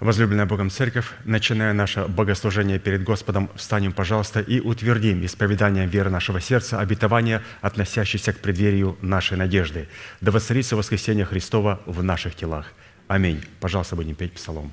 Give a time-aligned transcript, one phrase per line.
[0.00, 6.40] Возлюбленная Богом Церковь, начиная наше богослужение перед Господом, встанем, пожалуйста, и утвердим исповеданием веры нашего
[6.40, 9.88] сердца обетование, относящееся к преддверию нашей надежды.
[10.20, 12.72] Да воцарится воскресение Христова в наших телах.
[13.06, 13.44] Аминь.
[13.60, 14.72] Пожалуйста, будем петь псалом.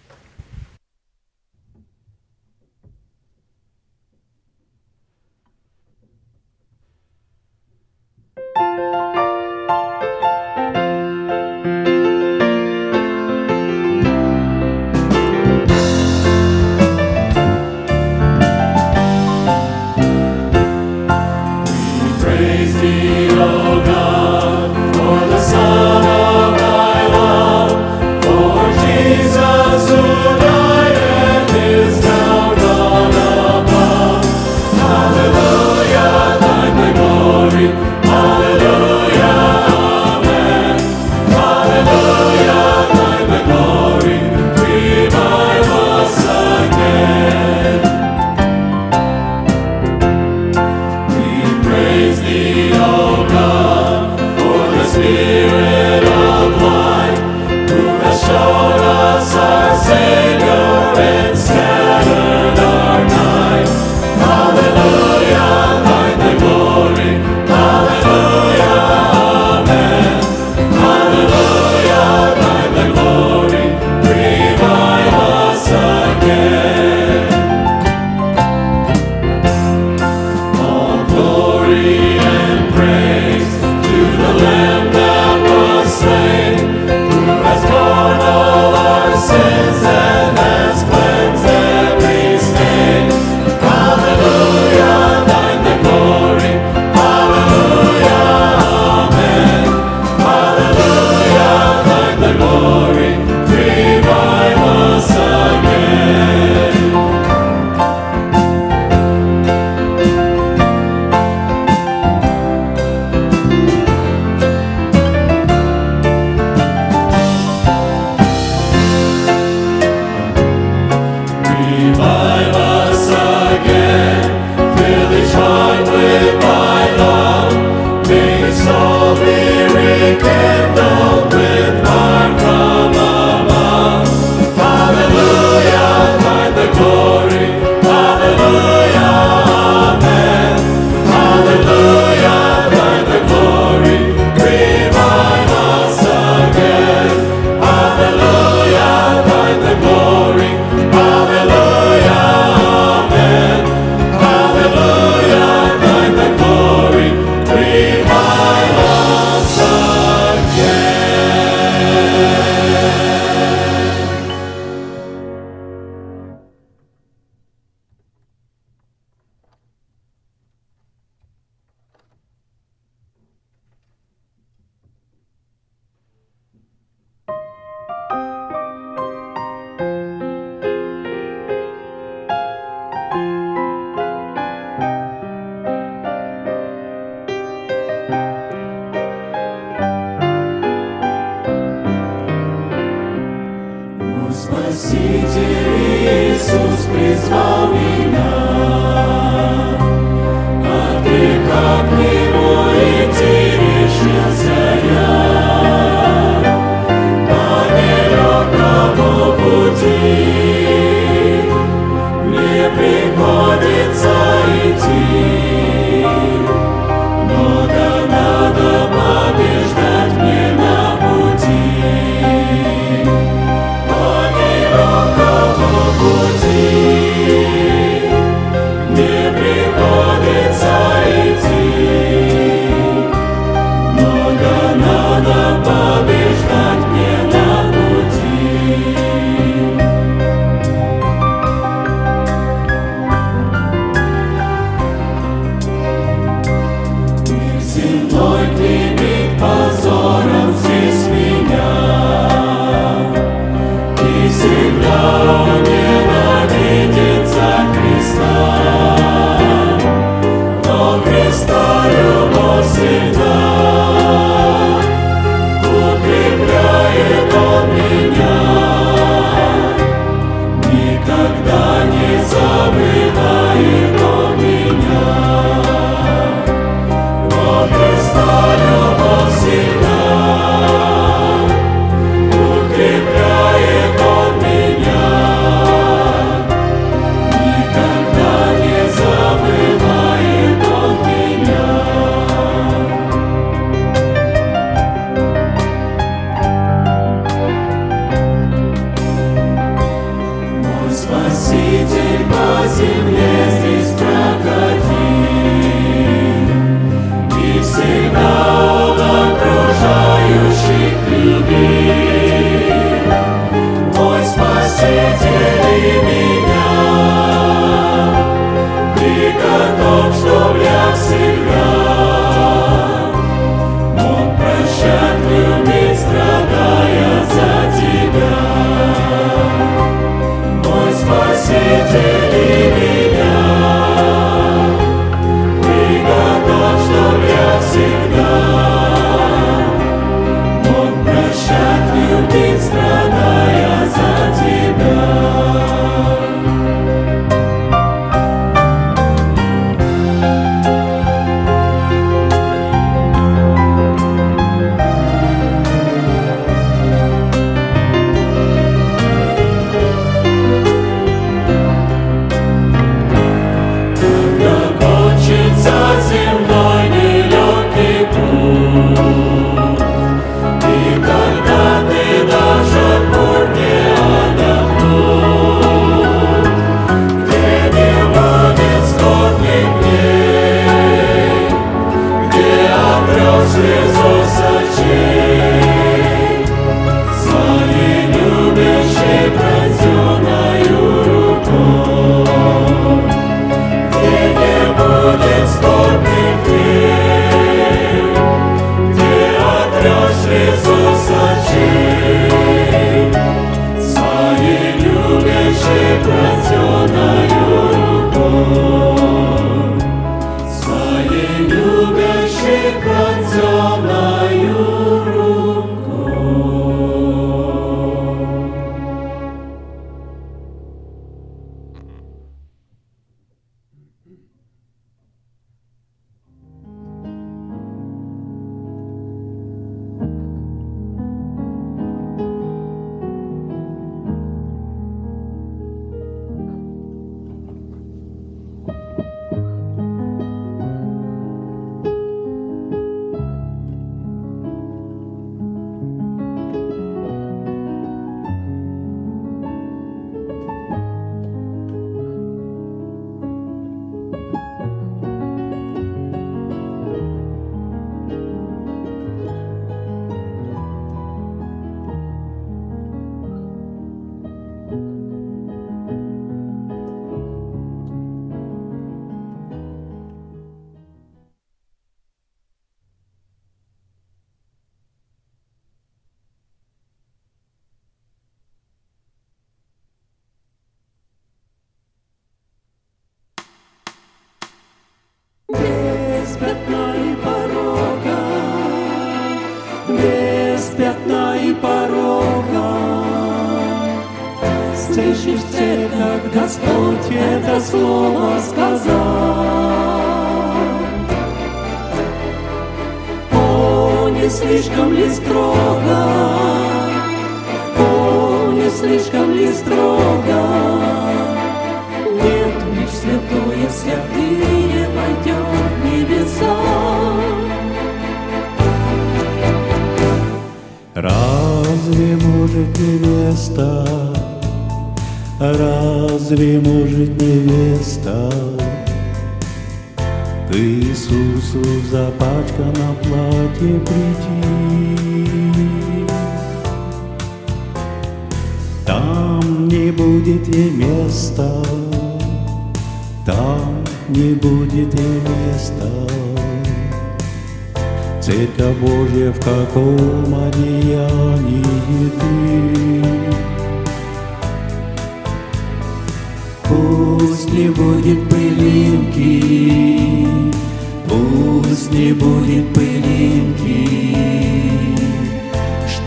[342.33, 342.80] It's the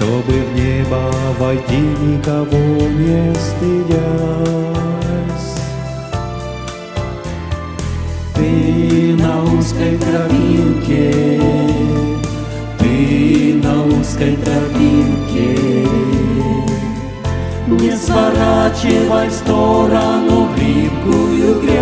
[0.04, 4.02] Чтобы в небо войти никого не стыдясь.
[8.34, 11.40] Ты на узкой тропинке,
[12.78, 15.88] ты на узкой тропинке,
[17.66, 21.80] Не сворачивай в сторону в липкую грязь.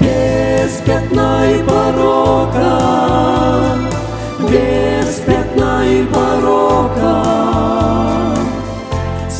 [0.00, 3.13] Без пятна и порока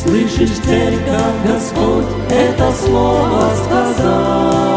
[0.05, 4.75] Слышишь, церковь, Господь это слово сказал.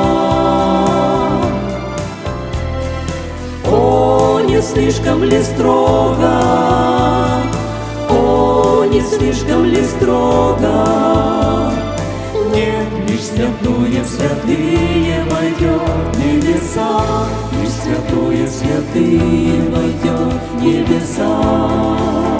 [3.70, 6.32] О, не слишком ли строго,
[8.08, 11.74] О, не слишком ли строго,
[12.54, 17.02] Нет, лишь святые святые войдет небеса,
[17.60, 22.37] Лишь святые святые войдет небеса.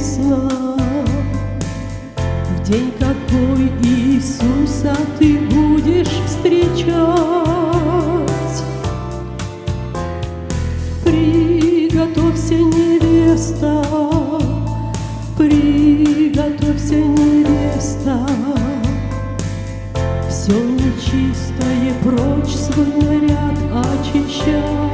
[0.00, 0.48] небеса.
[2.48, 6.86] В день какой Иисуса ты будешь встречать.
[11.04, 13.84] Приготовься, невеста,
[15.36, 18.26] приготовься, невеста.
[20.28, 24.89] Все нечистое прочь свой наряд очищай.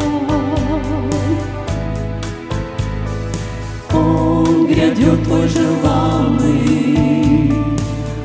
[5.07, 7.05] Он грядет твой желанный,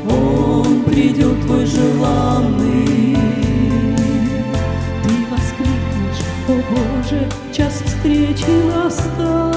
[0.09, 3.17] Он придет твой желанный.
[5.03, 9.51] Ты воскликнешь, о Боже, час встречи настал.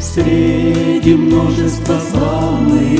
[0.00, 2.98] Среди множества званых,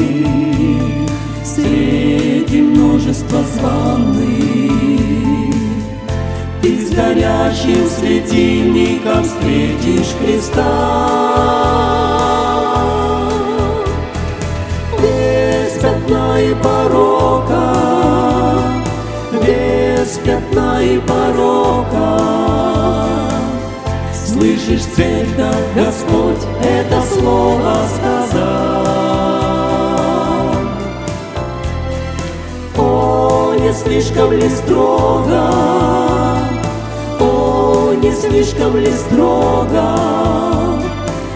[1.45, 4.98] Среди множества званых,
[6.99, 10.65] горящим светильником встретишь Христа.
[15.01, 17.75] Без пятна и порока,
[19.33, 22.19] без пятна и порока,
[24.13, 28.89] Слышишь, церковь, Господь это слово сказал.
[32.77, 36.38] О, не слишком ли строго,
[38.09, 39.99] не слишком ли строго,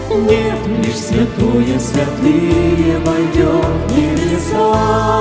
[0.09, 5.13] Нет, лишь святое святые войдет небеса.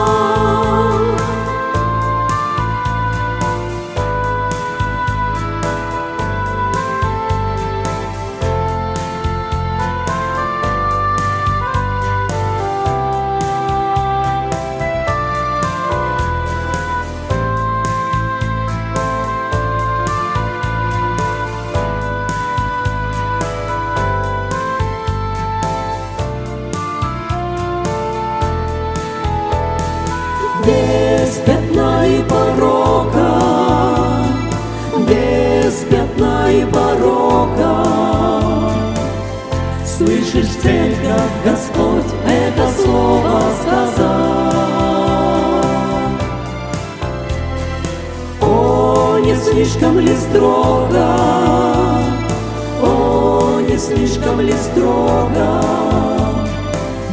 [54.62, 55.62] Строго,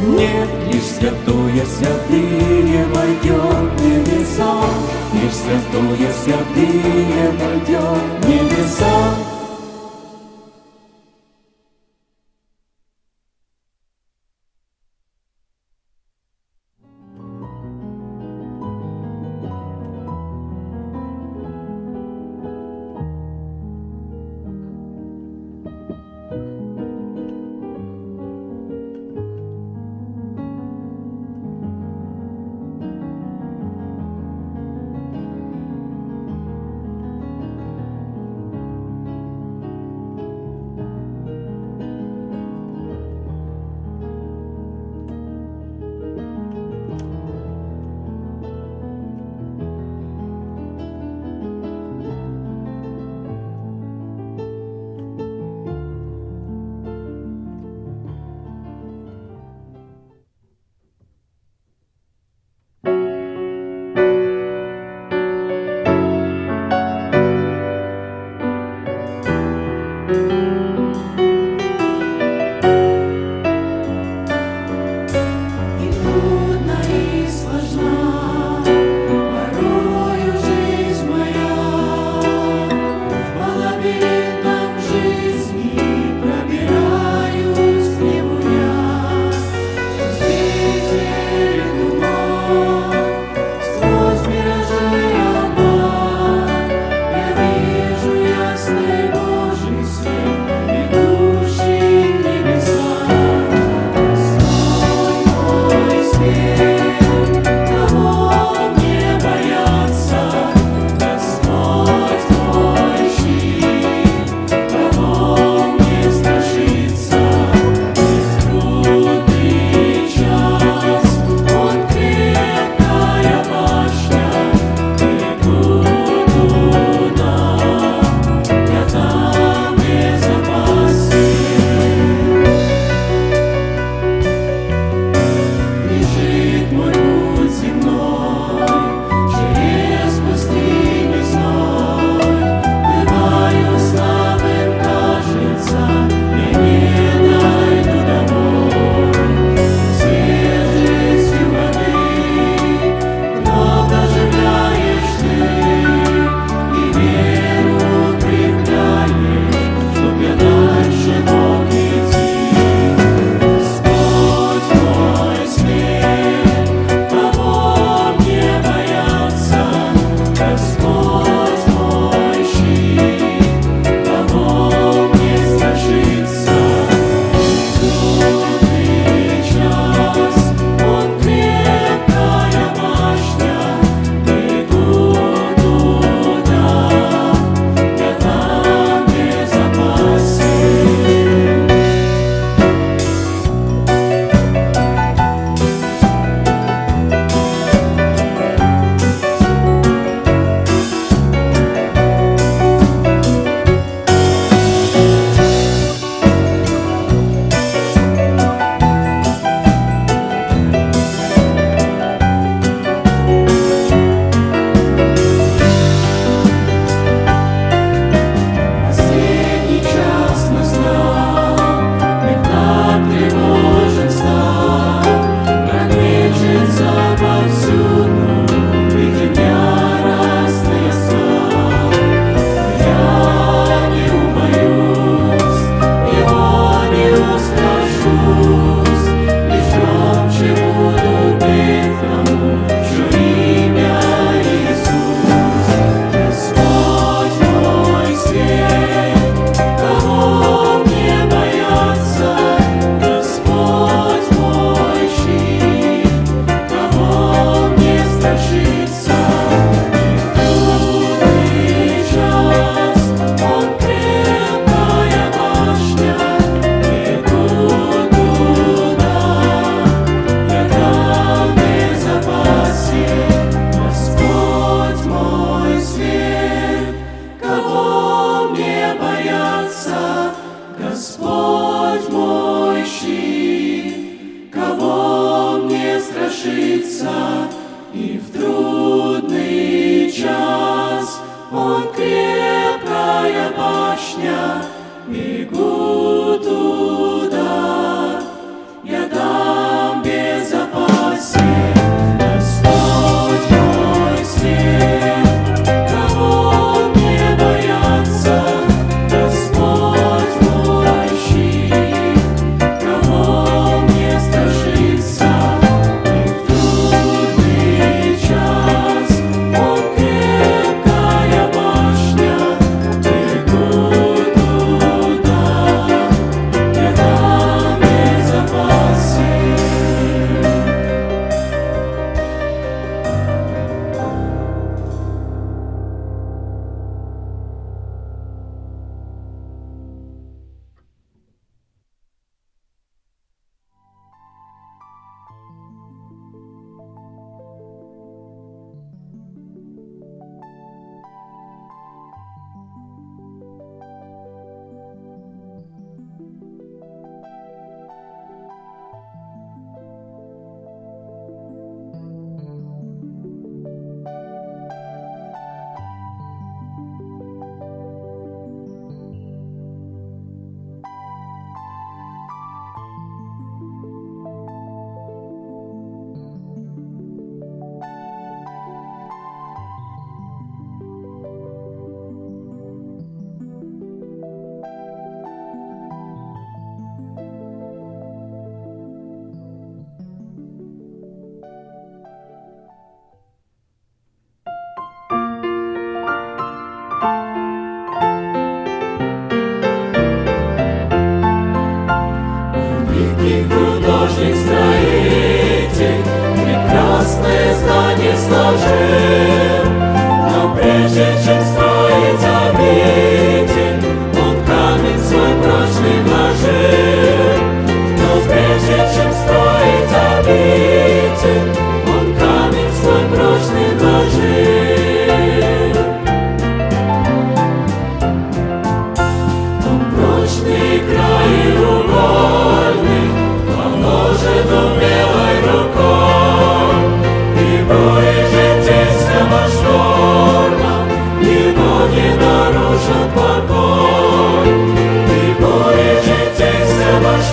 [0.06, 4.62] нет, лишь святое святые войдет в небеса,
[5.12, 9.39] Лишь святое святые войдет в небеса.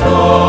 [0.07, 0.46] Señor.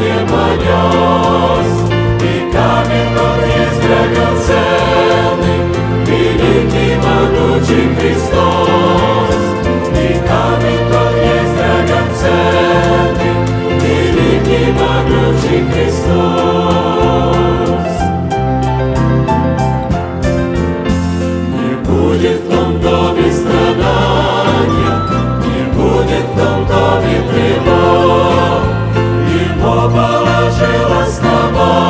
[0.00, 1.72] Небо нес,
[2.22, 5.60] И камень тот есть драгоценный,
[6.06, 9.42] Великий могучий Христос.
[9.92, 13.34] И камень тот есть драгоценный,
[13.82, 16.59] Великий могучий Христос.
[30.60, 31.89] Положил основание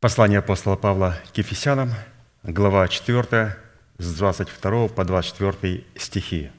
[0.00, 1.90] Послание апостола Павла к Ефесянам,
[2.44, 3.56] глава 4,
[3.98, 6.52] с 22 по 24 стихи.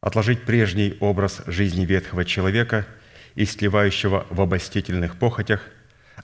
[0.00, 2.88] «Отложить прежний образ жизни ветхого человека,
[3.36, 5.60] истлевающего в обостительных похотях,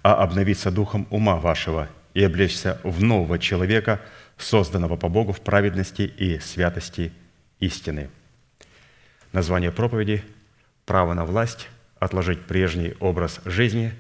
[0.03, 4.01] а обновиться духом ума вашего и облечься в нового человека,
[4.37, 7.12] созданного по Богу в праведности и святости
[7.61, 8.11] истины».
[9.31, 10.25] Название проповеди
[10.87, 11.68] «Право на власть.
[12.01, 13.92] Отложить прежний образ жизни,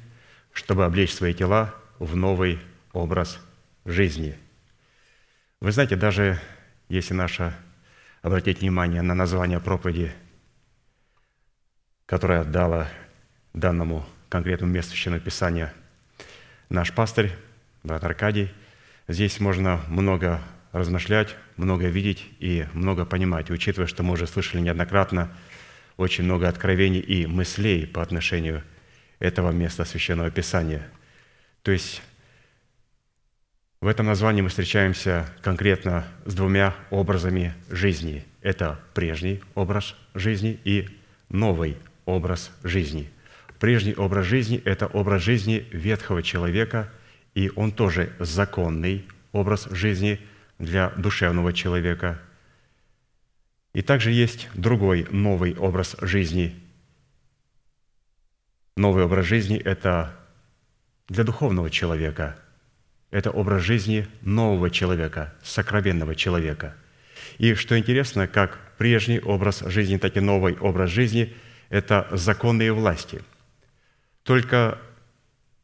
[0.52, 2.58] чтобы облечь свои тела в новый
[2.92, 3.38] образ
[3.84, 4.34] жизни.
[5.60, 6.40] Вы знаете, даже
[6.88, 7.54] если наше
[8.22, 10.10] обратить внимание на название проповеди,
[12.06, 12.88] которое дала
[13.52, 15.74] данному конкретному месту Священного Писания
[16.70, 17.32] наш пастырь,
[17.82, 18.50] брат Аркадий,
[19.06, 20.40] здесь можно много
[20.72, 25.30] размышлять, много видеть и много понимать, учитывая, что мы уже слышали неоднократно
[25.98, 28.64] очень много откровений и мыслей по отношению
[29.18, 30.88] этого места Священного Писания–
[31.62, 32.02] то есть
[33.80, 38.26] в этом названии мы встречаемся конкретно с двумя образами жизни.
[38.42, 40.88] Это прежний образ жизни и
[41.30, 43.10] новый образ жизни.
[43.58, 46.90] Прежний образ жизни– это образ жизни ветхого человека,
[47.34, 50.20] и он тоже законный образ жизни
[50.58, 52.20] для душевного человека.
[53.72, 56.54] И также есть другой новый образ жизни.
[58.76, 60.19] Новый образ жизни– это
[61.10, 62.38] для духовного человека.
[63.10, 66.74] Это образ жизни нового человека, сокровенного человека.
[67.38, 71.34] И что интересно, как прежний образ жизни, так и новый образ жизни–
[71.68, 73.22] это законные власти.
[74.22, 74.78] Только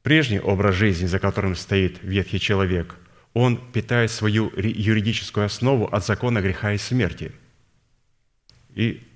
[0.02, 2.96] прежний образ жизни, за которым стоит ветхий человек,
[3.32, 7.30] он питает свою юридическую основу от закона греха и смерти.
[8.74, 9.06] И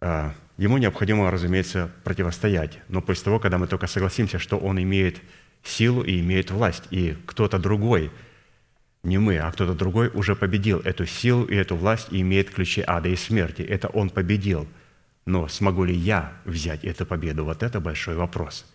[0.00, 2.78] а, ему необходимо, разумеется, противостоять.
[2.88, 5.20] Но после того, когда мы только согласимся, что он имеет
[5.62, 8.10] силу и имеет власть, и кто-то другой,
[9.02, 12.84] не мы, а кто-то другой уже победил эту силу и эту власть и имеет ключи
[12.86, 13.62] ада и смерти.
[13.62, 14.68] Это он победил.
[15.24, 17.44] Но смогу ли я взять эту победу?
[17.44, 18.66] Вот это большой вопрос.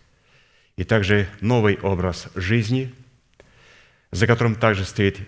[0.76, 2.94] И также новый образ жизни,
[4.10, 5.18] за которым также стоит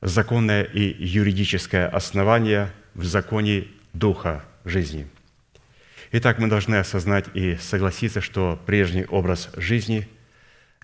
[0.00, 5.08] законное и юридическое основание в законе Духа жизни–
[6.18, 10.08] Итак, мы должны осознать и согласиться, что прежний образ жизни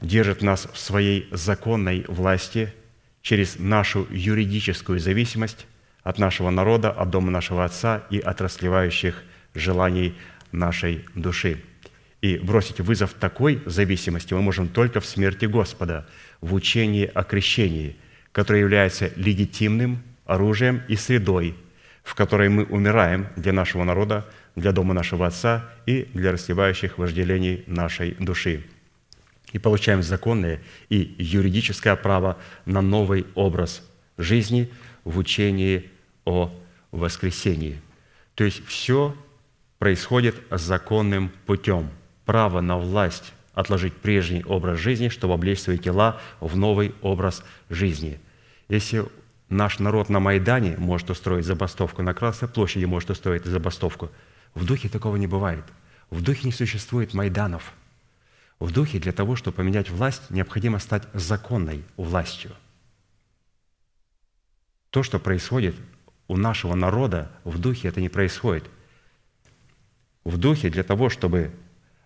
[0.03, 2.75] держит нас в своей законной власти
[3.23, 5.67] через нашу юридическую зависимость
[6.03, 9.23] от нашего народа, от дома нашего Отца и от расливающих
[9.55, 10.15] желаний
[10.51, 11.63] нашей души.
[12.21, 16.07] И бросить вызов такой зависимости мы можем только в смерти Господа,
[16.43, 17.97] в учении о крещении,
[18.33, 21.57] которое является легитимным оружием и средой,
[22.05, 24.27] в которой мы умираем для нашего народа,
[24.57, 28.65] для дома нашего Отца и для растевающих вожделений нашей души.
[29.53, 33.83] И получаем законное и юридическое право на новый образ
[34.17, 34.71] жизни
[35.05, 35.91] в учении
[36.25, 36.51] о
[36.91, 37.81] воскресении.
[38.35, 39.15] То есть все
[39.79, 41.91] происходит законным путем.
[42.25, 48.19] Право на власть отложить прежний образ жизни, чтобы облечь свои тела в новый образ жизни.
[48.69, 49.05] Если
[49.49, 54.11] наш народ на Майдане может устроить забастовку, на Красной площади может устроить забастовку,
[54.55, 55.65] в духе такого не бывает.
[56.11, 57.73] В духе не существует Майданов.
[58.59, 62.53] В духе для того, чтобы поменять власть, необходимо стать законной властью.
[64.91, 65.75] То, что происходит
[66.29, 68.65] у нашего народа, в духе это не происходит.
[70.25, 71.51] В духе для того, чтобы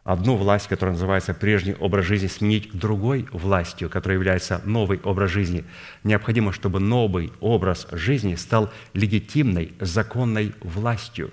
[0.05, 5.65] одну власть, которая называется прежний образ жизни, сменить другой властью, которая является новый образ жизни,
[6.05, 11.33] необходимо, чтобы новый образ жизни стал легитимной, законной властью.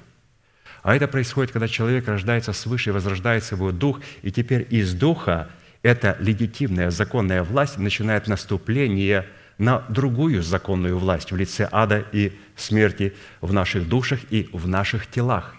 [0.84, 5.50] А это происходит, когда человек рождается свыше, возрождается его дух, и теперь из духа
[5.82, 9.26] эта легитимная, законная власть начинает наступление
[9.58, 15.08] на другую законную власть в лице ада и смерти в наших душах и в наших
[15.08, 15.56] телах.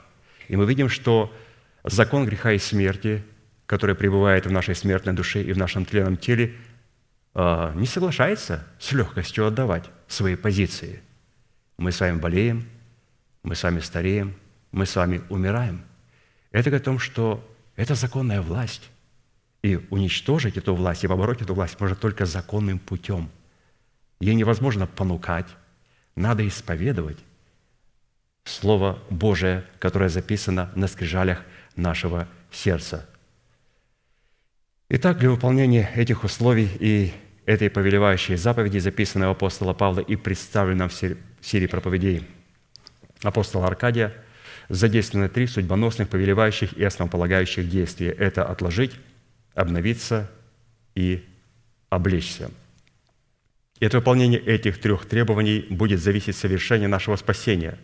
[0.48, 1.32] И мы видим, что
[1.84, 3.24] закон греха и смерти,
[3.64, 6.54] который пребывает в нашей смертной душе и в нашем тленном теле,
[7.32, 11.00] а, не соглашается с легкостью отдавать свои позиции.
[11.78, 12.66] Мы с вами болеем,
[13.42, 14.34] мы с вами стареем,
[14.74, 15.84] мы с вами умираем.
[16.50, 18.90] Это говорит о том, что это законная власть.
[19.62, 23.30] И уничтожить эту власть и побороть эту власть можно только законным путем.
[24.20, 25.46] Ей невозможно понукать,
[26.16, 27.18] надо исповедовать
[28.44, 31.42] Слово Божие, которое записано на скрижалях
[31.76, 33.08] нашего сердца.
[34.90, 37.14] Итак, для выполнения этих условий и
[37.46, 42.26] этой повелевающей заповеди, записанной у апостола Павла и представленной в серии проповедей
[43.22, 44.23] апостола Аркадия,
[44.68, 48.10] задействованы три судьбоносных, повелевающих и основополагающих действия.
[48.10, 48.92] Это отложить,
[49.54, 50.30] обновиться
[50.94, 51.24] и
[51.90, 52.50] облечься.
[53.80, 57.78] И от выполнения этих трех требований будет зависеть совершение нашего спасения,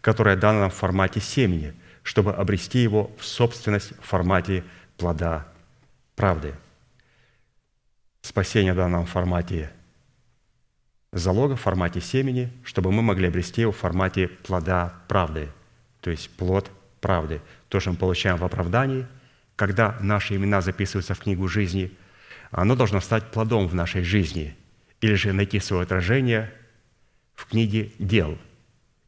[0.00, 1.74] которое дано нам в формате семени–
[2.04, 4.62] чтобы обрести его в собственность в формате
[4.96, 5.48] плода
[6.14, 6.54] правды.
[8.20, 9.72] Спасение дано нам в формате
[11.12, 15.48] залога, в формате семени, чтобы мы могли обрести его в формате плода правды,
[16.04, 17.40] то есть плод правды.
[17.68, 19.08] То, что мы получаем в оправдании,
[19.56, 21.90] когда наши имена записываются в книгу жизни,
[22.52, 24.56] оно должно стать плодом в нашей жизни
[25.00, 26.54] или же найти свое отражение
[27.34, 28.38] в книге дел–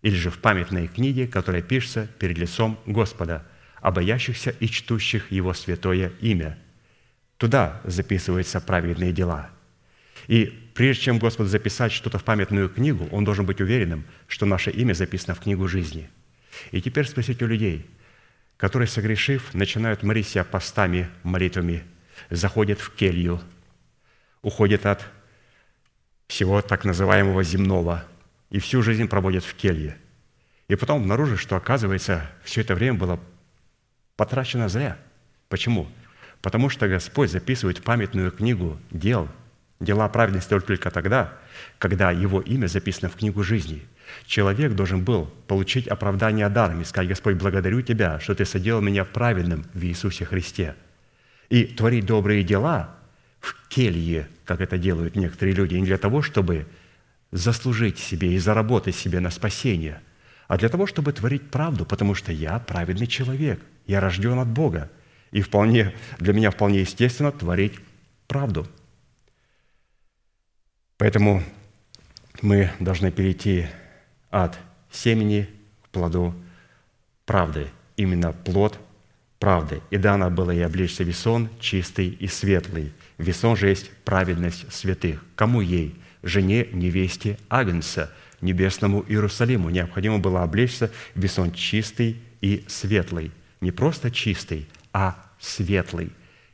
[0.06, 3.44] или же в памятной книге, которая пишется перед лицом Господа,
[3.80, 6.56] обоящихся и чтущих Его святое имя.
[7.38, 9.50] Туда записываются праведные дела.
[10.28, 14.70] И прежде чем Господу записать что-то в памятную книгу, Он должен быть уверенным, что наше
[14.70, 16.08] имя записано в книгу жизни.
[16.70, 17.86] И теперь спросите у людей,
[18.56, 21.84] которые, согрешив, начинают молить себя постами, молитвами,
[22.30, 23.40] заходят в келью,
[24.42, 25.04] уходят от
[26.28, 28.04] всего так называемого земного–
[28.50, 29.96] и всю жизнь проводят в келье.
[30.68, 33.20] И потом обнаружишь, что, оказывается, все это время было
[34.16, 34.98] потрачено зря.
[35.48, 35.88] Почему?
[36.42, 39.28] Потому что Господь записывает памятную книгу дел,
[39.80, 41.32] дела праведности только тогда,
[41.78, 43.82] когда Его имя записано в книгу жизни.
[44.26, 49.04] Человек должен был получить оправдание даром и сказать, Господь, благодарю Тебя, что Ты соделал меня
[49.04, 50.74] праведным в Иисусе Христе.
[51.48, 52.96] И творить добрые дела
[53.40, 56.66] в келье, как это делают некоторые люди, не для того, чтобы
[57.32, 60.00] заслужить себе и заработать себе на спасение,
[60.48, 64.90] а для того, чтобы творить правду, потому что я праведный человек, я рожден от Бога,
[65.32, 67.74] и вполне, для меня вполне естественно творить
[68.28, 68.66] правду.
[70.98, 71.42] Поэтому
[72.42, 73.66] мы должны перейти
[74.30, 74.58] от
[74.90, 75.48] семени
[75.82, 76.34] к плоду
[77.24, 78.78] правды, именно плод
[79.38, 79.82] правды.
[79.90, 82.92] И дано было и облечься весон чистый и светлый.
[83.18, 85.22] Весон же есть праведность святых.
[85.34, 86.00] Кому ей?
[86.26, 89.70] жене, невесте Агнца, небесному Иерусалиму.
[89.70, 93.30] Необходимо было облечься весон чистый и светлый.
[93.60, 96.10] Не просто чистый, а светлый.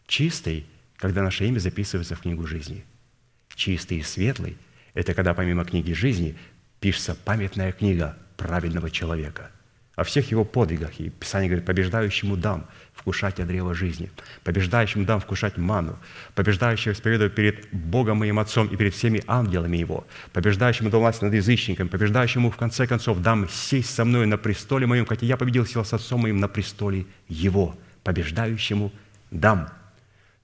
[0.07, 0.66] Чистый,
[0.97, 2.84] когда наше имя записывается в книгу жизни.
[3.55, 4.57] Чистый и светлый–
[4.95, 6.37] это когда помимо книги жизни
[6.81, 9.51] пишется памятная книга праведного человека.
[9.95, 11.01] о всех его подвигах.
[11.01, 14.11] И Писание говорит, побеждающему дам вкушать от древа жизни,
[14.43, 15.99] побеждающему дам вкушать ману,
[16.35, 21.35] побеждающему исповедую перед Богом моим Отцом и перед всеми ангелами Его, побеждающему дам власть над
[21.35, 25.67] язычником, побеждающему в конце концов дам сесть со мной на престоле моем, и я победил
[25.67, 28.93] сел с Отцом моим на престоле Его, побеждающему
[29.31, 29.69] дам.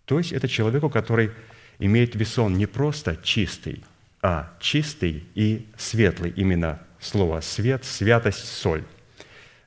[0.05, 1.33] То есть это человеку, который
[1.79, 3.85] имеет весон не просто чистый,
[4.23, 6.31] а чистый и светлый.
[6.31, 8.85] Именно слово «свет», «святость», «соль».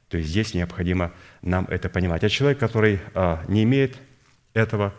[0.10, 2.24] То есть здесь необходимо нам это понимать.
[2.24, 3.98] А человек, который а, не имеет
[4.54, 4.94] этого,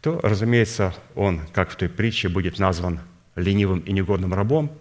[0.00, 3.00] то, разумеется, он, как в той притче, будет назван
[3.36, 4.78] ленивым и негодным рабом,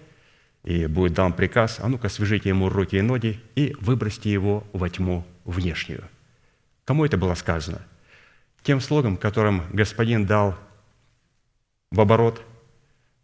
[0.64, 4.90] и будет дан приказ, а ну-ка свяжите ему руки и ноги и выбросьте его во
[4.90, 6.04] тьму внешнюю.
[6.86, 7.82] Кому это было сказано?
[8.64, 10.58] Тем слугам, которым господин дал
[11.92, 12.42] в оборот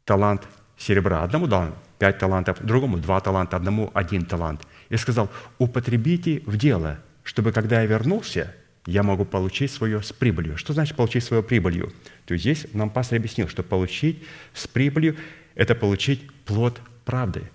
[0.06, 0.48] талант
[0.78, 1.24] серебра.
[1.24, 4.66] Одному дал пять талантов, другому два таланта, одному один талант.
[4.90, 8.54] И сказал, употребите в дело, чтобы когда я вернулся,
[8.86, 10.58] я могу получить свое с прибылью.
[10.58, 11.94] Что значит получить свою прибылью?
[12.26, 15.16] То есть здесь нам пастор объяснил, что получить с прибылью–
[15.56, 17.50] это получить плод правды.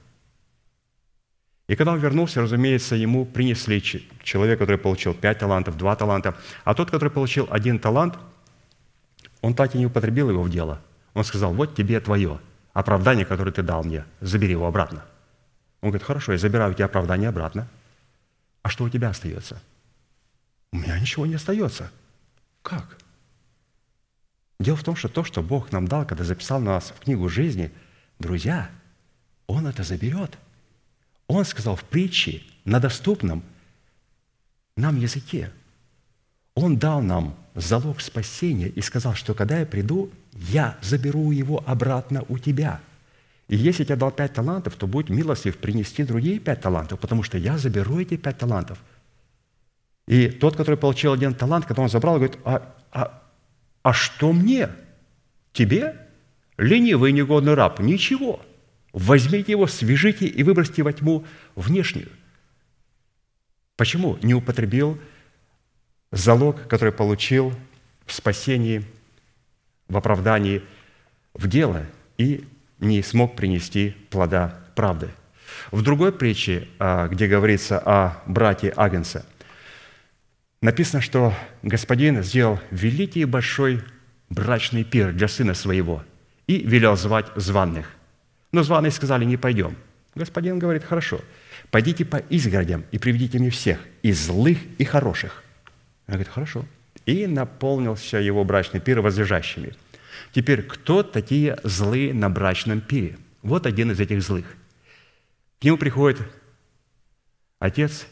[1.67, 3.83] И когда он вернулся, разумеется, ему принесли
[4.23, 6.35] человек, который получил пять талантов, два таланта,
[6.65, 8.19] а тот, который получил один талант,
[9.43, 10.81] он так и не употребил его в дело.
[11.19, 12.41] Он сказал, вот тебе твое–
[12.73, 15.05] оправдание, которое ты дал мне, забери его обратно.
[15.81, 17.67] Он говорит, хорошо, я забираю у тебя оправдание обратно.
[18.63, 19.61] А что у тебя остается?
[20.71, 21.91] У меня ничего не остается.
[22.63, 22.99] Как?
[24.61, 27.73] Дело в том, что то, что Бог нам дал, когда записал нас в книгу жизни,
[28.21, 28.71] друзья,
[29.49, 30.39] Он это заберет.
[31.27, 33.43] Он сказал в притче на доступном
[34.77, 35.51] нам языке.
[36.55, 42.25] Он дал нам залог спасения и сказал, что когда я приду, я заберу его обратно
[42.29, 42.81] у тебя.
[43.49, 47.39] И если я дал пять талантов, то будь милостив принести другие пять талантов, потому что
[47.39, 48.79] я заберу эти пять талантов.
[50.07, 53.23] И тот, который получил один талант, когда он забрал, говорит, а, а,
[53.83, 54.71] а что мне?
[55.53, 55.97] Тебе?
[56.57, 57.81] Ленивый негодный раб.
[57.81, 58.41] Ничего.
[58.93, 61.25] Возьмите его, свяжите и выбросьте во тьму
[61.57, 62.09] внешнюю.
[63.77, 64.99] Почему не употребил
[66.11, 67.53] залог, который получил
[68.07, 68.85] в спасении,
[69.89, 70.63] в оправдании,
[71.35, 71.85] в дело
[72.17, 72.45] и
[72.81, 75.09] не смог принести плода правды.
[75.71, 79.27] В другой притче, а, где говорится о брате Агенса,
[80.61, 83.83] написано, что господин сделал великий и большой
[84.31, 86.05] брачный пир для сына своего
[86.47, 87.91] и велел звать званных.
[88.53, 89.77] Но званые сказали, не пойдем.
[90.15, 91.21] Господин говорит, хорошо,
[91.71, 95.45] пойдите по изгородям и приведите мне всех, и злых, и хороших.
[96.09, 96.65] Он говорит, хорошо.
[97.07, 99.75] И наполнился его брачный пир возлежащими.
[100.33, 103.17] Теперь, кто такие злые на брачном пире?
[103.43, 104.57] Вот один из этих злых.
[105.61, 106.21] К нему приходит
[107.61, 108.07] отец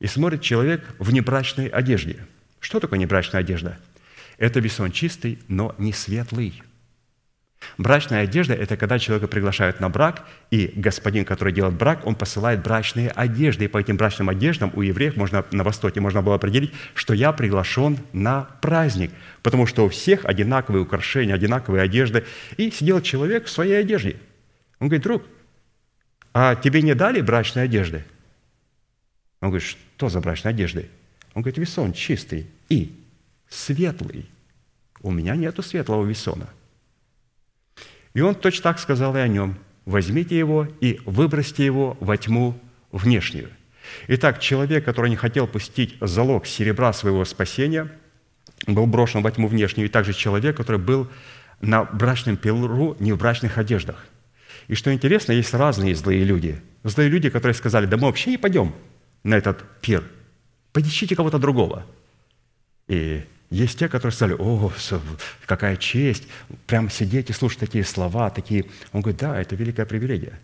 [0.00, 2.26] и смотрит человек в небрачной одежде.
[2.60, 3.78] Что такое небрачная одежда?
[4.38, 6.62] Это весон чистый, но не светлый–
[7.78, 12.62] Брачная одежда– это когда человека приглашают на брак, и господин, который делает брак, он посылает
[12.62, 13.64] брачные одежды.
[13.64, 17.32] И по этим брачным одеждам у евреев можно, на Востоке можно было определить, что я
[17.32, 19.10] приглашен на праздник,
[19.42, 22.24] потому что у всех одинаковые украшения, одинаковые одежды.
[22.56, 24.16] И сидел человек в своей одежде.
[24.78, 25.22] Он говорит, друг,
[26.34, 28.04] а тебе не дали брачной одежды?
[29.40, 30.84] Он говорит, что за брачная одежда?
[31.34, 32.92] Он говорит, весон чистый и
[33.48, 34.28] светлый.
[35.00, 36.48] У меня нету светлого весона–
[38.14, 39.56] и он точно так сказал и о нем.
[39.84, 42.58] Возьмите его и выбросьте его во тьму
[42.92, 43.50] внешнюю.
[44.08, 47.90] Итак, человек, который не хотел пустить залог серебра своего спасения,
[48.66, 51.08] был брошен во тьму внешнюю, и также человек, который был
[51.60, 54.06] на брачном пилру не в брачных одеждах.
[54.68, 56.60] И что интересно, есть разные злые люди.
[56.84, 58.74] Злые люди, которые сказали, да мы вообще не пойдем
[59.24, 60.04] на этот пир.
[60.72, 61.84] Подищите кого-то другого.
[62.88, 64.72] И есть те, которые сказали, о,
[65.44, 66.26] какая честь,
[66.66, 68.64] прям сидеть и слушать такие слова, такие.
[68.92, 70.40] Он говорит, да, это великая привилегия.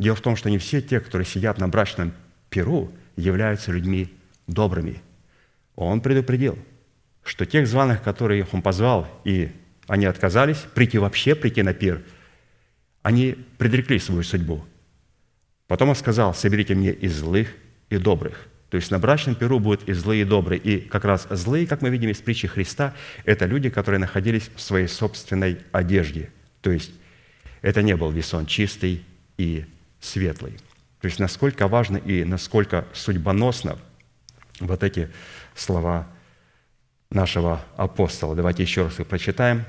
[0.00, 2.12] Дело в том, что не все те, которые сидят на брачном
[2.50, 4.12] перу, являются людьми
[4.48, 5.00] добрыми.
[5.76, 6.58] Он предупредил,
[7.22, 9.52] что тех званых, которых он позвал, и
[9.86, 12.02] они отказались прийти вообще, прийти на пир,
[13.02, 14.64] они предрекли свою судьбу.
[15.68, 17.48] Потом он сказал, соберите мне и злых,
[17.88, 20.60] и добрых– то есть на брачном перу будут и злые, и добрые.
[20.60, 22.94] И как раз злые, как мы видим из притчи Христа,
[23.24, 26.30] это люди, которые находились в своей собственной одежде.
[26.62, 26.90] То есть
[27.62, 29.04] это не был весон чистый
[29.38, 29.64] и
[30.00, 30.52] светлый.
[31.00, 33.78] То есть насколько важно и насколько судьбоносно
[34.58, 35.10] вот эти
[35.54, 36.08] слова
[37.10, 38.34] нашего апостола.
[38.34, 39.64] Давайте еще раз их прочитаем.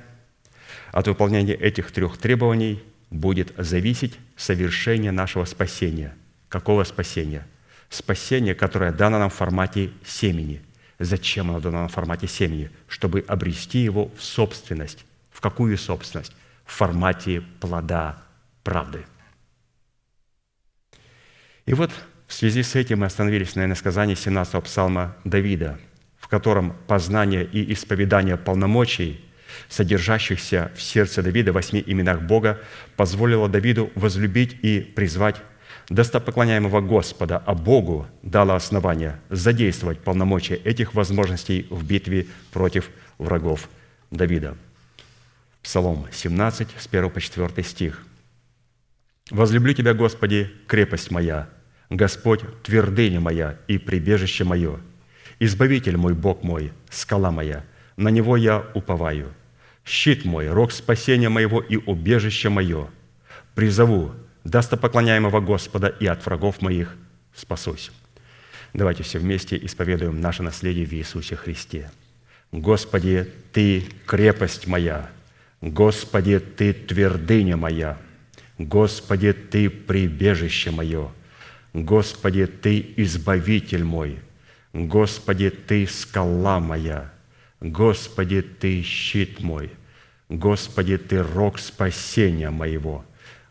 [0.92, 2.82] От выполнения этих трех требований
[3.12, 6.16] будет зависеть совершение нашего спасения.
[6.50, 7.46] Какого спасения?
[7.90, 10.62] Спасение, которое дано нам в формате семени.
[11.00, 12.72] Зачем оно дано нам в формате семени?
[12.88, 15.06] Чтобы обрести его в собственность.
[15.32, 16.36] В какую собственность?
[16.66, 18.22] В формате плода
[18.64, 19.06] правды.
[21.66, 21.92] И вот
[22.28, 25.80] в связи с этим мы остановились на иносказании 17-го псалма Давида,
[26.18, 29.24] в котором познание и исповедание полномочий,
[29.70, 32.60] содержащихся в сердце Давида восьми именах Бога,
[32.98, 35.38] позволило Давиду возлюбить и призвать
[35.90, 43.70] достопоклоняемого Господа, а Богу дало основание задействовать полномочия этих возможностей в битве против врагов
[44.12, 44.56] Давида.
[45.64, 48.06] Псалом 17, с 1 по 4 стих.
[49.32, 51.50] «Возлюблю Тебя, Господи, крепость моя,
[51.90, 54.80] Господь– твердыня моя и прибежище мое,
[55.40, 57.64] Избавитель мой, Бог мой, скала моя,
[57.96, 59.34] на Него я уповаю.
[59.86, 62.88] Щит мой, рог спасения моего и убежище мое.
[63.54, 64.14] Призову
[64.50, 66.96] достопоклоняемого Господа и от врагов моих
[67.36, 67.92] спасусь».
[68.74, 71.90] Давайте все вместе исповедуем наше наследие в Иисусе Христе.
[72.52, 75.10] Господи, Ты крепость моя,
[75.62, 77.98] Господи, Ты твердыня моя,
[78.58, 81.12] Господи, Ты прибежище мое,
[81.74, 84.20] Господи, Ты избавитель мой,
[84.74, 87.12] Господи, Ты скала моя,
[87.60, 89.72] Господи, Ты щит мой,
[90.30, 93.04] Господи, Ты рог спасения моего,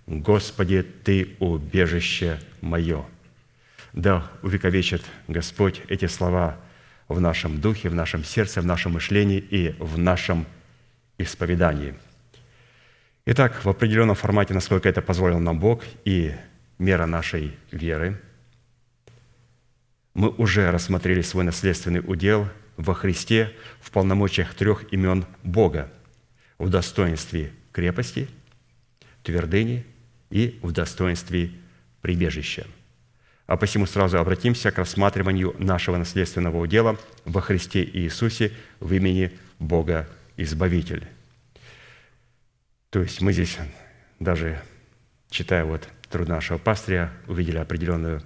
[0.07, 3.05] Господи, Ты убежище мое.
[3.93, 6.59] Да увековечит Господь эти слова
[7.09, 10.47] в нашем духе, в нашем сердце, в нашем мышлении и в нашем
[11.19, 11.95] исповедании.
[13.25, 16.33] Итак, в определенном формате, насколько это позволил нам Бог и
[16.79, 18.21] мера нашей веры,
[20.15, 25.91] мы уже рассмотрели свой наследственный удел во Христе в полномочиях трех имен Бога
[26.59, 28.29] в достоинстве крепости,
[29.23, 29.85] твердыни
[30.31, 31.51] и в достоинстве
[32.01, 32.67] прибежища.
[33.47, 40.09] А посему сразу обратимся к рассматриванию нашего наследственного удела во Христе Иисусе в имени Бога
[40.37, 41.07] Избавитель.
[42.91, 43.59] То есть мы здесь
[44.19, 44.61] даже,
[45.31, 48.23] читая вот труд нашего пастыря, увидели определенную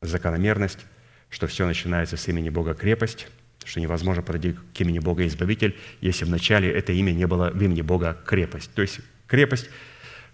[0.00, 0.86] закономерность,
[1.30, 3.28] что все начинается с имени Бога крепость,
[3.64, 7.82] что невозможно подойти к имени Бога Избавитель, если вначале это имя не было в имени
[7.82, 8.72] Бога крепость.
[8.74, 9.68] То есть крепость,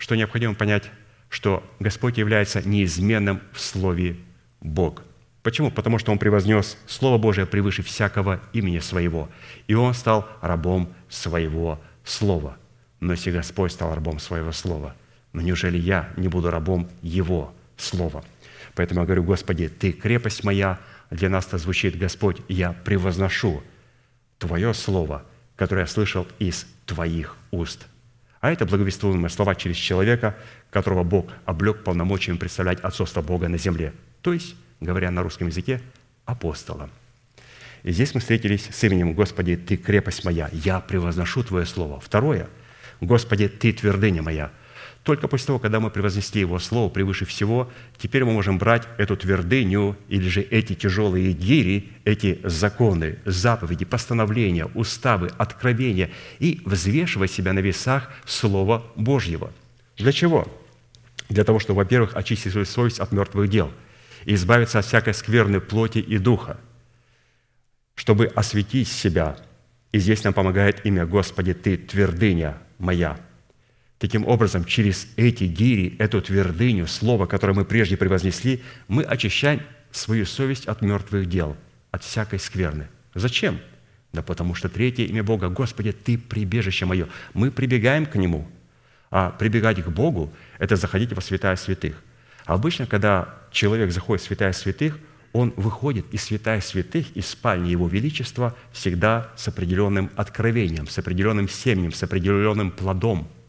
[0.03, 0.91] что необходимо понять,
[1.29, 4.17] что Господь является неизменным в Слове
[4.61, 5.05] Бог.
[5.45, 5.71] Почему?
[5.71, 9.29] Потому что Он превознес Слово Божие превыше всякого имени Своего,
[9.69, 12.57] и Он стал рабом Своего Слова.
[12.99, 14.97] Но если Господь стал рабом Своего Слова,
[15.33, 18.25] но неужели я не буду рабом Его Слова?
[18.75, 20.81] Поэтому я говорю, Господи, Ты крепость моя,
[21.11, 23.63] для нас это звучит, Господь, я превозношу
[24.41, 25.25] Твое Слово,
[25.55, 27.87] которое я слышал из Твоих уст.
[28.43, 30.36] А это благовествуемые слова через человека,
[30.70, 33.95] которого Бог облег полномочиями представлять отцовство Бога на земле.
[34.20, 35.80] То есть, говоря на русском языке,
[36.26, 36.90] апостола.
[37.84, 42.01] И здесь мы встретились с именем «Господи, Ты крепость моя, я превозношу Твое Слово».
[42.01, 42.51] Второе–
[43.03, 44.53] «Господи, Ты твердыня моя,
[45.03, 49.17] только после того, когда мы превознесли Его Слово превыше всего, теперь мы можем брать эту
[49.17, 57.53] твердыню или же эти тяжелые гири, эти законы, заповеди, постановления, уставы, откровения и взвешивать себя
[57.53, 59.53] на весах Слова Божьего.
[59.97, 60.47] Для чего?
[61.29, 63.73] Для того, чтобы, во-первых, очистить свою совесть от мертвых дел
[64.25, 66.61] и избавиться от всякой скверной плоти и духа,
[67.97, 69.37] чтобы осветить себя.
[69.91, 73.19] И здесь нам помогает имя Господи, Ты твердыня моя–
[74.03, 79.61] Таким образом, через эти гири, эту твердыню, слово, которое мы прежде превознесли, мы очищаем
[79.93, 81.57] свою совесть от мертвых дел,
[81.93, 82.89] от всякой скверны.
[83.15, 83.61] Зачем?
[84.13, 87.07] Да потому что третье имя Бога, Господи, Ты прибежище мое.
[87.33, 88.49] Мы прибегаем к Нему,
[89.13, 92.03] а прибегать к Богу– это заходить во святая святых.
[92.45, 94.99] Обычно, когда человек заходит в святая святых,
[95.33, 101.49] он выходит из святая святых, из спальни Его Величества, всегда с определенным откровением, с определенным
[101.49, 103.29] семенем, с определенным плодом–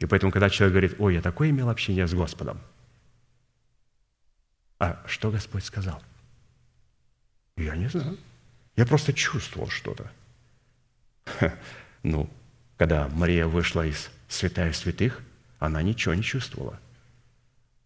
[0.00, 2.58] и поэтому, когда человек говорит, ой, я такое имел общение с Господом,
[4.78, 6.02] а что Господь сказал?
[7.56, 8.16] Я не знаю.
[8.76, 10.10] Я просто чувствовал что-то.
[12.02, 12.30] Ну,
[12.78, 15.20] когда Мария вышла из святая святых,
[15.58, 16.80] она ничего не чувствовала.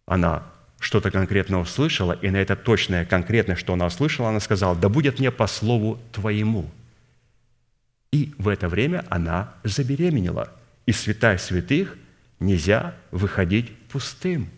[0.05, 0.43] Она
[0.79, 5.19] что-то конкретно услышала, и на это точное, конкретное, что она услышала, она сказала, да будет
[5.19, 6.71] мне по слову твоему.
[8.11, 10.49] И в это время она забеременела.
[10.85, 11.97] И святая святых
[12.45, 14.49] нельзя выходить пустым.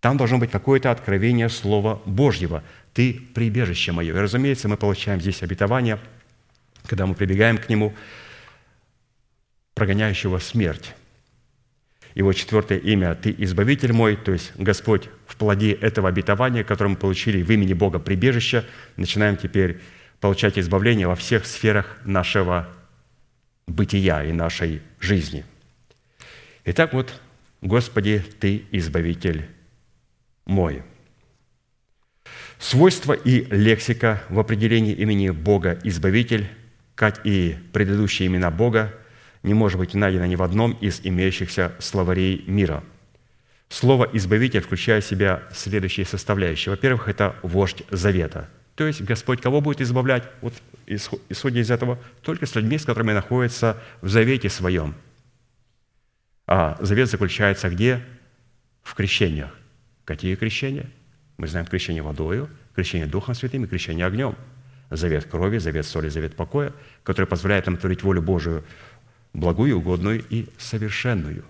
[0.00, 2.62] Там должно быть какое-то откровение Слова Божьего.
[2.92, 4.14] «Ты– прибежище мое».
[4.14, 5.98] И, разумеется, мы получаем здесь обетование,
[6.86, 7.94] когда мы прибегаем к Нему,
[9.74, 10.94] прогоняющего смерть.
[12.14, 16.96] Его четвертое имя «Ты избавитель мой», то есть Господь в плоде этого обетования, которое мы
[16.96, 18.64] получили в имени Бога прибежища,
[18.96, 19.80] начинаем теперь
[20.20, 22.68] получать избавление во всех сферах нашего
[23.66, 25.44] бытия и нашей жизни.
[26.68, 27.14] Итак, вот,
[27.62, 29.48] Господи, Ты избавитель
[30.46, 30.82] мой.
[32.58, 36.48] Свойства и лексика в определении имени Бога Избавитель,
[36.96, 38.92] как и предыдущие имена Бога,
[39.44, 42.82] не может быть найдено ни в одном из имеющихся словарей мира.
[43.68, 46.72] Слово «избавитель» включает в себя следующие составляющие.
[46.72, 48.48] Во-первых, это вождь завета.
[48.74, 50.24] То есть Господь кого будет избавлять?
[50.40, 50.54] Вот
[50.86, 54.96] исходя из этого, только с людьми, с которыми находится в завете своем.
[56.46, 58.02] А завет заключается где?
[58.82, 59.56] В крещениях.
[60.04, 60.88] Какие крещения?
[61.38, 64.36] Мы знаем крещение водою, крещение Духом Святым и крещение огнем.
[64.90, 66.72] Завет крови, завет соли, завет покоя,
[67.02, 68.64] который позволяет нам творить волю Божию
[69.32, 71.44] благую, угодную и совершенную.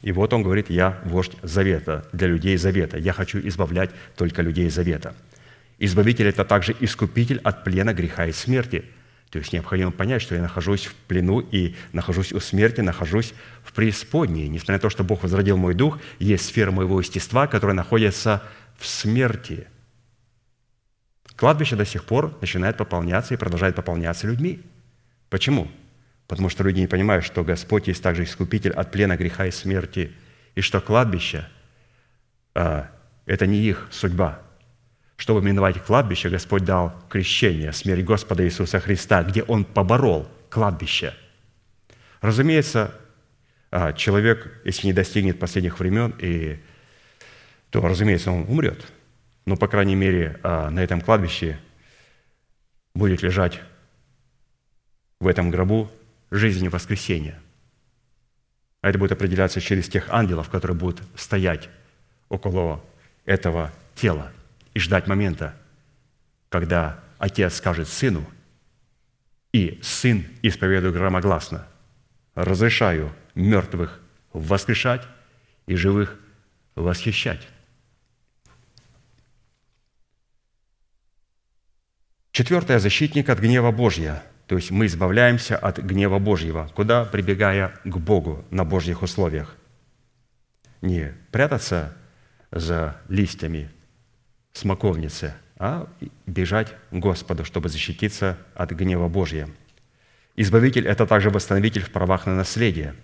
[0.00, 2.98] И вот он говорит, я вождь завета, для людей завета.
[2.98, 5.14] Я хочу избавлять только людей завета.
[5.78, 8.84] Избавитель– это также искупитель от плена греха и смерти.
[9.32, 13.32] То есть необходимо понять, что я нахожусь в плену и нахожусь у смерти, нахожусь
[13.64, 14.46] в преисподней.
[14.46, 18.42] Несмотря на то, что Бог возродил мой дух, есть сфера моего естества, которая находится
[18.76, 19.66] в смерти.
[21.34, 24.60] Кладбище до сих пор начинает пополняться и продолжает пополняться людьми.
[25.30, 25.70] Почему?
[26.28, 30.12] Потому что люди не понимают, что Господь есть также искупитель от плена греха и смерти,
[30.54, 31.48] и что кладбище
[32.54, 32.90] а,–
[33.24, 34.42] это не их судьба.
[35.22, 41.14] Чтобы миновать кладбище, Господь дал крещение, смерть Господа Иисуса Христа, где Он поборол кладбище.
[42.20, 42.92] Разумеется,
[43.70, 46.58] а, человек, если не достигнет последних времен, и,
[47.70, 48.84] то, разумеется, он умрет.
[49.46, 51.56] Но, по крайней мере, а, на этом кладбище
[52.92, 53.60] будет лежать
[55.20, 55.88] в этом гробу
[56.32, 57.40] жизни воскресения.
[58.80, 61.68] А это будет определяться через тех ангелов, которые будут стоять
[62.28, 62.84] около
[63.24, 64.32] этого тела
[64.74, 65.54] и ждать момента,
[66.48, 68.24] когда отец скажет сыну,
[69.52, 71.66] и сын исповедует громогласно,
[72.34, 74.00] разрешаю мертвых
[74.32, 75.06] воскрешать
[75.66, 76.18] и живых
[76.74, 77.46] восхищать.
[82.30, 86.70] Четвертое– защитник от гнева Божья– то есть мы избавляемся от гнева Божьего.
[86.74, 87.06] Куда?
[87.06, 89.56] Прибегая к Богу на Божьих условиях.
[90.82, 91.96] Не прятаться
[92.50, 93.70] за листьями
[94.52, 95.88] смоковницы, а
[96.26, 99.48] бежать к Господу, чтобы защититься от гнева Божьего.
[100.36, 102.94] Избавитель– это также восстановитель в правах на наследие.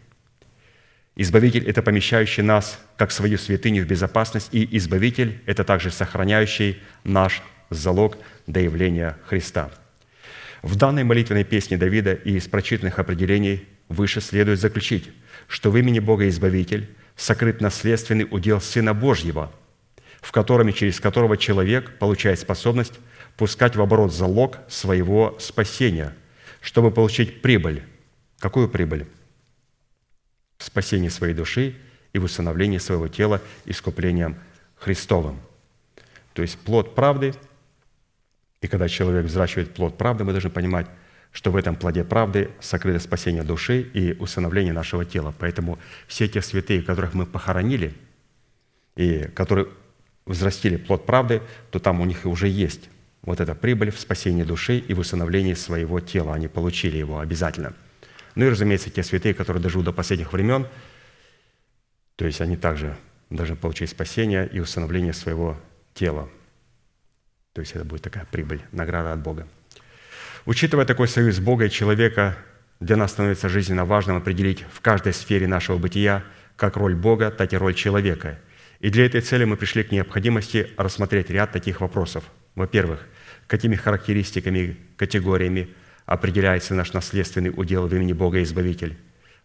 [1.15, 7.43] Избавитель– это помещающий нас, как свою святыню, в безопасность, и избавитель– это также сохраняющий наш
[7.71, 9.71] залог до явления Христа–
[10.63, 15.11] в данной молитвенной песне Давида и из прочитанных определений выше следует заключить,
[15.47, 19.53] что в имени Бога Избавитель сокрыт наследственный удел Сына Божьего,
[20.21, 22.95] в котором и через которого человек получает способность
[23.37, 26.15] пускать в оборот залог своего спасения,
[26.61, 27.83] чтобы получить прибыль.
[28.39, 29.07] Какую прибыль?
[30.59, 31.77] В спасении своей души
[32.13, 34.37] и в установлении своего тела искуплением
[34.77, 35.41] Христовым.
[36.35, 37.35] То есть плод правды–
[38.61, 40.87] и когда человек взращивает плод правды, мы должны понимать,
[41.31, 45.35] что в этом плоде правды сокрыто спасение души и усыновление нашего тела.
[45.39, 47.95] Поэтому все те святые, которых мы похоронили,
[48.97, 49.69] и которые
[50.29, 52.89] взрастили плод правды, то там у них уже есть
[53.23, 56.35] вот эта прибыль в спасении души и в усыновлении своего тела.
[56.35, 57.75] Они получили его обязательно.
[58.37, 60.67] Ну и, разумеется, те святые, которые доживут до последних времен,
[62.15, 62.97] то есть они также
[63.31, 65.57] должны получить спасение и усыновление своего
[65.95, 66.29] тела–
[67.59, 69.49] то есть это будет такая прибыль, награда от Бога.
[70.47, 72.37] Учитывая такой союз Бога и человека,
[72.79, 76.23] для нас становится жизненно важным определить в каждой сфере нашего бытия
[76.55, 78.39] как роль Бога, так и роль человека.
[78.81, 82.25] И для этой цели мы пришли к необходимости рассмотреть ряд таких вопросов.
[82.55, 83.07] Во-первых,
[83.47, 85.69] какими характеристиками, категориями
[86.07, 88.97] определяется наш наследственный удел в имени Бога Избавитель.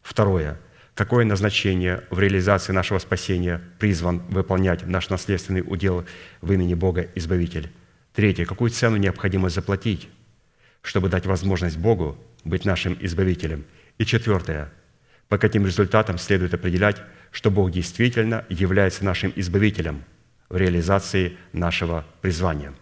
[0.01, 0.59] Второе.
[0.93, 6.05] Какое назначение в реализации нашего спасения призван выполнять наш наследственный удел
[6.41, 7.71] в имени Бога Избавитель.
[8.13, 8.45] Третье.
[8.45, 10.07] Какую цену необходимо заплатить,
[10.83, 13.65] чтобы дать возможность Богу быть нашим избавителем?
[13.97, 14.71] И четвертое.
[15.29, 17.01] По каким результатам следует определять,
[17.33, 20.03] что Бог действительно является нашим избавителем
[20.49, 22.73] в реализации нашего призвания?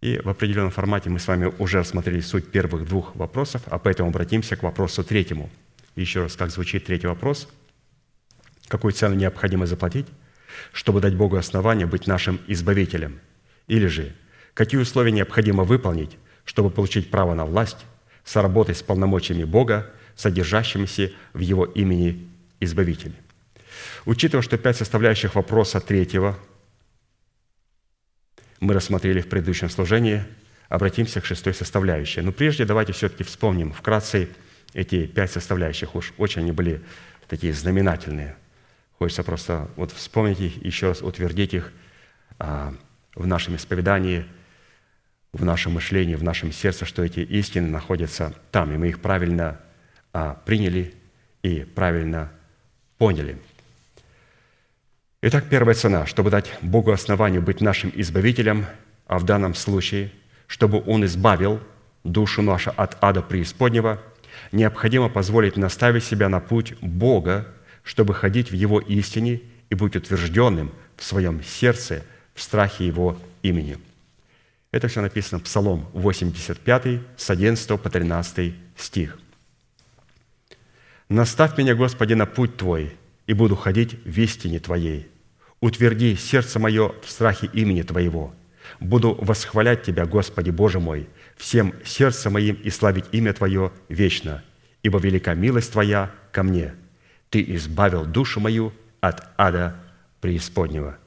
[0.00, 4.10] И в определенном формате мы с вами уже рассмотрели суть первых двух вопросов, а поэтому
[4.10, 5.48] обратимся к вопросу третьему.
[5.94, 7.48] Еще раз, как звучит третий вопрос?
[8.66, 10.06] Какую цену необходимо заплатить,
[10.72, 13.20] чтобы дать Богу основание быть нашим избавителем?
[13.68, 14.14] Или же,
[14.52, 17.86] какие условия необходимо выполнить, чтобы получить право на власть,
[18.24, 22.28] соработать с полномочиями Бога, содержащимися в Его имени
[22.60, 23.14] избавитель.
[24.06, 26.38] Учитывая, что пять составляющих вопроса третьего
[28.60, 30.24] мы рассмотрели в предыдущем служении,
[30.68, 32.20] обратимся к шестой составляющей.
[32.20, 34.28] Но прежде давайте все-таки вспомним вкратце
[34.72, 35.94] эти пять составляющих.
[35.94, 36.82] Уж очень они были
[37.28, 38.36] такие знаменательные.
[38.98, 41.72] Хочется просто вот вспомнить их, еще раз утвердить их
[42.38, 42.74] а,
[43.14, 44.24] в нашем исповедании,
[45.32, 49.60] в нашем мышлении, в нашем сердце, что эти истины находятся там, и мы их правильно
[50.12, 50.94] а, приняли
[51.42, 52.32] и правильно
[52.98, 53.38] поняли.
[55.26, 58.66] Итак, первая цена, чтобы дать Богу основанию быть нашим избавителем,
[59.06, 60.12] а в данном случае,
[60.46, 61.60] чтобы Он избавил
[62.04, 64.02] душу нашу от ада преисподнего,
[64.52, 67.46] необходимо позволить наставить себя на путь Бога,
[67.84, 72.04] чтобы ходить в Его истине и быть утвержденным в своем сердце
[72.34, 73.78] в страхе Его имени.
[74.72, 79.18] Это все написано в Псалом 85, с 11 по 13 стих.
[81.08, 82.94] Наставь меня, Господи, на путь Твой,
[83.26, 85.13] и буду ходить в истине Твоей.
[85.64, 88.34] Утверди сердце мое в страхе имени Твоего.
[88.80, 91.08] Буду восхвалять Тебя, Господи, Боже мой,
[91.38, 94.44] всем сердцем моим и славить имя Твое вечно,
[94.82, 96.74] ибо велика милость Твоя ко мне.
[97.30, 99.74] Ты избавил душу мою от ада
[100.20, 100.98] преисподнего.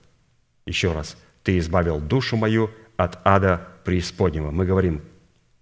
[0.66, 1.18] Еще раз.
[1.43, 4.49] Ты избавил душу мою от ада преисподнего.
[4.49, 5.03] Мы говорим,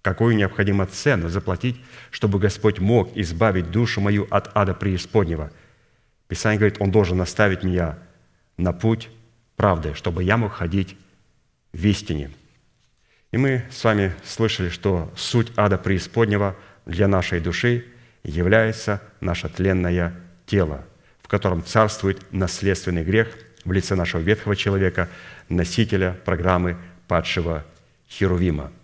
[0.04, 1.76] какую необходимо цену заплатить,
[2.12, 5.52] чтобы Господь мог избавить душу мою от ада преисподнего.
[6.30, 7.98] Писание говорит, Он должен наставить меня
[8.58, 9.10] на путь
[9.56, 10.98] правды, чтобы я мог ходить
[11.74, 12.32] в истине.
[13.32, 17.86] И мы с вами слышали, что суть ада преисподнего для нашей души
[18.24, 20.14] является наше тленное
[20.46, 20.86] тело,
[21.22, 23.36] в котором царствует наследственный грех
[23.66, 25.10] в лице нашего ветхого человека,
[25.50, 26.78] носителя программы
[27.08, 27.66] падшего
[28.08, 28.72] Херувима–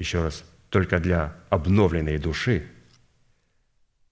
[0.00, 2.66] еще раз, только для обновленной души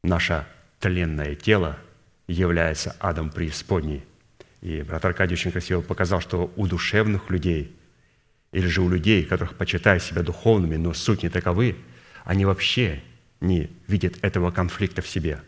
[0.02, 0.46] наше
[0.80, 1.78] тленное тело
[2.26, 4.04] является адом преисподней.
[4.60, 7.76] И брат Аркадий очень красиво показал, что у душевных людей
[8.52, 11.76] или же у людей, которых почитают себя духовными, но суть не таковы,
[12.24, 13.02] они вообще
[13.40, 15.40] не видят этого конфликта в себе.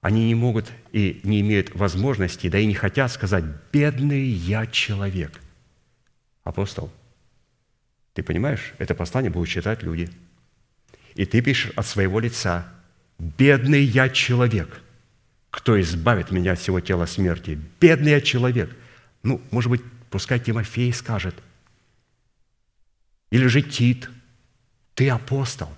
[0.00, 5.32] Они не могут и не имеют возможности, да и не хотят сказать «бедный я человек».
[6.42, 6.90] Апостол–
[8.14, 10.10] ты понимаешь, это послание будут читать люди.
[11.14, 12.66] И ты пишешь от своего лица,
[13.20, 14.80] «Бедный я человек,
[15.50, 17.58] кто избавит меня от всего тела смерти?
[17.80, 18.74] Бедный я человек».
[19.22, 21.34] Ну, может быть, пускай Тимофей скажет.
[23.30, 24.08] Или же Тит,
[24.94, 25.68] ты апостол.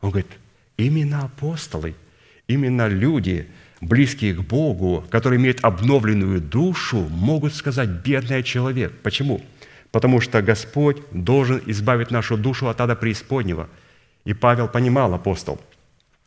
[0.00, 0.30] Он говорит,
[0.76, 1.94] именно апостолы,
[2.48, 3.48] именно люди,
[3.80, 8.92] близкие к Богу, которые имеют обновленную душу, могут сказать «бедный человек».
[9.02, 9.44] Почему?
[9.96, 13.66] потому что Господь должен избавить нашу душу от ада преисподнего.
[14.26, 15.58] И Павел понимал, апостол,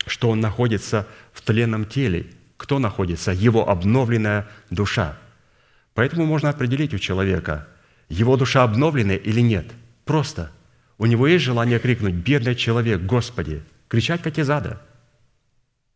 [0.10, 2.28] что он находится в тленном теле.
[2.57, 3.32] Кто находится?
[3.32, 5.18] Его обновленная душа.
[5.93, 7.68] Поэтому можно определить у человека,
[8.10, 9.66] его душа обновленная или нет.
[10.05, 10.51] Просто.
[10.97, 14.82] У него есть желание крикнуть «Бедный человек, Господи!» Кричать, как из ада.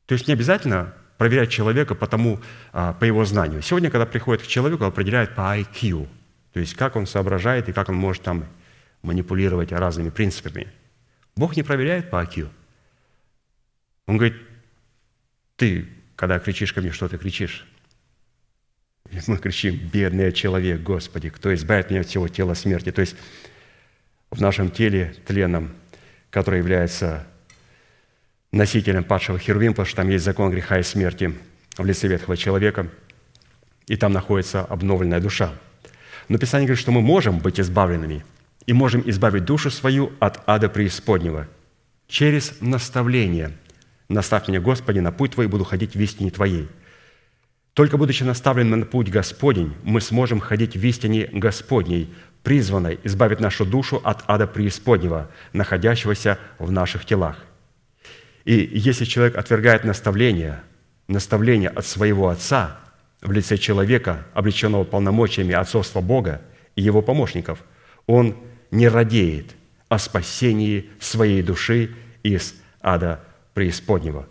[0.05, 2.39] То есть не обязательно проверять человека по, тому,
[2.71, 3.61] а, по его знанию.
[3.61, 6.07] Сегодня, когда приходит к человеку, определяют по IQ–
[6.53, 8.45] то есть как он соображает и как он может там
[9.01, 10.67] манипулировать разными принципами.
[11.35, 12.47] Бог не проверяет по IQ.
[14.05, 14.37] Он говорит,
[15.55, 17.67] ты, когда кричишь ко мне, что ты кричишь?
[19.11, 22.91] И мы кричим, бедный человек, Господи, кто избавит меня от всего тела смерти.
[22.91, 23.15] То есть
[24.31, 25.73] в нашем теле тленном,
[26.29, 27.27] который является
[28.51, 31.33] носителем падшего Херувима, потому что там есть закон греха и смерти
[31.77, 32.89] в лице ветхого человека,
[33.87, 35.53] и там находится обновленная душа–
[36.29, 38.23] но Писание говорит, что мы можем быть избавленными
[38.65, 41.47] и можем избавить душу свою от ада преисподнего
[42.07, 43.51] через наставление.
[44.13, 46.67] «Наставь меня, Господи, на путь Твой, буду ходить в истине Твоей».
[47.73, 53.65] Только будучи наставлены на путь Господень, мы сможем ходить в истине Господней, призванной избавить нашу
[53.65, 57.37] душу от ада преисподнего, находящегося в наших телах.
[58.45, 60.61] И если человек отвергает наставление,
[61.07, 62.79] наставление от своего Отца–
[63.23, 66.41] в лице человека, облеченного полномочиями отцовства Бога
[66.75, 67.63] и его помощников,
[68.05, 68.35] он
[68.69, 69.55] не радеет
[69.87, 73.21] о спасении своей души из ада
[73.53, 74.27] преисподнего.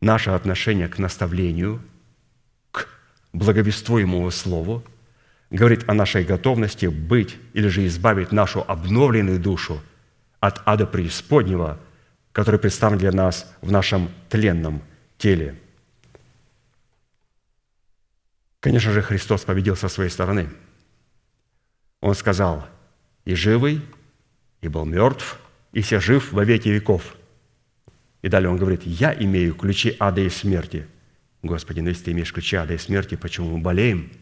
[0.00, 1.80] Наше отношение к наставлению,
[2.70, 2.88] к
[3.32, 4.82] благовествуемому слову,
[5.50, 9.80] говорит о нашей готовности быть или же избавить нашу обновленную душу
[10.40, 11.78] от ада преисподнего,
[12.32, 14.82] который представлен для нас в нашем тленном
[15.18, 15.58] теле–
[18.62, 20.48] Конечно же, Христос победил со своей стороны.
[22.00, 22.64] Он сказал,
[23.24, 23.82] «И живый,
[24.60, 25.40] и был мертв,
[25.72, 27.16] и все жив во веки веков».
[28.22, 30.86] И далее он говорит, я имею ключи ада и смерти.
[31.42, 34.12] Господи, ну если ты имеешь ключи ада и смерти, почему мы болеем?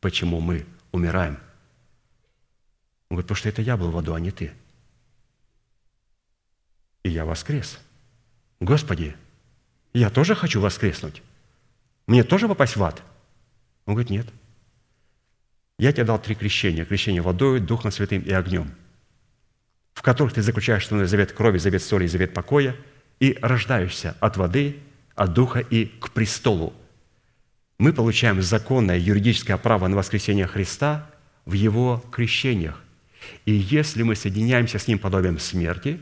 [0.00, 1.38] Почему мы умираем?
[3.10, 4.52] Он говорит, потому что это я был в аду, а не ты.
[7.02, 7.78] И я воскрес.
[8.60, 9.14] Господи,
[9.92, 11.22] я тоже хочу воскреснуть.
[12.06, 13.02] Мне тоже попасть в ад?
[13.84, 14.26] Он говорит, нет.
[15.78, 16.86] Я тебе дал три крещения.
[16.86, 18.74] Крещение водой, Духом Святым и огнем,
[19.92, 22.74] в которых ты заключаешь свой завет крови, завет соли и завет покоя,
[23.20, 24.76] и рождаешься от воды,
[25.14, 26.72] от Духа и к престолу.
[27.78, 31.10] Мы получаем законное юридическое право на воскресение Христа
[31.44, 32.82] в Его крещениях.
[33.46, 36.00] И если мы соединяемся с Ним подобием смерти,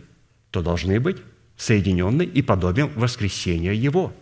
[0.51, 1.19] то должны быть
[1.57, 4.15] соединены и подобием воскресения Его.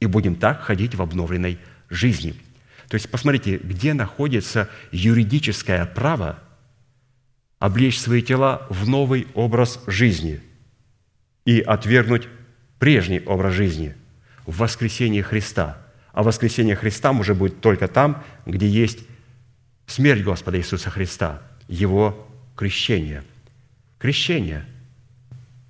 [0.00, 2.34] И будем так ходить в обновленной жизни.
[2.88, 6.38] То есть посмотрите, где находится юридическое право
[7.58, 10.40] облечь свои тела в новый образ жизни
[11.44, 12.28] и отвергнуть
[12.78, 13.94] прежний образ жизни
[14.46, 15.78] в воскресении Христа.
[16.12, 19.00] А воскресение Христа может быть только там, где есть
[19.86, 22.26] смерть Господа Иисуса Христа, Его
[22.56, 23.22] крещение.
[23.98, 24.64] Крещение,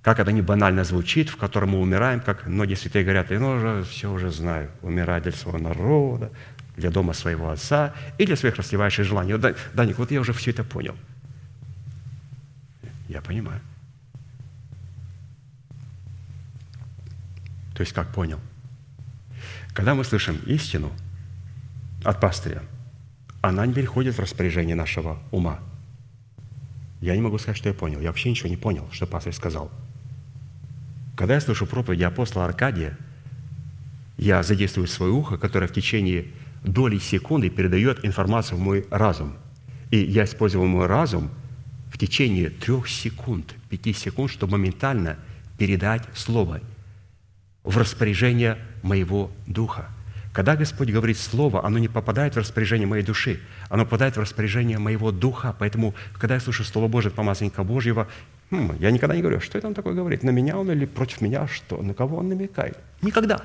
[0.01, 3.51] как это не банально звучит, в котором мы умираем, как многие святые говорят, я ну,
[3.51, 6.31] уже все уже знаю, умирать для своего народа,
[6.77, 9.35] для дома своего отца и для своих расливающих желаний.
[9.73, 10.95] Даник, вот я уже все это понял.
[13.07, 13.59] Я понимаю.
[17.79, 18.41] То есть как понял?
[19.73, 20.91] Когда мы слышим истину
[22.03, 22.61] от пастыря,
[23.39, 25.61] она не переходит в распоряжение нашего ума.
[26.99, 28.01] Я не могу сказать, что я понял.
[28.01, 29.71] Я вообще ничего не понял, что пастырь сказал.
[31.15, 32.97] Когда я слышу проповеди апостола Аркадия,
[34.17, 36.25] я задействую свое ухо, которое в течение
[36.65, 39.37] доли секунды передает информацию в мой разум.
[39.89, 41.31] И я использую мой разум
[41.93, 45.17] в течение трех секунд, пяти секунд, чтобы моментально
[45.57, 46.59] передать слово
[47.69, 49.89] в распоряжение моего духа.
[50.33, 53.39] Когда Господь говорит Слово, оно не попадает в распоряжение моей души,
[53.69, 55.55] оно попадает в распоряжение моего духа.
[55.59, 58.07] Поэтому, когда я слушаю Слово Божие от помазанника Божьего,
[58.49, 61.21] хм, я никогда не говорю, что это он такое говорит, на меня он или против
[61.21, 62.75] меня, что, на кого он намекает.
[63.03, 63.41] Никогда.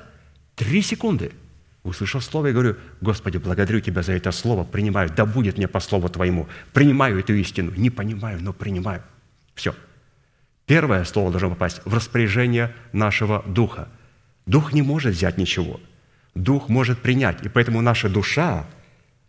[0.56, 1.32] Три секунды.
[1.82, 5.80] Услышал Слово и говорю, Господи, благодарю Тебя за это Слово, принимаю, да будет мне по
[5.80, 6.48] Слову Твоему.
[6.72, 7.72] Принимаю эту истину.
[7.76, 9.02] Не понимаю, но принимаю.
[9.54, 9.74] Все.
[10.64, 13.90] Первое слово должно попасть в распоряжение нашего духа–
[14.46, 15.80] Дух не может взять ничего.
[16.34, 17.44] Дух может принять.
[17.44, 18.66] И поэтому наша душа,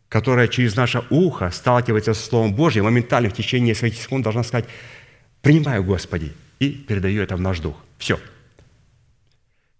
[0.09, 4.65] которая через наше ухо сталкивается с Словом Божьим, моментально в течение нескольких секунд должна сказать,
[5.41, 7.75] принимаю, Господи, и передаю это в наш дух.
[7.97, 8.19] Все.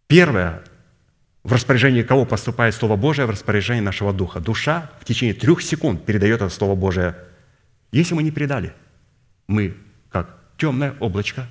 [0.07, 0.61] Первое,
[1.43, 4.39] в распоряжении кого поступает Слово Божие, в распоряжении нашего духа.
[4.39, 7.15] Душа в течение трех секунд передает это Слово Божие.
[7.91, 8.73] Если мы не передали,
[9.47, 9.75] мы,
[10.11, 11.47] как темное облачко,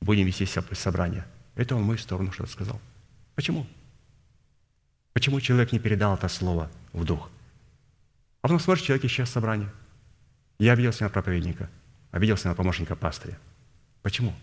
[0.00, 1.24] будем вести собрание.
[1.56, 2.80] Это он в мою сторону что-то сказал.
[3.40, 3.66] Почему?
[5.14, 7.30] Почему человек не передал это слово в дух?
[8.42, 9.72] А потом смотришь, человек исчез собрание.
[10.58, 11.70] Я обиделся на проповедника,
[12.10, 13.38] обиделся на помощника пастыря.
[14.02, 14.34] Почему?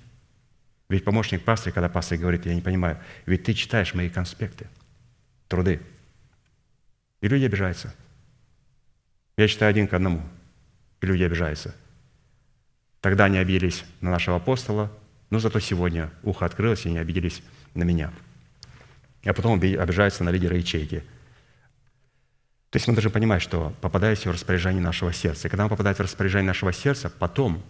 [0.90, 4.66] Ведь помощник пастыря, когда пастырь говорит, я не понимаю, ведь ты читаешь мои конспекты,
[5.48, 5.80] труды.
[7.22, 7.94] И люди обижаются.
[9.38, 10.24] Я читаю один к одному,
[11.02, 11.76] и люди обижаются.
[13.02, 14.92] Тогда они обиделись на нашего апостола,
[15.30, 17.44] но зато сегодня ухо открылось, и они обиделись
[17.76, 18.12] на меня–
[19.28, 21.04] а потом обижаются на лидера ячейки.
[22.70, 25.48] То есть мы должны понимать, что попадает в распоряжение нашего сердца.
[25.48, 27.64] И когда мы попадаем в распоряжение нашего сердца, потом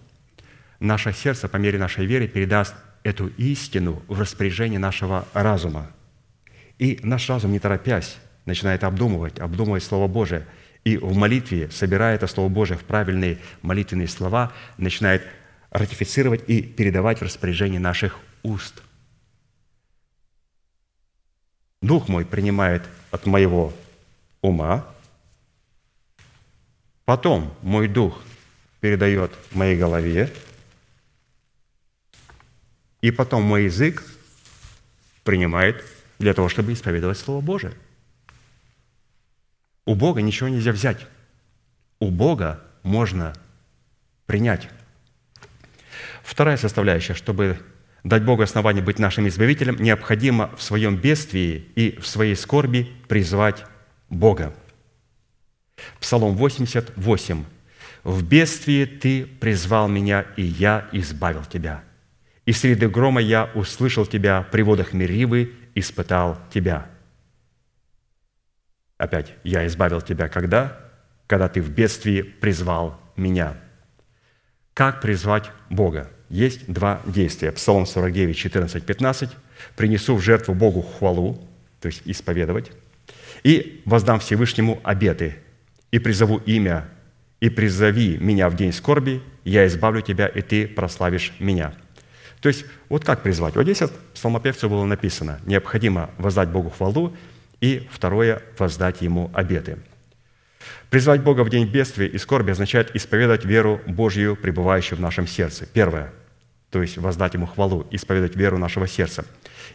[0.80, 5.92] наше сердце по мере нашей веры передаст эту истину в распоряжение нашего разума.
[6.80, 10.46] И наш разум, не торопясь, начинает обдумывать, обдумывать Слово Божие.
[10.84, 15.24] И в молитве, собирая это Слово Божие в правильные молитвенные слова, начинает
[15.70, 18.82] ратифицировать и передавать в распоряжение наших уст.
[21.82, 23.74] Дух мой принимает от моего
[24.42, 24.86] ума,
[27.06, 28.22] потом мой дух
[28.80, 30.34] передает моей голове,
[33.02, 34.04] и потом мой язык
[35.24, 35.84] принимает
[36.20, 37.74] для того, чтобы исповедовать Слово Божие.
[39.86, 41.06] У Бога ничего нельзя взять.
[42.00, 43.34] У Бога можно
[44.26, 44.68] принять.
[46.24, 47.60] Вторая составляющая, чтобы
[48.04, 53.66] дать Богу основание быть нашим избавителем, необходимо в своем бедствии и в своей скорби призвать
[54.10, 54.54] Бога.
[56.00, 57.46] Псалом 88.
[58.04, 61.84] «В бедствии Ты призвал меня, и я избавил Тебя.
[62.46, 66.90] И среди грома я услышал Тебя, при водах Меривы испытал Тебя».
[68.98, 70.88] Опять, «Я избавил Тебя когда?»
[71.28, 73.58] Когда Ты в бедствии призвал меня.
[74.74, 76.10] Как призвать Бога?
[76.30, 77.52] Есть два действия.
[77.52, 79.30] Псалом 49, 14, 15.
[79.76, 81.40] «Принесу в жертву Богу хвалу»,
[81.82, 82.72] то есть исповедовать,
[83.44, 85.38] «и воздам Всевышнему обеты,
[85.92, 86.88] и призову имя,
[87.40, 91.74] и призови меня в день скорби, я избавлю тебя, и ты прославишь меня».
[92.42, 93.56] То есть, вот как призвать?
[93.56, 97.16] Вот здесь от псалмопевца было написано, необходимо воздать Богу хвалу,
[97.62, 99.78] и второе– воздать Ему обеты.
[100.90, 105.66] Призвать Бога в день бедствия и скорби означает исповедать веру Божью, пребывающую в нашем сердце.
[105.66, 106.14] Первое–
[106.70, 109.26] то есть воздать Ему хвалу, исповедать веру нашего сердца.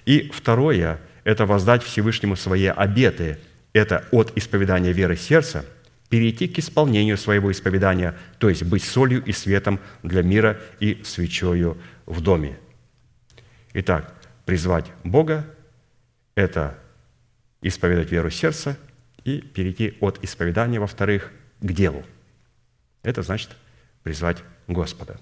[0.04, 3.38] И второе– это воздать Всевышнему свои обеты.
[3.72, 5.64] Это от исповедания веры сердца
[6.10, 11.78] перейти к исполнению своего исповедания, то есть быть солью и светом для мира и свечою
[12.04, 12.58] в доме.
[13.72, 14.14] Итак,
[14.44, 15.46] призвать Бога–
[16.34, 16.78] это
[17.62, 18.76] исповедать веру сердца
[19.24, 22.04] и перейти от исповедания, во-вторых, к делу.
[23.02, 23.50] Это значит
[24.02, 25.18] призвать Господа.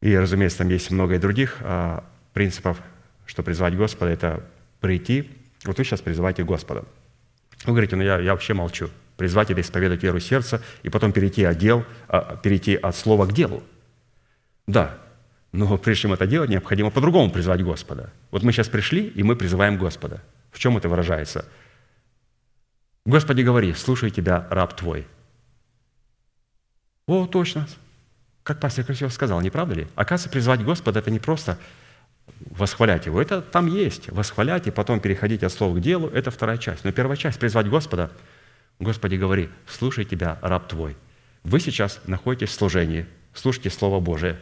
[0.00, 2.80] И, разумеется, там есть много и других а, принципов,
[3.26, 4.44] что призвать Господа– это
[4.80, 5.30] прийти.
[5.64, 6.84] Вот вы сейчас призываете Господа.
[7.64, 8.90] Вы говорите, ну я, я вообще молчу.
[9.16, 13.32] Призвать или исповедать веру сердца, и потом перейти от, дел, а, перейти от слова к
[13.32, 13.64] делу.
[14.68, 14.98] Да,
[15.52, 18.12] но прежде чем это делать, необходимо по-другому призвать Господа.
[18.30, 20.22] Вот мы сейчас пришли, и мы призываем Господа.
[20.52, 21.46] В чем это выражается?
[23.08, 25.06] Господи, говори, слушай тебя, раб твой.
[27.06, 27.66] О, точно.
[28.42, 29.86] Как пастор красиво сказал, не правда ли?
[29.94, 31.58] Оказывается, призвать Господа– это не просто
[32.50, 33.22] восхвалять Его.
[33.22, 34.10] Это там есть.
[34.10, 36.84] Восхвалять и потом переходить от слова к делу– это вторая часть.
[36.84, 38.10] Но первая часть– призвать Господа.
[38.78, 40.94] Господи, говори, слушай тебя, раб твой.
[41.44, 44.38] Вы сейчас находитесь в служении, слушайте Слово Божие,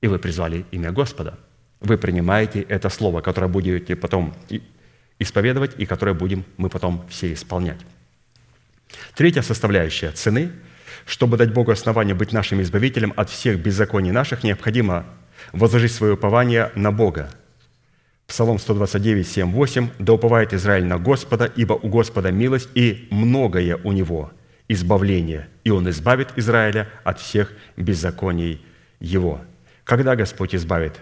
[0.00, 1.38] и вы призвали имя Господа.
[1.80, 4.34] Вы принимаете это Слово, которое будете потом
[5.18, 7.80] исповедовать и которое будем мы потом все исполнять.
[9.14, 10.52] Третья составляющая цены,
[11.06, 15.06] чтобы дать Богу основание быть нашим избавителем от всех беззаконий наших, необходимо
[15.52, 17.30] возложить свое упование на Бога.
[18.26, 19.88] Псалом 129, 7, 8.
[19.98, 24.32] «Да уповает Израиль на Господа, ибо у Господа милость и многое у Него
[24.66, 28.64] избавление, и Он избавит Израиля от всех беззаконий
[28.98, 29.42] его».
[29.84, 30.94] Когда Господь избавит?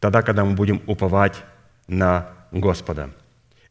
[0.00, 1.42] Тогда, когда мы будем уповать
[1.88, 3.10] на Господа–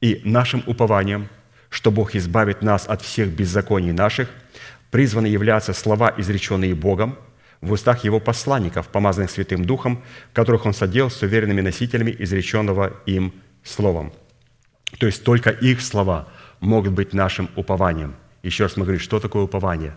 [0.06, 1.30] и нашим упованием,
[1.70, 4.30] что Бог избавит нас от всех беззаконий наших,
[4.92, 7.18] призваны являться слова, изреченные Богом,
[7.60, 13.34] в устах Его посланников, помазанных Святым Духом, которых Он содел с уверенными носителями изреченного им
[13.64, 14.14] словом.
[15.00, 16.28] То есть только их слова
[16.60, 18.14] могут быть нашим упованием.
[18.44, 19.96] Еще раз мы говорим, что такое упование?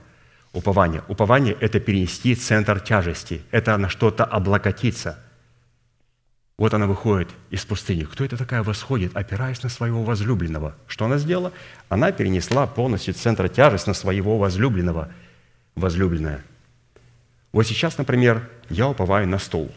[0.55, 1.03] Упование.
[1.09, 5.19] Упование– это перенести центр тяжести, это на что-то облокотиться–
[6.59, 8.03] вот она выходит из пустыни.
[8.03, 10.75] Кто это такая восходит, опираясь на своего возлюбленного?
[10.89, 11.53] Что она сделала?
[11.89, 15.09] Она перенесла полностью центр тяжесть на своего возлюбленного.
[15.77, 16.43] Возлюбленная.
[17.53, 19.71] Вот сейчас, например, я уповаю на стол.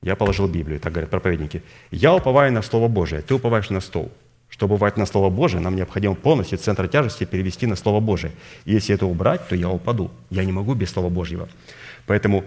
[0.00, 1.64] Я положил Библию, так говорят проповедники.
[1.90, 4.12] Я уповаю на Слово Божие, ты уповаешь на стол.
[4.48, 8.32] Чтобы уповать на Слово Божие, нам необходимо полностью центр тяжести перевести на Слово Божие.
[8.64, 10.12] И если это убрать, то я упаду.
[10.30, 11.48] Я не могу без Слова Божьего.
[12.06, 12.44] Поэтому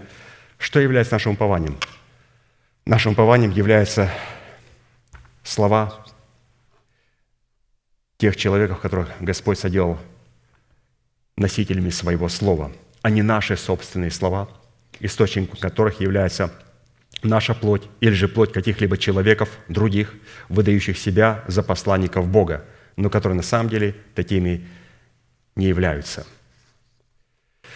[0.56, 1.76] что является нашим упованием?
[2.84, 4.10] Нашим упованием являются
[5.44, 6.04] слова
[8.18, 9.98] тех человеков, которых Господь соделал
[11.36, 14.48] носителями своего слова, а не наши собственные слова,
[14.98, 16.52] источником которых является
[17.22, 20.14] наша плоть или же плоть каких-либо человеков, других,
[20.48, 22.64] выдающих себя за посланников Бога,
[22.96, 24.66] но которые на самом деле такими
[25.54, 26.26] не являются–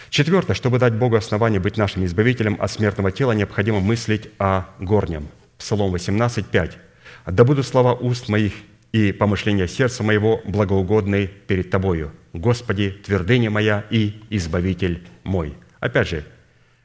[0.09, 5.27] Четвертое, чтобы дать Богу основание быть нашим избавителем от смертного тела, необходимо мыслить о горнем.
[5.57, 6.77] Псалом 18, 5.
[7.25, 8.53] «Да будут слова уст моих
[8.93, 15.55] и помышления сердца моего благоугодны перед Тобою, Господи, твердыня моя и избавитель мой».
[15.79, 16.23] Опять же,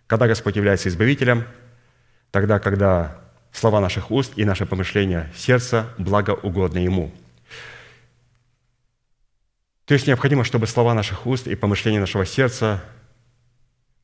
[0.07, 1.45] когда Господь является избавителем,
[2.31, 3.21] тогда, когда
[3.53, 7.13] слова наших уст и наше помышление сердца благоугодны Ему.
[9.85, 12.83] То есть необходимо, чтобы слова наших уст и помышления нашего сердца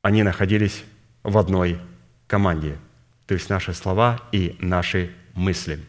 [0.08, 0.84] они находились
[1.22, 1.78] в одной
[2.26, 2.78] команде,
[3.26, 5.80] то есть наши слова и наши мысли.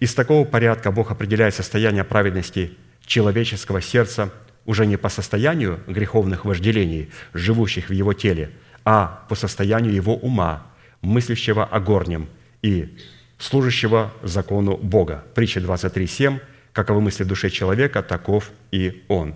[0.00, 2.72] Из такого порядка Бог определяет состояние праведности
[3.04, 4.32] человеческого сердца
[4.64, 8.50] уже не по состоянию греховных вожделений, живущих в его теле,
[8.82, 10.66] а по состоянию его ума,
[11.02, 12.28] мыслящего о горнем
[12.62, 12.96] и
[13.36, 15.22] служащего закону Бога.
[15.34, 16.40] Притча 23.7
[16.72, 19.34] «Каковы мысли в душе человека, таков и он».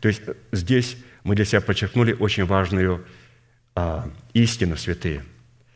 [0.00, 3.04] То есть здесь мы для себя подчеркнули очень важную
[3.74, 5.24] а, истину, святые,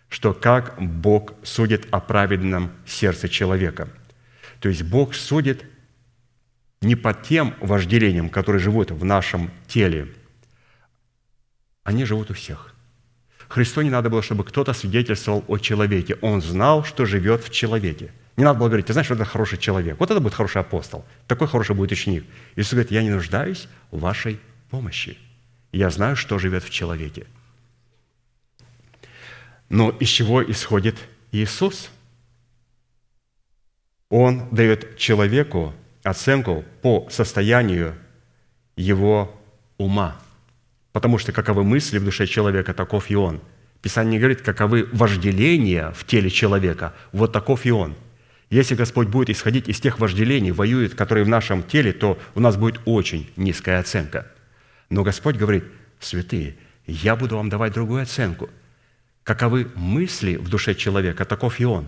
[0.08, 3.88] что как Бог судит о праведном сердце человека.
[4.60, 5.64] То есть Бог судит
[6.80, 10.08] не под тем вожделением, которые живут в нашем теле.
[11.84, 12.74] Они живут у всех.
[13.48, 16.18] Христу не надо было, чтобы кто-то свидетельствовал о человеке.
[16.20, 18.12] Он знал, что живет в человеке.
[18.36, 19.98] Не надо было говорить, ты знаешь, что это хороший человек.
[19.98, 21.04] Вот это будет хороший апостол.
[21.26, 22.24] Такой хороший будет ученик.
[22.54, 24.38] Иисус говорит, я не нуждаюсь в вашей
[24.70, 25.18] помощи.
[25.72, 27.26] Я знаю, что живет в человеке.
[29.68, 30.96] Но из чего исходит
[31.32, 31.90] Иисус?
[34.08, 37.94] Он дает человеку оценку по состоянию
[38.76, 39.38] его
[39.76, 40.16] ума.
[40.92, 43.40] Потому что каковы мысли в душе человека, таков и он.
[43.82, 47.94] Писание говорит, каковы вожделения в теле человека, вот таков и он.
[48.50, 52.56] Если Господь будет исходить из тех вожделений, воюет, которые в нашем теле, то у нас
[52.56, 54.26] будет очень низкая оценка.
[54.88, 55.64] Но Господь говорит,
[56.00, 58.48] святые, я буду вам давать другую оценку.
[59.28, 61.84] Каковы мысли в душе человека, таков и он.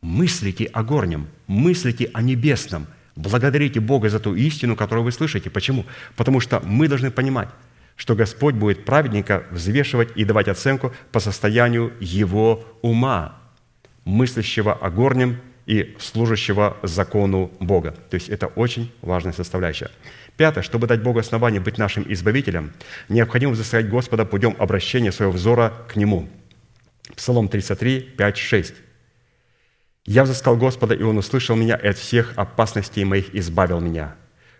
[0.00, 2.86] Мыслите о горнем, мыслите о небесном–
[3.16, 5.48] Благодарите Бога за ту истину, которую вы слышите.
[5.48, 5.84] Почему?
[6.16, 7.48] Потому что мы должны понимать,
[7.96, 13.36] что Господь будет праведника взвешивать и давать оценку по состоянию его ума,
[14.04, 17.94] мыслящего о горнем и служащего закону Бога.
[18.10, 19.90] То есть это очень важная составляющая.
[20.36, 20.64] Пятое.
[20.64, 22.72] Чтобы дать Богу основание быть нашим избавителем,
[23.08, 26.28] необходимо взыскать Господа путем обращения своего взора к Нему.
[27.16, 28.74] Псалом 33, 5, 6.
[30.06, 34.16] Я взыскал Господа, и Он услышал меня, и от всех опасностей моих избавил меня.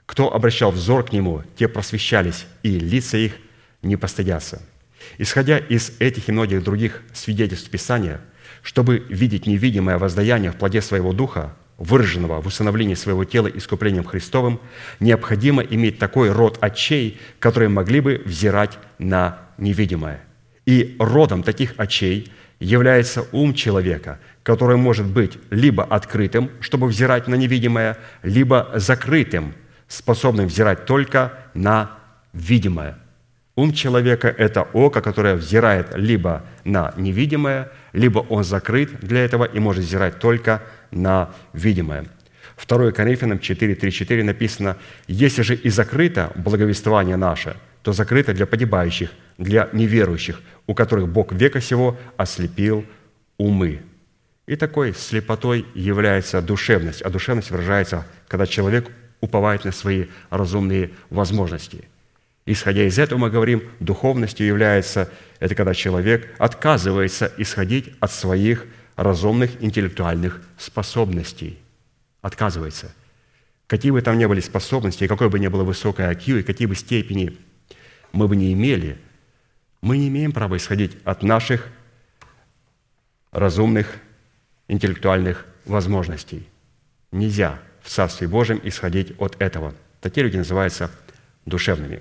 [0.07, 3.35] Кто обращал взор к Нему, те просвещались, и лица их
[3.83, 4.63] не постыдятся.
[5.19, 8.21] Исходя из этих и многих других свидетельств Писания,
[8.63, 14.61] чтобы видеть невидимое воздаяние в плоде своего духа, выраженного в усыновлении своего тела искуплением Христовым,
[15.01, 20.23] необходимо иметь такой род очей, которые могли бы взирать на невидимое.
[20.67, 27.35] И родом таких очей является ум человека– который может быть либо открытым, чтобы взирать на
[27.35, 29.55] невидимое, либо закрытым,
[29.89, 31.91] способным взирать только на
[32.33, 32.99] видимое.
[33.57, 39.59] Ум человека– это око, которое взирает либо на невидимое, либо он закрыт для этого и
[39.59, 42.05] может взирать только на видимое.
[42.69, 44.77] 2 Коринфянам 4, 3, 4 написано,
[45.09, 51.33] «Если же и закрыто благовествование наше, то закрыто для погибающих, для неверующих, у которых Бог
[51.33, 52.85] века сего ослепил
[53.39, 53.83] умы».
[54.47, 57.01] И такой слепотой является душевность.
[57.03, 58.91] А душевность выражается, когда человек
[59.21, 61.89] уповает на свои разумные возможности.
[62.47, 68.67] Исходя из этого мы говорим, духовностью является это когда человек отказывается исходить от своих
[68.97, 71.59] разумных интеллектуальных способностей.
[72.21, 72.95] Отказывается.
[73.67, 76.75] Какие бы там ни были способности, какой бы ни было высокое IQ, и какие бы
[76.75, 77.39] степени
[78.13, 78.99] мы бы не имели,
[79.85, 81.69] мы не имеем права исходить от наших
[83.33, 83.87] разумных
[84.67, 86.49] интеллектуальных возможностей.
[87.13, 89.75] Нельзя в Царстве Божьем исходить от этого.
[90.01, 90.91] Такие люди называются
[91.45, 92.01] душевными.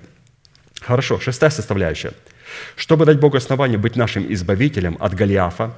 [0.80, 2.14] Хорошо, шестая составляющая.
[2.74, 5.76] Чтобы дать Богу основание быть нашим избавителем от Голиафа,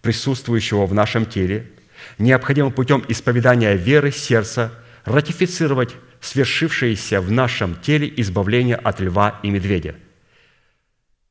[0.00, 1.70] присутствующего в нашем теле,
[2.16, 4.72] необходимо путем исповедания веры сердца
[5.04, 9.94] ратифицировать свершившееся в нашем теле избавление от льва и медведя.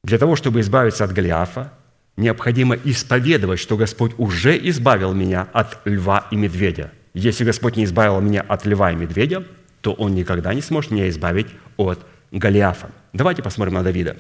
[0.04, 1.72] Для того, чтобы избавиться от Голиафа,
[2.18, 6.92] необходимо исповедовать, что Господь уже избавил меня от льва и медведя.
[7.14, 9.46] Если Господь не избавил меня от льва и медведя,
[9.80, 11.48] то Он никогда не сможет меня избавить
[11.78, 12.90] от Голиафа.
[13.14, 14.18] Давайте посмотрим на Давида.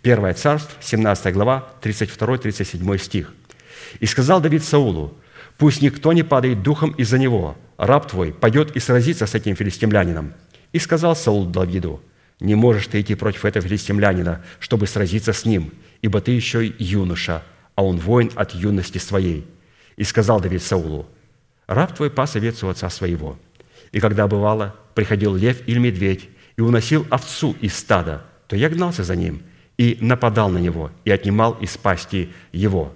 [0.00, 3.34] Первое царство, 17 глава, 32-37 стих.
[4.00, 5.14] «И сказал Давид Саулу,
[5.58, 10.32] пусть никто не падает духом из-за него, раб твой пойдет и сразится с этим филистимлянином.
[10.72, 12.00] И сказал Саул Давиду,
[12.40, 17.42] не можешь ты идти против этого филистимлянина, чтобы сразиться с ним, ибо ты еще юноша,
[17.74, 19.46] а он воин от юности своей.
[19.96, 21.06] И сказал Давид Саулу,
[21.66, 23.38] раб твой пас овец у отца своего.
[23.90, 29.02] И когда бывало, приходил лев или медведь и уносил овцу из стада, то я гнался
[29.02, 29.42] за ним
[29.76, 32.92] и нападал на него и отнимал из пасти его.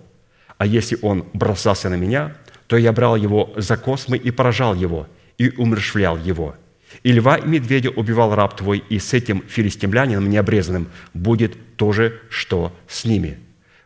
[0.59, 2.37] А если он бросался на меня,
[2.69, 5.09] то я брал его за космы и поражал его,
[5.39, 6.55] и умершвлял его.
[7.03, 12.21] И льва и медведя убивал раб твой, и с этим филистимлянином необрезанным будет то же,
[12.29, 13.39] что с ними.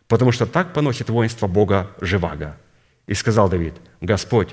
[0.07, 2.57] Потому что так поносит воинство Бога Живаго.
[3.07, 4.49] И сказал Давид, Господь,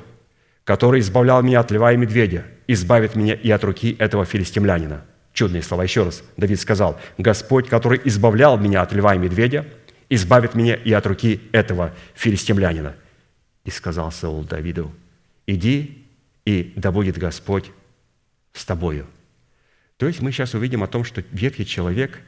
[0.65, 5.05] который избавлял меня от льва и медведя, избавит меня и от руки этого филистимлянина.
[5.33, 6.23] Чудные слова еще раз.
[6.37, 9.67] Давид сказал, Господь, который избавлял меня от льва и медведя,
[10.09, 12.95] избавит меня и от руки этого филистимлянина.
[13.65, 14.93] И сказал Саул Давиду,
[15.47, 16.05] иди,
[16.45, 17.71] и да будет Господь
[18.55, 19.07] с тобою.
[19.99, 22.21] То есть мы сейчас увидим о том, что ветхий человек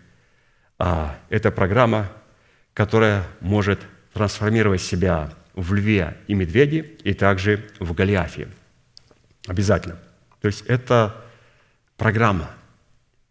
[0.78, 2.12] а,– это программа,
[2.74, 3.80] которая может
[4.12, 8.48] трансформировать себя в льве и медведе, и также в Голиафе.
[9.46, 9.98] Обязательно.
[10.40, 11.24] То есть это
[11.96, 12.50] программа.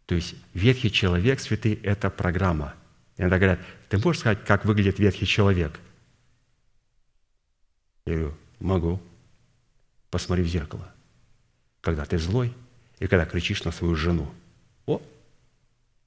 [0.05, 2.73] То есть ветхий человек, святый, это программа.
[3.17, 3.59] Иногда говорят,
[3.89, 5.79] ты можешь сказать, как выглядит ветхий человек?
[8.05, 9.01] Я говорю, могу.
[10.09, 10.91] Посмотри в зеркало.
[11.81, 12.53] Когда ты злой
[12.99, 14.33] и когда кричишь на свою жену.
[14.85, 15.01] О,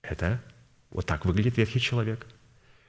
[0.03, 0.41] это
[0.91, 2.27] вот так выглядит ветхий человек.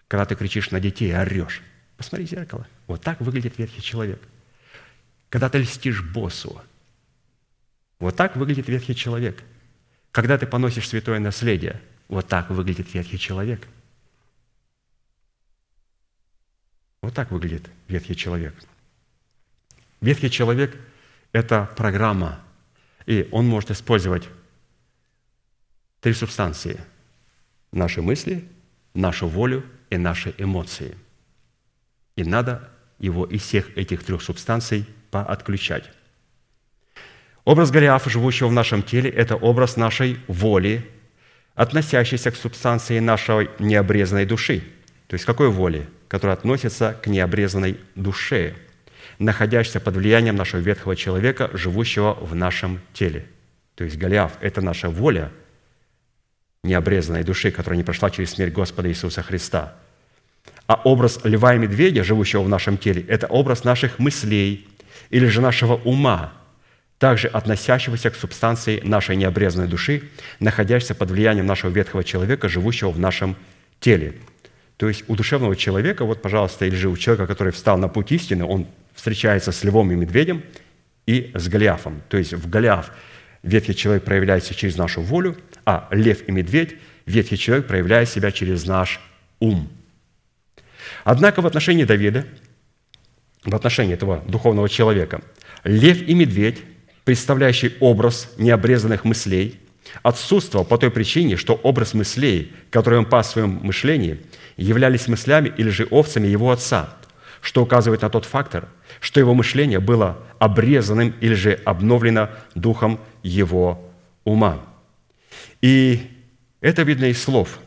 [0.07, 1.61] Когда ты кричишь на детей и орешь.
[1.97, 2.67] Посмотри в зеркало.
[2.87, 4.21] Вот так выглядит ветхий человек.
[5.29, 6.61] Когда ты льстишь боссу.
[7.99, 9.43] Вот так выглядит ветхий человек.
[10.11, 11.81] Когда ты поносишь святое наследие.
[12.07, 13.67] Вот так выглядит ветхий человек.
[17.01, 18.55] Вот так выглядит ветхий человек.
[20.01, 20.75] Ветхий человек–
[21.33, 22.39] это программа,
[23.09, 24.29] и он может использовать
[25.99, 26.79] три субстанции–
[27.71, 28.47] наши мысли,
[28.93, 30.95] нашу волю и наши эмоции.
[32.15, 32.69] И надо
[32.99, 35.89] его из всех этих трех субстанций поотключать.
[37.45, 40.87] Образ Голиафа, живущего в нашем теле, это образ нашей воли,
[41.55, 44.63] относящейся к субстанции нашей необрезанной души.
[45.07, 45.89] То есть какой воли?
[46.07, 48.55] Которая относится к необрезанной душе,
[49.19, 53.25] находящейся под влиянием нашего ветхого человека, живущего в нашем теле.
[53.75, 55.31] То есть Голиаф– это наша воля
[56.63, 59.75] необрезанной души, которая не прошла через смерть Господа Иисуса Христа.
[60.67, 64.67] А образ льва и медведя, живущего в нашем теле, это образ наших мыслей
[65.09, 66.33] или же нашего ума,
[66.97, 70.03] также относящегося к субстанции нашей необрезанной души,
[70.39, 73.35] находящейся под влиянием нашего ветхого человека, живущего в нашем
[73.79, 74.15] теле.
[74.79, 78.13] То есть у душевного человека, вот, пожалуйста, или же у человека, который встал на путь
[78.13, 78.65] истины, он
[78.95, 80.41] встречается с львом и медведем
[81.05, 82.01] и с Голиафом.
[82.07, 82.93] То есть в Голиаф
[83.43, 85.35] ветхий человек проявляется через нашу волю,
[85.65, 89.01] а лев и медведь, ветхий человек проявляет себя через наш
[89.41, 89.69] ум.
[91.03, 92.25] Однако в отношении Давида,
[93.43, 95.21] в отношении этого духовного человека,
[95.65, 96.63] лев и медведь
[97.03, 99.59] представляющий образ необрезанных мыслей,
[100.03, 104.19] отсутствовал по той причине, что образ мыслей, которые он пас в своем мышлении,
[104.57, 106.95] являлись мыслями или же овцами его отца,
[107.41, 108.67] что указывает на тот фактор,
[108.99, 113.89] что его мышление было обрезанным или же обновлено духом его
[114.23, 114.59] ума.
[115.61, 116.11] И
[116.61, 117.59] это видно из слов.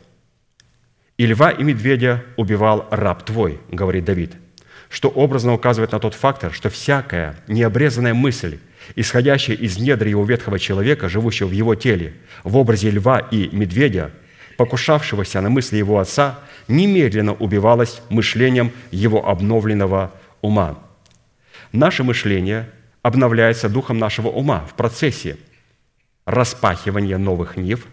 [1.17, 4.33] «И льва и медведя убивал раб твой», говорит Давид,
[4.89, 8.59] что образно указывает на тот фактор, что всякая необрезанная мысль–
[8.95, 14.11] исходящее из недр его ветхого человека, живущего в его теле, в образе льва и медведя,
[14.57, 20.79] покушавшегося на мысли его отца, немедленно убивалось мышлением его обновленного ума.
[21.71, 22.69] Наше мышление
[23.01, 25.37] обновляется духом нашего ума в процессе
[26.25, 27.87] распахивания новых нив,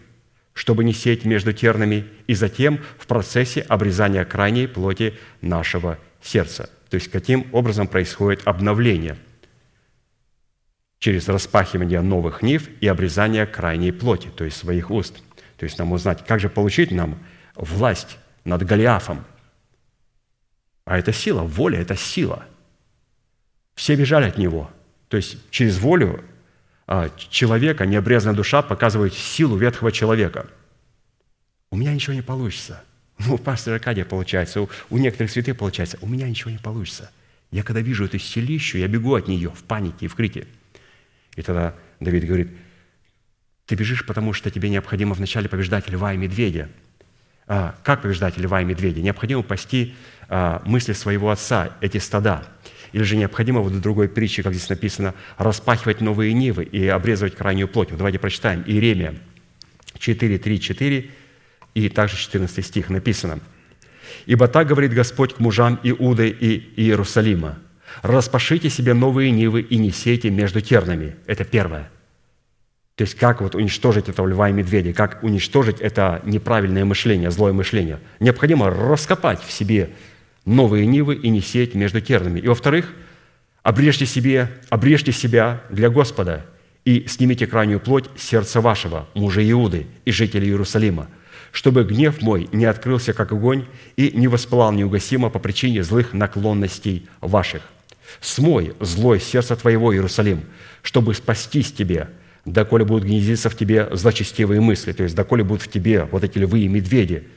[0.53, 6.69] чтобы не сеять между тернами, и затем в процессе обрезания крайней плоти нашего сердца.
[6.89, 9.17] То есть каким образом происходит обновление–
[11.01, 15.15] через распахивание новых нив и обрезание крайней плоти, то есть своих уст.
[15.57, 17.17] То есть нам узнать, как же получить нам
[17.55, 19.25] власть над Голиафом.
[20.85, 22.45] А это сила, воля– это сила.
[23.73, 24.69] Все бежали от него.
[25.07, 26.23] То есть через волю
[26.85, 30.45] а, человека необрезанная душа показывает силу ветхого человека.
[31.71, 32.83] У меня ничего не получится.
[33.23, 35.97] Ну, у пастора Аркадия получается, у, у некоторых святых получается.
[36.01, 37.11] У меня ничего не получится.
[37.51, 40.45] Я когда вижу эту силищу, я бегу от нее в панике и в крике–
[41.35, 42.49] и тогда Давид говорит,
[43.65, 46.69] ты бежишь, потому что тебе необходимо вначале побеждать льва и медведя.
[47.47, 49.01] А, как побеждать льва и медведя?
[49.01, 49.95] Необходимо пасти
[50.27, 52.43] а, мысли своего отца, эти стада.
[52.91, 57.67] Или же необходимо, в другой притче, как здесь написано, распахивать новые нивы и обрезывать крайнюю
[57.67, 57.91] плоть.
[57.91, 58.63] Вот давайте прочитаем.
[58.67, 59.15] Иеремия
[59.97, 61.09] 4, 3, 4
[61.73, 63.39] и также 14 стих написано.
[64.25, 67.59] «Ибо так говорит Господь к мужам Иуды и Иерусалима,
[68.01, 69.91] Распашите себе новые нивы и не
[70.29, 71.15] между тернами.
[71.25, 71.89] Это первое.
[72.95, 77.53] То есть как вот уничтожить этого льва и медведя, как уничтожить это неправильное мышление, злое
[77.53, 77.99] мышление.
[78.19, 79.91] Необходимо раскопать в себе
[80.45, 81.41] новые нивы и не
[81.75, 82.39] между тернами.
[82.39, 82.93] И во-вторых,
[83.63, 86.45] обрежьте, себе, обрежьте себя для Господа
[86.83, 91.07] и снимите крайнюю плоть сердца вашего, мужа Иуды и жителей Иерусалима,
[91.51, 93.65] чтобы гнев мой не открылся, как огонь,
[93.95, 97.63] и не воспылал неугасимо по причине злых наклонностей ваших–
[98.19, 100.43] Смой злой сердце твоего, Иерусалим,
[100.81, 102.09] чтобы спастись тебе,
[102.45, 106.37] доколе будут гнездиться в тебе злочестивые мысли, то есть доколе будут в тебе вот эти
[106.37, 107.27] львы и медведи.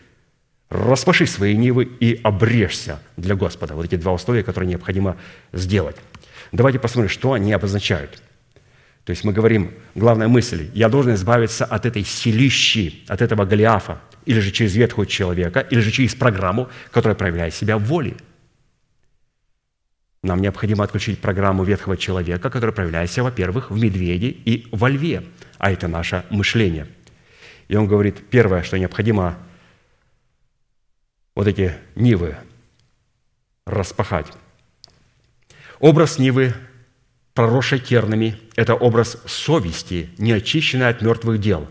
[0.70, 3.74] Распаши свои нивы и обрежься для Господа.
[3.74, 5.16] Вот эти два условия, которые необходимо
[5.52, 5.96] сделать.
[6.52, 8.22] Давайте посмотрим, что они обозначают.
[9.04, 14.00] То есть мы говорим, главная мысль, я должен избавиться от этой силищи, от этого Голиафа,
[14.24, 18.14] или же через ветхого человека, или же через программу, которая проявляет себя в воле–
[20.24, 25.24] нам необходимо отключить программу ветхого человека, которая проявляется, во-первых, в медведе и во льве,
[25.58, 26.86] а это наше мышление.
[27.68, 29.36] И он говорит, первое, что необходимо
[31.34, 32.36] вот эти нивы
[33.66, 34.26] распахать.
[35.78, 36.54] Образ нивы,
[37.34, 41.68] проросшей тернами, это образ совести, не очищенной от мертвых дел,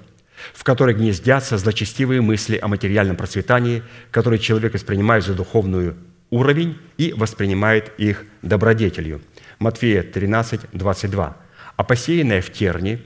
[0.54, 5.96] в которой гнездятся злочестивые мысли о материальном процветании, которые человек воспринимает за духовную
[6.34, 9.22] уровень и воспринимает их добродетелью.
[9.60, 11.38] Матфея 13, 22.
[11.76, 13.02] «А посеянное в терни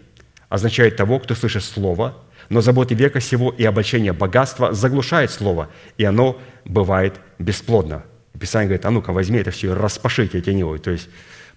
[0.49, 2.15] означает того, кто слышит Слово,
[2.49, 8.03] но заботы века сего и обольщение богатства заглушает Слово, и оно бывает бесплодно».
[8.39, 11.09] Писание говорит, а ну-ка возьми это все и распашите эти нивы, то есть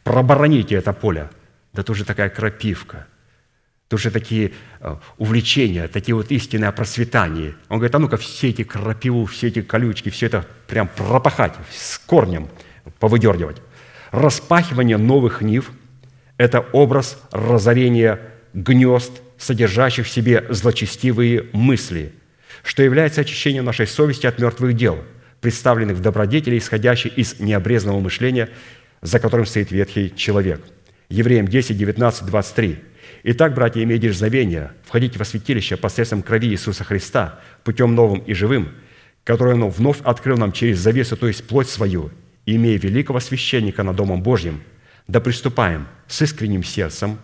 [0.03, 1.31] пробороните это поле.
[1.73, 3.07] Да тоже такая крапивка,
[3.91, 7.57] тоже такие э, увлечения, такие вот истины о.
[7.69, 11.99] Он говорит, а ну-ка все эти крапиву, все эти колючки, все это прям пропахать, с
[11.99, 12.49] корнем
[13.01, 13.61] повыдергивать.
[14.13, 15.73] Распахивание новых нив–
[16.37, 18.21] это образ разорения
[18.55, 22.13] гнезд, содержащих в себе злочестивые мысли,
[22.63, 25.03] что является очищением нашей совести от мертвых дел,
[25.41, 28.51] представленных в добродетели, исходящей из необрезанного мышления,
[29.03, 30.63] за которым стоит ветхий человек.
[31.09, 32.90] Евреям 10, 19, 23.
[33.23, 38.71] «Итак, братья, имея дерзновение, входите во святилище посредством крови Иисуса Христа, путем новым и живым,
[39.25, 42.11] который Он вновь открыл нам через завесу, то есть плоть свою,
[42.47, 44.63] имея великого священника над Домом Божьим,
[45.07, 47.19] да приступаем с искренним сердцем,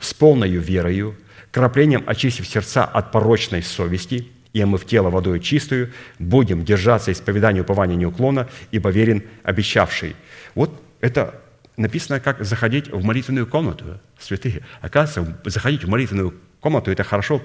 [0.00, 1.16] с полною верою,
[1.50, 7.96] краплением очистив сердца от порочной совести, и омыв тело водой чистую, будем держаться исповедания упования
[7.96, 10.16] неуклона, ибо верен обещавший».
[10.54, 11.42] Вот это
[11.82, 14.62] написано, как заходить в молитвенную комнату, святые.
[14.80, 17.42] Оказывается, заходить в молитвенную комнату– это хорошо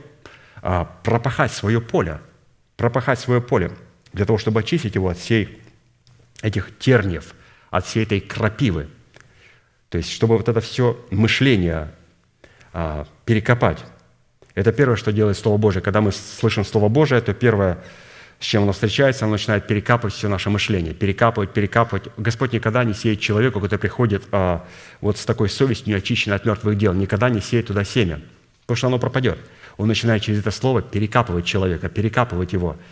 [0.62, 2.22] а, пропахать свое поле,
[2.78, 3.72] пропахать свое поле,
[4.14, 5.62] для того, чтобы очистить его от всей
[6.42, 7.34] этих тернев,
[7.70, 8.88] от всей этой крапивы.
[9.90, 11.92] То есть, чтобы вот это все мышление
[12.74, 13.84] а, перекопать.
[14.56, 15.84] Это первое, что делает Слово Божие.
[15.84, 17.80] Когда мы слышим Слово Божие, то первое,
[18.40, 20.94] с чем оно встречается, оно начинает перекапывать все наше мышление.
[20.94, 22.10] Перекапывать, перекапывать.
[22.18, 24.66] Господь никогда не сеет человеку, который приходит а,
[25.02, 28.22] вот с такой совестью, не очищенной от мертвых дел, никогда не сеет туда семя,
[28.62, 29.40] потому что оно пропадет.
[29.78, 32.78] Он начинает через это слово перекапывать человека, перекапывать его–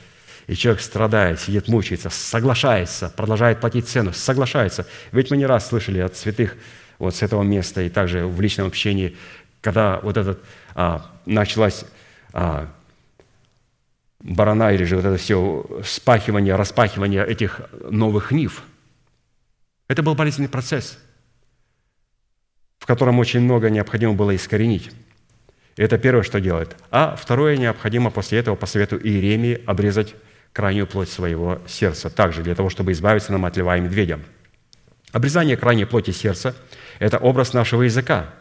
[0.47, 4.85] и человек страдает, сидит, мучается, соглашается, продолжает платить цену, соглашается.
[5.11, 6.55] Ведь мы не раз слышали от святых
[6.99, 9.17] вот с этого места и также в личном общении,
[9.61, 10.39] когда вот этот
[10.75, 11.85] а, началась
[12.31, 12.67] а,
[14.25, 18.63] барана или же вот это все спахивание, распахивание этих новых нив.
[19.87, 20.97] Это был болезненный процесс,
[22.79, 24.91] в котором очень много необходимо было искоренить.
[25.75, 26.75] И это первое, что делает.
[26.89, 30.15] А второе, необходимо после этого по совету Иеремии обрезать
[30.53, 34.19] крайнюю плоть своего сердца, также для того, чтобы избавиться нам от льва и медведя.
[35.11, 36.55] Обрезание крайней плоти сердца–
[36.99, 38.33] это образ нашего языка,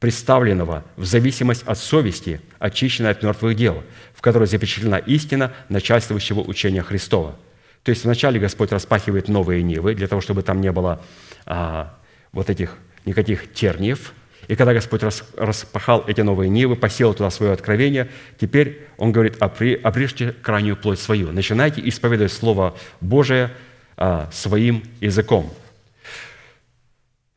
[0.00, 3.82] представленного в зависимость от совести, очищенной от мертвых дел,
[4.14, 7.36] в которой запечатлена истина начальствующего учения Христова.
[7.82, 11.02] То есть вначале Господь распахивает новые нивы, для того, чтобы там не было
[11.46, 11.96] а,
[12.32, 14.12] вот этих никаких терниев,
[14.48, 15.02] и когда Господь
[15.36, 18.08] распахал эти новые нивы, посел туда свое откровение,
[18.40, 21.32] теперь Он говорит, обрежьте крайнюю плоть свою.
[21.32, 23.50] Начинайте исповедовать Слово Божие
[23.96, 25.52] а, своим языком.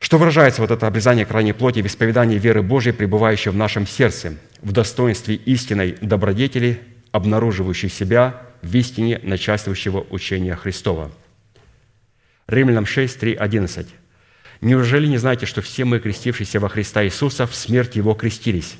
[0.02, 4.36] Что выражается вот это обрезание крайней плоти в исповедании веры Божьей, пребывающей в нашем сердце,
[4.60, 6.80] в достоинстве истинной добродетели,
[7.12, 11.12] обнаруживающей себя в истине начальствующего учения Христова.
[12.48, 13.86] Римлянам 6, 3, 11.
[14.60, 18.74] Неужели не знаете, что все мы, крестившиеся во Христа Иисуса, в смерть Его крестились?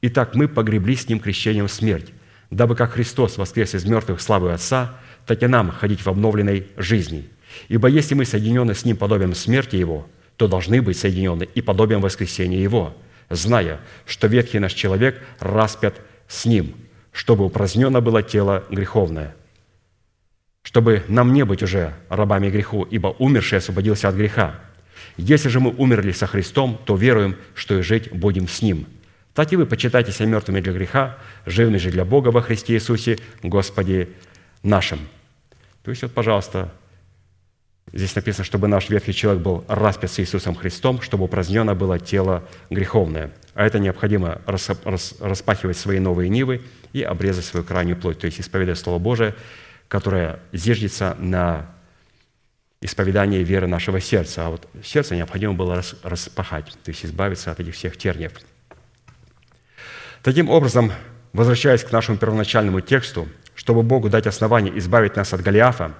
[0.00, 2.12] Итак, мы погребли с Ним крещением в смерть,
[2.52, 4.94] дабы как Христос воскрес из мертвых славы Отца,
[5.26, 7.28] так и нам ходить в обновленной жизни.
[7.66, 10.06] Ибо если мы соединены с Ним подобием смерти Его,
[10.38, 12.96] то должны быть соединены и подобием воскресения Его,
[13.28, 16.76] зная, что ветхий наш человек распят с Ним,
[17.12, 19.34] чтобы упразднено было тело греховное,
[20.62, 24.60] чтобы нам не быть уже рабами греху, ибо умерший освободился от греха,
[25.16, 28.86] если же мы умерли со Христом, то веруем, что и жить будем с Ним.
[29.34, 33.18] Так и вы почитайте себя мертвыми для греха, живыми же для Бога во Христе Иисусе,
[33.42, 34.10] Господе
[34.62, 35.00] нашим».
[35.82, 36.72] То есть вот, пожалуйста,
[37.92, 42.44] здесь написано, чтобы наш ветхий человек был распят с Иисусом Христом, чтобы упразднено было тело
[42.70, 43.30] греховное.
[43.54, 46.62] А это необходимо распахивать свои новые нивы
[46.92, 49.34] и обрезать свою крайнюю плоть, то есть исповедать Слово Божие,
[49.88, 51.70] которое зиждется на
[52.80, 54.46] исповедание веры нашего сердца.
[54.46, 58.32] А вот сердце необходимо было распахать, то есть избавиться от этих всех терниев.
[60.22, 60.92] Таким образом,
[61.32, 65.94] возвращаясь к нашему первоначальному тексту, чтобы Богу дать основание избавить нас от Голиафа,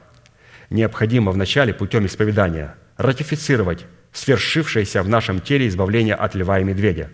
[0.71, 7.11] необходимо вначале путем исповедания ратифицировать свершившееся в нашем теле избавление от льва и медведя.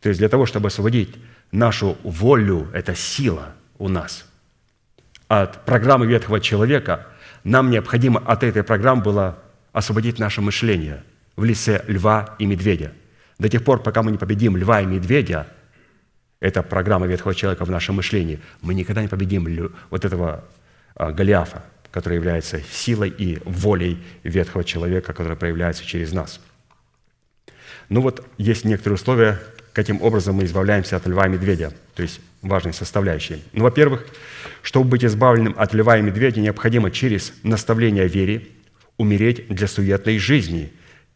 [0.00, 1.16] То есть для того, чтобы освободить
[1.52, 4.26] нашу волю, это сила у нас,
[5.28, 7.06] от программы ветхого человека–
[7.44, 9.38] нам необходимо от этой программы было
[9.72, 11.02] освободить наше мышление
[11.36, 12.92] в лице льва и медведя.
[13.38, 15.46] До тех пор, пока мы не победим льва и медведя,
[16.40, 20.44] это программа ветхого человека в нашем мышлении, мы никогда не победим вот этого
[20.94, 26.40] а, Голиафа, который является силой и волей ветхого человека, который проявляется через нас.
[27.88, 29.40] Ну вот есть некоторые условия,
[29.72, 33.40] каким образом мы избавляемся от льва и медведя, то есть важные составляющие.
[33.52, 34.06] Ну, во-первых,
[34.62, 38.48] чтобы быть избавленным от льва и медведя, необходимо через наставление вере
[38.96, 40.72] умереть для суетной жизни,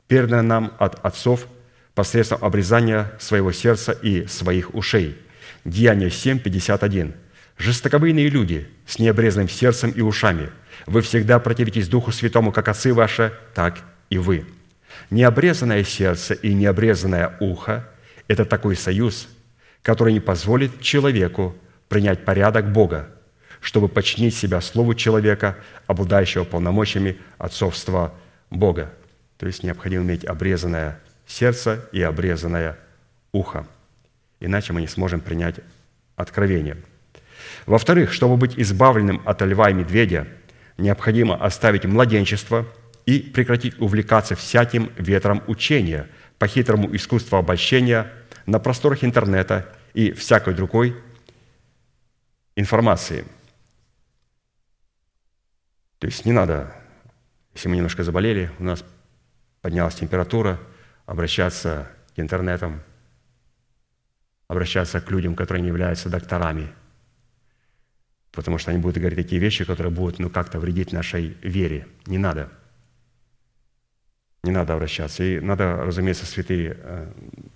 [0.08, 1.46] переданной нам от отцов
[1.94, 5.16] посредством обрезания своего сердца и своих ушей.
[5.64, 7.14] Деяние 7, 51.
[7.56, 10.50] «Жестоковыйные люди с необрезанным сердцем и ушами,
[10.86, 13.78] вы всегда противитесь Духу Святому, как отцы ваши, так
[14.10, 14.46] и вы».
[15.10, 17.88] Необрезанное сердце и необрезанное ухо–
[18.28, 19.28] это такой союз,
[19.82, 21.54] который не позволит человеку
[21.88, 23.08] принять порядок Бога,
[23.60, 25.56] чтобы подчинить себя слову человека,
[25.86, 28.14] обладающего полномочиями отцовства
[28.50, 28.92] Бога.
[29.38, 32.78] То есть необходимо иметь обрезанное сердце и обрезанное
[33.32, 33.66] ухо.
[34.40, 35.56] Иначе мы не сможем принять
[36.16, 36.76] откровение.
[37.66, 40.26] Во-вторых, чтобы быть избавленным от льва и медведя,
[40.76, 42.66] необходимо оставить младенчество
[43.06, 48.12] и прекратить увлекаться всяким ветром учения, по хитрому искусству обольщения
[48.44, 50.96] на просторах интернета и всякой другой
[52.56, 53.24] информации.
[55.98, 56.74] То есть не надо,
[57.54, 58.84] если мы немножко заболели, у нас
[59.62, 60.58] поднялась температура–
[61.06, 62.82] обращаться к интернетам,
[64.48, 66.72] обращаться к людям, которые не являются докторами,
[68.34, 71.86] потому что они будут говорить такие вещи, которые будут ну, как-то вредить нашей вере.
[72.06, 72.50] Не надо.
[74.42, 75.24] Не надо обращаться.
[75.24, 77.12] И надо, разумеется, святые, э,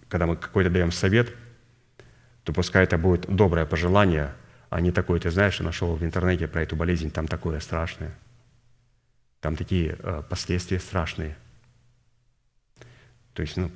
[0.09, 1.35] когда мы какой-то даем совет,
[2.45, 4.35] то пускай это будет доброе пожелание,
[4.71, 8.15] а не такое, ты знаешь, нашел в интернете про эту болезнь, там такое страшное.
[9.41, 11.37] Там такие э, последствия страшные–
[13.39, 13.71] то есть, ну,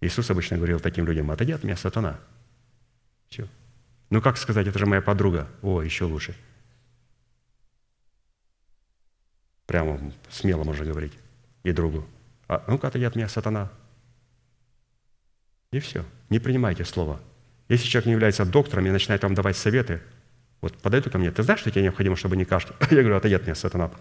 [0.00, 2.20] Иисус обычно говорил таким людям, отойди от меня, сатана.
[3.28, 3.48] Все.
[4.10, 5.48] Ну, как сказать, это же моя подруга.
[5.62, 6.34] О, еще лучше.
[9.66, 11.12] Прямо смело можно говорить
[11.62, 12.04] и другу.
[12.48, 13.70] А, ну-ка, отойди от меня, сатана.
[15.70, 16.04] И все.
[16.28, 17.20] Не принимайте слово.
[17.68, 20.02] Если человек не является доктором и начинает вам давать советы,
[20.60, 22.76] вот подойду ко мне, ты знаешь, что тебе необходимо, чтобы не кашлять?
[22.90, 23.92] Я говорю, отойди от меня, сатана.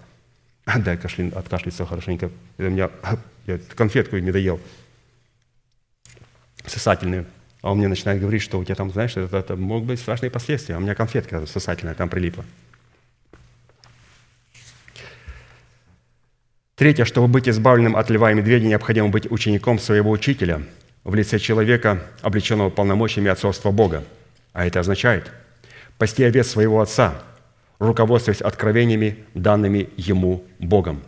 [0.77, 2.31] Дай кашля, откашляться хорошенько.
[2.57, 2.89] У меня,
[3.45, 4.59] я конфетку не доел.
[6.65, 7.27] Сосательную.
[7.61, 10.31] А он мне начинает говорить, что у тебя там, знаешь, это, это могут быть страшные
[10.31, 10.75] последствия.
[10.75, 12.45] А у меня конфетка сосательная там прилипла.
[16.75, 20.61] Третье, чтобы быть избавленным от льва и медведя, необходимо быть учеником своего учителя
[21.03, 24.05] в лице человека, облеченного полномочиями отцовства Бога.
[24.53, 25.29] А это означает
[25.97, 27.21] пасти овец своего отца,
[27.79, 31.03] руководствуясь откровениями, данными ему Богом.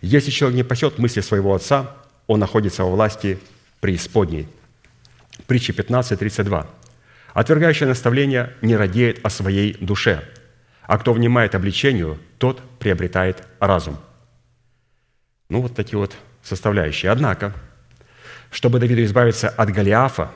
[0.00, 1.96] Если человек не пасет мысли своего отца,
[2.28, 3.40] он находится во власти
[3.80, 4.46] преисподней.
[5.52, 6.66] Притча 15, 32.
[7.34, 10.26] «Отвергающий наставление не радеет о своей душе,
[10.84, 13.98] а кто внимает обличению, тот приобретает разум».
[15.50, 17.12] Ну, вот такие вот составляющие.
[17.12, 17.52] Однако,
[18.50, 20.30] чтобы Давиду избавиться от Голиафа,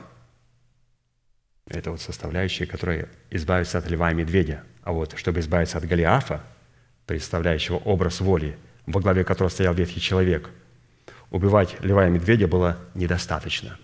[1.67, 4.65] это вот составляющие, которые избавятся от льва и медведя.
[4.83, 6.43] А вот чтобы избавиться от Голиафа,
[7.07, 10.51] представляющего образ воли, во главе которого стоял ветхий человек,
[11.31, 13.79] убивать льва и медведя было недостаточно.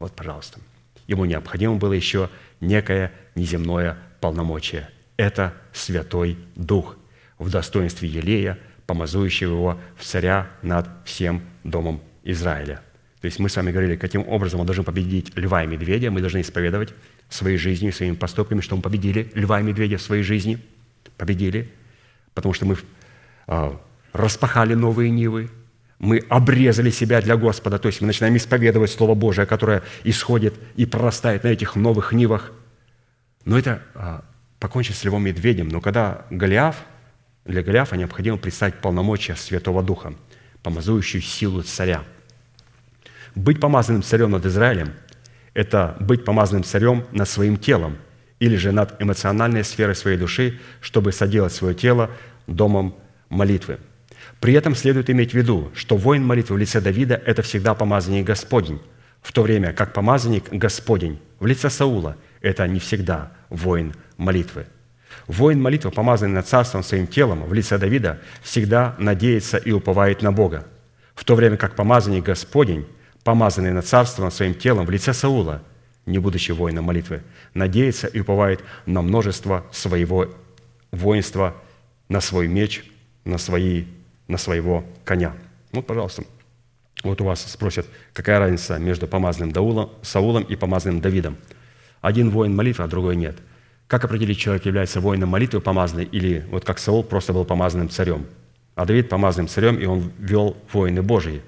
[0.00, 0.58] Вот, пожалуйста.
[1.06, 2.28] Ему необходимо было еще
[2.60, 4.90] некое неземное полномочие.
[5.16, 6.96] Это Святой Дух
[7.38, 12.82] в достоинстве Елея, помазующего его в царя над всем домом Израиля–
[13.20, 16.10] то есть мы с вами говорили, каким образом мы должны победить льва и медведя.
[16.10, 16.94] Мы должны исповедовать
[17.28, 20.58] своей жизнью, своими поступками, что мы победили льва и медведя в своей жизни.
[21.18, 21.70] Победили,
[22.32, 22.76] потому что мы
[23.46, 23.72] э,
[24.14, 25.50] распахали новые нивы,
[26.00, 30.84] мы обрезали себя для Господа, то есть мы начинаем исповедовать Слово Божие, которое исходит и
[30.84, 32.50] прорастает на этих новых нивах.
[33.44, 34.24] Но это а,
[34.58, 35.68] покончить с львом медведем.
[35.68, 36.84] Но когда Голиаф,
[37.44, 40.14] для Голиафа необходимо представить полномочия Святого Духа,
[40.62, 42.02] помазующую силу царя–
[43.34, 44.92] быть помазанным царем над Израилем–
[45.54, 47.98] это быть помазанным царем над своим телом
[48.38, 52.10] или же над эмоциональной сферой своей души, чтобы соделать свое тело
[52.46, 52.94] домом
[53.28, 53.78] молитвы.
[54.40, 58.26] При этом следует иметь в виду, что воин молитвы в лице Давида– это всегда помазанник
[58.26, 58.80] Господень,
[59.20, 64.66] в то время как помазанник Господень в лице Саула– это не всегда воин молитвы.
[65.26, 70.32] Воин молитвы, помазанный над царством своим телом в лице Давида, всегда надеется и уповает на
[70.32, 70.66] Бога,
[71.14, 72.86] в то время как помазанник Господень
[73.24, 75.62] помазанный над своим телом в лице Саула,
[76.06, 77.22] не будучи воином молитвы,
[77.52, 80.32] надеется и уповает на множество своего
[80.90, 81.54] воинства,
[82.08, 82.84] на свой меч
[83.24, 83.84] на, свои,
[84.30, 85.34] на своего коня.
[85.72, 86.24] Вот, пожалуйста,
[87.02, 91.36] вот у вас спросят, какая разница между помазанным Даулом, Саулом и помазанным Давидом.
[92.00, 93.36] Один воин молитвы, а другой нет.
[93.86, 98.26] Как определить, человек является воином молитвы помазанный, или вот как Саул просто был помазанным царем,
[98.74, 101.42] а Давид помазанным царем, и он вел воины Божии.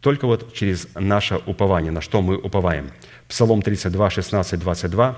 [0.00, 2.90] Только вот через наше упование, на что мы уповаем.
[3.28, 5.16] Псалом 32, 16, 22.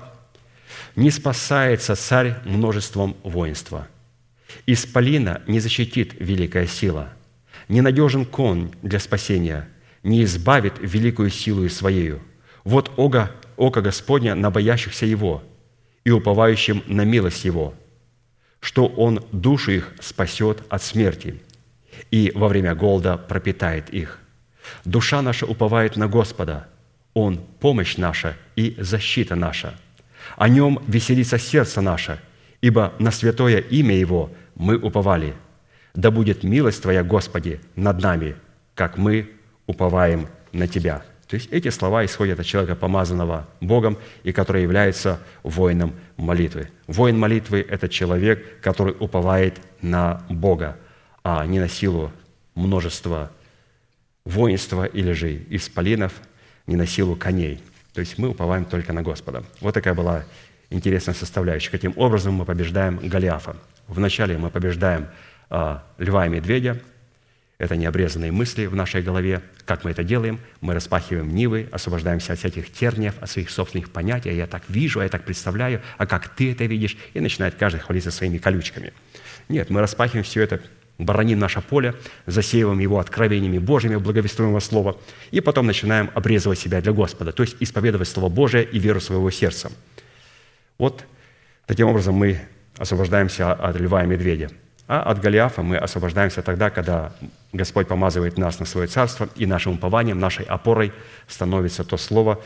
[0.95, 3.87] «Не спасается царь множеством воинства.
[4.65, 7.09] Исполина не защитит великая сила–
[7.67, 9.67] ненадежен конь для спасения,
[10.03, 12.21] не избавит великую силу своею.
[12.63, 15.43] Вот ога, око Господня на боящихся Его
[16.03, 17.73] и уповающим на милость Его,
[18.59, 21.41] что Он душу их спасет от смерти
[22.11, 24.19] и во время голода пропитает их.
[24.83, 26.67] Душа наша уповает на Господа,
[27.13, 29.75] Он– помощь наша и защита наша.
[30.37, 32.19] О Нем веселится сердце наше,
[32.61, 35.33] ибо на святое имя Его мы уповали–
[35.95, 38.35] да будет милость Твоя, Господи, над нами,
[38.75, 39.31] как мы
[39.65, 41.03] уповаем на Тебя».
[41.27, 46.69] То есть эти слова исходят от человека, помазанного Богом, и который является воином молитвы.
[46.85, 50.77] Воин молитвы– это человек, который уповает на Бога,
[51.23, 52.11] а не на силу
[52.53, 53.31] множества
[54.23, 56.13] воинства или же исполинов,
[56.67, 57.59] не на силу коней.
[57.93, 59.43] То есть мы уповаем только на Господа.
[59.61, 60.25] Вот такая была
[60.69, 61.71] интересная составляющая.
[61.71, 63.55] Каким образом мы побеждаем Голиафа?
[63.87, 65.07] Вначале мы побеждаем
[65.49, 66.79] а, льва и медведя.
[67.57, 69.41] Это необрезанные мысли в нашей голове.
[69.65, 70.39] Как мы это делаем?
[70.59, 74.29] Мы распахиваем нивы, освобождаемся от всяких терниев, от своих собственных понятий.
[74.29, 76.97] А я так вижу, а я так представляю, а как ты это видишь?
[77.13, 78.91] И начинает каждый хвалиться своими колючками.
[79.47, 80.59] Нет, мы распахиваем все это,
[80.97, 84.97] бараним наше поле, засеиваем его откровениями Божьими, благовествуемого Слова,
[85.31, 89.29] и потом начинаем обрезывать себя для Господа, то есть исповедовать Слово Божие и веру своего
[89.31, 89.71] сердца.
[90.77, 91.05] Вот
[91.65, 92.39] таким образом мы
[92.77, 94.49] освобождаемся от льва и медведя–
[94.87, 97.11] а от Голиафа мы освобождаемся тогда, когда
[97.53, 100.93] Господь помазывает нас на свое царство, и нашим упованием, нашей опорой
[101.27, 102.39] становится то слово,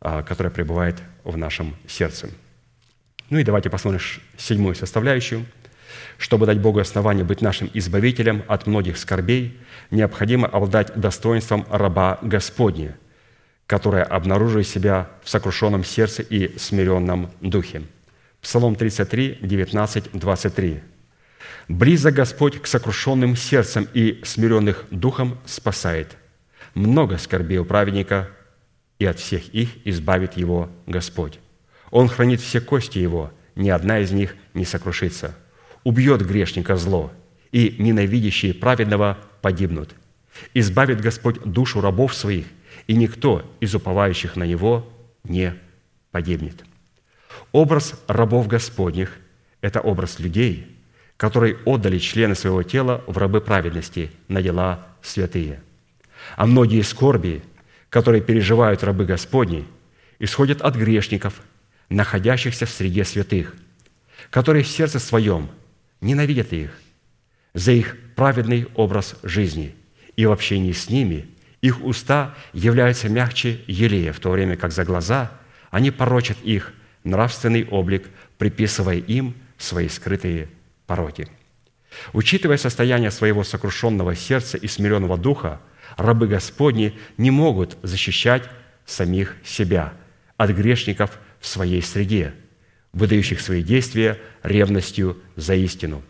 [0.00, 2.30] а, которое пребывает в нашем сердце.
[3.30, 4.00] Ну и давайте посмотрим
[4.36, 5.44] седьмую составляющую.
[6.16, 9.56] Чтобы дать Богу основание быть нашим избавителем от многих скорбей,
[9.92, 12.96] необходимо обладать достоинством раба Господня,
[13.68, 17.82] которое обнаруживает себя в сокрушенном сердце и смиренном духе.
[18.40, 20.80] Псалом 33, 19, 23.
[21.68, 26.16] Близок Господь к сокрушенным сердцем и смиренных духом спасает.
[26.72, 28.30] Много скорбей у праведника,
[28.98, 31.38] и от всех их избавит его Господь.
[31.90, 35.36] Он хранит все кости его, ни одна из них не сокрушится.
[35.84, 37.12] Убьет грешника зло,
[37.52, 39.94] и ненавидящие праведного погибнут.
[40.54, 42.46] Избавит Господь душу рабов своих,
[42.88, 44.92] и никто из уповающих на Него
[45.22, 45.54] не
[46.10, 46.64] погибнет.
[47.52, 49.16] Образ рабов Господних–
[49.60, 50.74] это образ людей–
[51.18, 55.60] которые отдали члены своего тела в рабы праведности на дела святые.
[56.36, 57.42] А многие скорби,
[57.90, 59.66] которые переживают рабы Господни,
[60.20, 61.42] исходят от грешников,
[61.90, 63.54] находящихся в среде святых,
[64.30, 65.50] которые в сердце своем
[66.00, 66.70] ненавидят их
[67.52, 69.74] за их праведный образ жизни,
[70.14, 71.28] и в общении с ними
[71.60, 75.32] их уста являются мягче елея, в то время как за глаза
[75.70, 76.72] они порочат их
[77.04, 78.08] нравственный облик,
[78.38, 80.48] приписывая им свои скрытые
[80.86, 81.28] пороки.
[82.12, 85.60] Учитывая состояние своего сокрушенного сердца и смиренного духа,
[85.96, 88.44] рабы Господни не могут защищать
[88.86, 89.92] самих себя
[90.36, 92.34] от грешников в своей среде,
[92.92, 96.02] выдающих свои действия ревностью за истину.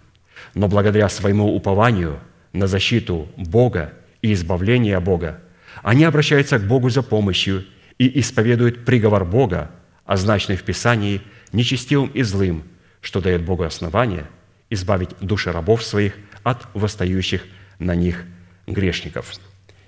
[0.55, 2.21] Но благодаря своему упованию
[2.53, 5.41] на защиту Бога и избавление Бога,
[5.83, 7.65] они обращаются к Богу за помощью
[7.99, 9.71] и исповедуют приговор Бога,
[10.05, 11.23] означенный в Писании
[11.53, 12.65] нечестивым и злым,
[13.01, 14.27] что дает Богу основание–
[14.71, 17.45] избавить души рабов своих от восстающих
[17.79, 18.25] на них
[18.67, 19.35] грешников.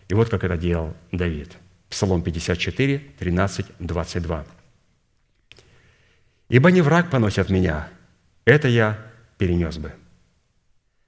[0.08, 1.52] И вот как это делал Давид.
[1.88, 4.46] Псалом 54, 13, 22.
[6.48, 7.88] «Ибо не враг поносит меня,
[8.44, 8.98] это я
[9.38, 9.92] перенес бы.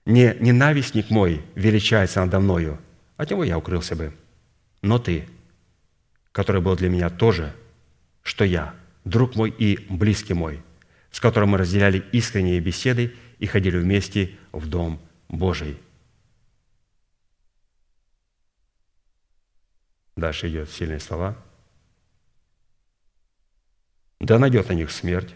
[0.05, 2.79] Не ненавистник мой величается надо мною,
[3.17, 4.15] от него я укрылся бы.
[4.81, 5.29] Но ты,
[6.33, 7.55] который был для меня тоже,
[8.23, 8.75] что я,
[9.05, 10.63] друг мой и близкий мой,
[11.11, 15.79] с которым мы разделяли искренние беседы и ходили вместе в Дом Божий.
[20.17, 21.37] Дальше идет сильные слова.
[24.21, 25.35] «Да найдет на них смерть,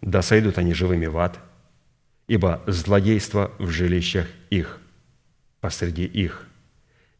[0.00, 1.38] да сойдут они живыми в ад,
[2.26, 4.80] ибо злодейство в жилищах их,
[5.62, 6.46] посреди их.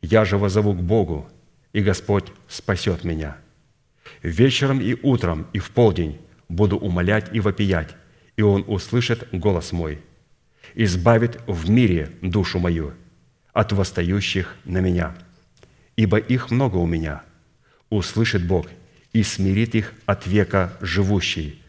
[0.02, 1.28] Я же возову к Богу,
[1.73, 3.36] и Господь спасет меня.
[4.23, 7.94] Вечером и утром, и в полдень буду умолять и вопиять,
[8.36, 10.02] и Он услышит голос мой.
[10.74, 12.93] избавит в мире душу мою
[13.52, 15.14] от восстающих на меня.
[15.97, 17.23] Ибо их много у меня,
[17.90, 18.66] услышит Бог
[19.12, 21.62] и смирит их от века живущий,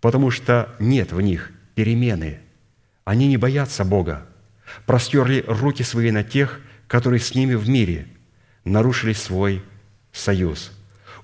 [0.00, 2.40] потому что нет в них перемены.
[3.04, 4.26] Они не боятся Бога,
[4.86, 8.06] простерли руки свои на тех, которые с ними в мире,
[8.64, 9.62] нарушили свой
[10.12, 10.72] союз.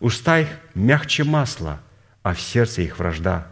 [0.01, 1.81] Уста их мягче масла,
[2.23, 3.49] а в сердце их вражда.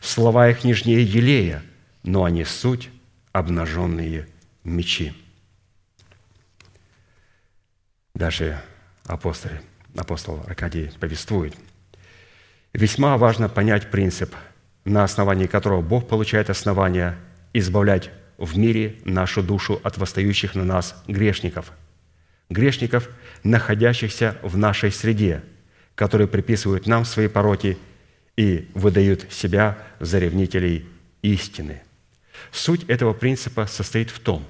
[0.00, 1.62] Слова их нежнее елея,
[2.02, 2.90] но они суть
[3.32, 4.28] обнаженные
[4.64, 5.14] мечи.
[8.14, 8.62] Дальше
[9.06, 9.60] апостолы,
[9.96, 11.54] апостол Аркадий повествует.
[12.72, 14.34] Весьма важно понять принцип,
[14.84, 17.18] на основании которого Бог получает основания
[17.52, 18.10] избавлять
[18.42, 21.70] в мире нашу душу от восстающих на нас грешников.
[22.50, 23.08] Грешников,
[23.44, 25.42] находящихся в нашей среде,
[25.94, 27.78] которые приписывают нам свои пороки
[28.36, 30.86] и выдают себя за ревнителей
[31.22, 31.82] истины.
[32.50, 34.44] Суть этого принципа состоит в том,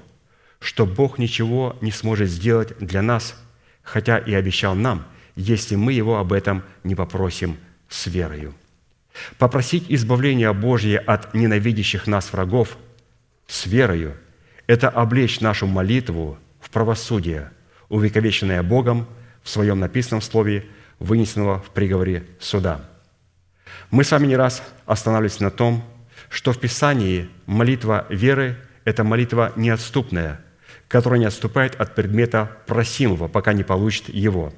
[0.59, 3.39] что Бог ничего не сможет сделать для нас,
[3.83, 5.05] хотя и обещал нам,
[5.35, 7.57] если мы Его об этом не попросим
[7.89, 8.55] с верою.
[9.37, 12.75] Попросить избавления Божье от ненавидящих нас врагов
[13.47, 14.15] с верою–
[14.67, 17.51] это облечь нашу молитву в правосудие,
[17.89, 19.07] увековеченное Богом
[19.43, 20.65] в Своем написанном Слове,
[20.99, 22.89] вынесенного в приговоре суда.
[23.91, 25.83] Мы с вами не раз останавливались на том,
[26.29, 30.39] что в Писании молитва веры– это молитва неотступная,
[30.87, 34.53] которая не отступает от предмета просимого, пока не получит его.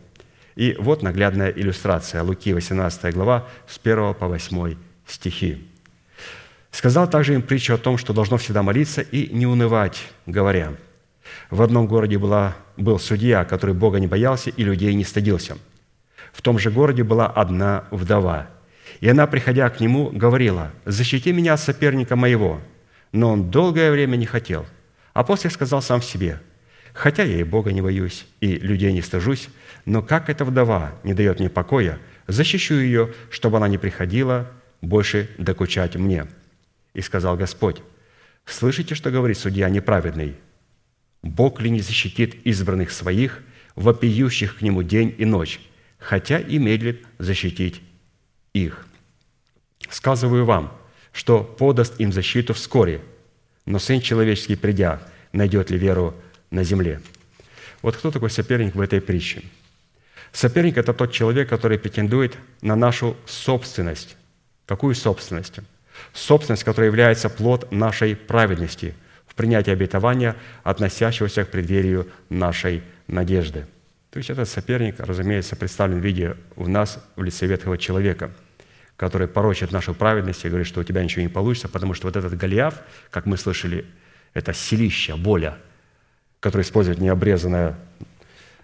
[0.55, 2.23] И вот наглядная иллюстрация.
[2.23, 4.75] Луки, 18 глава, с 1 по 8
[5.05, 5.67] стихи.
[6.75, 10.73] Сказал также им притчу о том, что должно всегда молиться и не унывать, говоря,
[11.49, 15.57] «В одном городе была, был судья, который Бога не боялся и людей не стыдился.
[16.33, 18.49] В том же городе была одна вдова,
[18.99, 22.59] и она, приходя к нему, говорила, «Защити меня от соперника моего».
[23.13, 24.65] Но он долгое время не хотел.
[25.13, 26.41] А после сказал сам себе,
[26.93, 29.47] «Хотя я и Бога не боюсь, и людей не стыжусь,
[29.85, 35.29] но как эта вдова не дает мне покоя, защищу ее, чтобы она не приходила больше
[35.37, 36.27] докучать мне».
[36.95, 37.81] И сказал Господь,
[38.45, 40.35] «Слышите, что говорит судья неправедный?
[41.21, 43.43] Бог ли не защитит избранных своих,
[43.75, 45.59] вопиющих к Нему день и ночь,
[45.99, 47.81] хотя и медлит защитить
[48.53, 48.87] их?
[49.89, 50.75] Сказываю вам,
[51.11, 53.01] что подаст им защиту вскоре,
[53.65, 55.01] но Сын Человеческий, придя,
[55.31, 56.15] найдет ли веру
[56.49, 57.01] на земле?»
[57.81, 59.43] Вот кто такой соперник в этой притче?
[60.31, 64.15] Соперник– это тот человек, который претендует на нашу собственность.
[64.65, 65.59] Какую собственность?
[66.13, 68.93] Собственность, которая является плод нашей праведности
[69.27, 73.65] в принятии обетования, относящегося к преддверию нашей надежды.
[74.11, 78.31] То есть этот соперник, разумеется, представлен в виде в нас, в лице ветхого человека,
[78.95, 82.15] который порочит нашу праведность и говорит, что у тебя ничего не получится, потому что вот
[82.15, 82.81] этот Голиаф,
[83.11, 83.85] как мы слышали,
[84.33, 85.57] это селище, боля,
[86.39, 87.75] которое использует необрезанная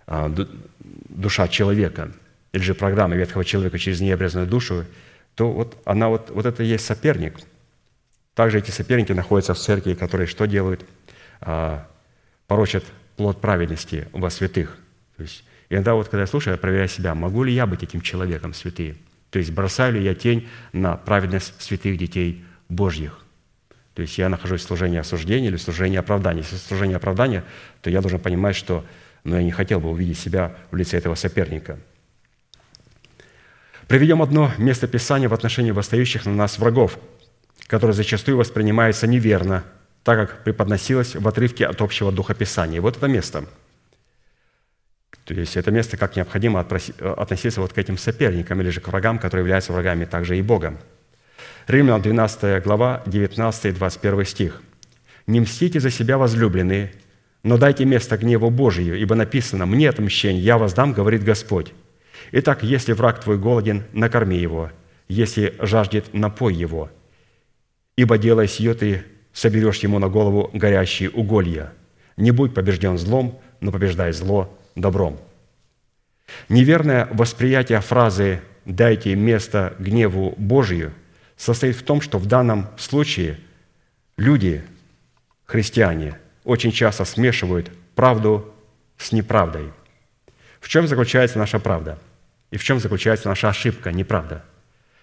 [0.07, 0.33] а,
[1.09, 2.11] душа человека,
[2.53, 4.85] или же программа ветхого человека через необрезанную душу,
[5.35, 7.39] то вот она вот, вот это и есть соперник.
[8.33, 10.85] Также эти соперники находятся в церкви, которые что делают?
[11.41, 11.87] А,
[12.47, 12.83] порочат
[13.17, 14.77] плод праведности во святых.
[15.17, 18.01] То есть иногда вот, когда я слушаю, я проверяю себя, могу ли я быть этим
[18.01, 18.97] человеком святым?
[19.29, 23.19] То есть бросаю ли я тень на праведность святых детей Божьих?
[23.93, 26.39] То есть я нахожусь в служении осуждения или в служении оправдания.
[26.39, 27.43] Если в служении оправдания,
[27.81, 28.85] то я должен понимать, что
[29.23, 31.77] ну, я не хотел бы увидеть себя в лице этого соперника–
[33.91, 36.97] Приведем одно место Писания в отношении восстающих на нас врагов,
[37.67, 39.65] которое зачастую воспринимается неверно,
[40.05, 42.79] так как преподносилось в отрывке от общего духа Писания.
[42.79, 43.43] вот это место.
[45.25, 49.19] То есть это место, как необходимо относиться вот к этим соперникам или же к врагам,
[49.19, 50.77] которые являются врагами также и Бога.
[51.67, 54.61] Римлянам 12 глава, 19 и 21 стих.
[55.27, 56.93] «Не мстите за себя, возлюбленные,
[57.43, 61.73] но дайте место гневу Божию, ибо написано, «Мне отмщение, я воздам, говорит Господь».
[62.33, 64.71] Итак, если враг твой голоден, накорми его,
[65.09, 66.89] если жаждет, напой его,
[67.97, 69.03] ибо делая сие, ты
[69.33, 71.73] соберешь ему на голову горящие уголья.
[72.15, 75.19] Не будь побежден злом, но побеждай зло добром».
[76.47, 80.93] Неверное восприятие фразы «дайте место гневу Божию»
[81.35, 83.37] состоит в том, что в данном случае
[84.15, 84.63] люди,
[85.43, 88.53] христиане, очень часто смешивают правду
[88.97, 89.71] с неправдой.
[90.61, 91.99] В чем заключается наша правда–
[92.51, 94.43] и в чем заключается наша ошибка, неправда?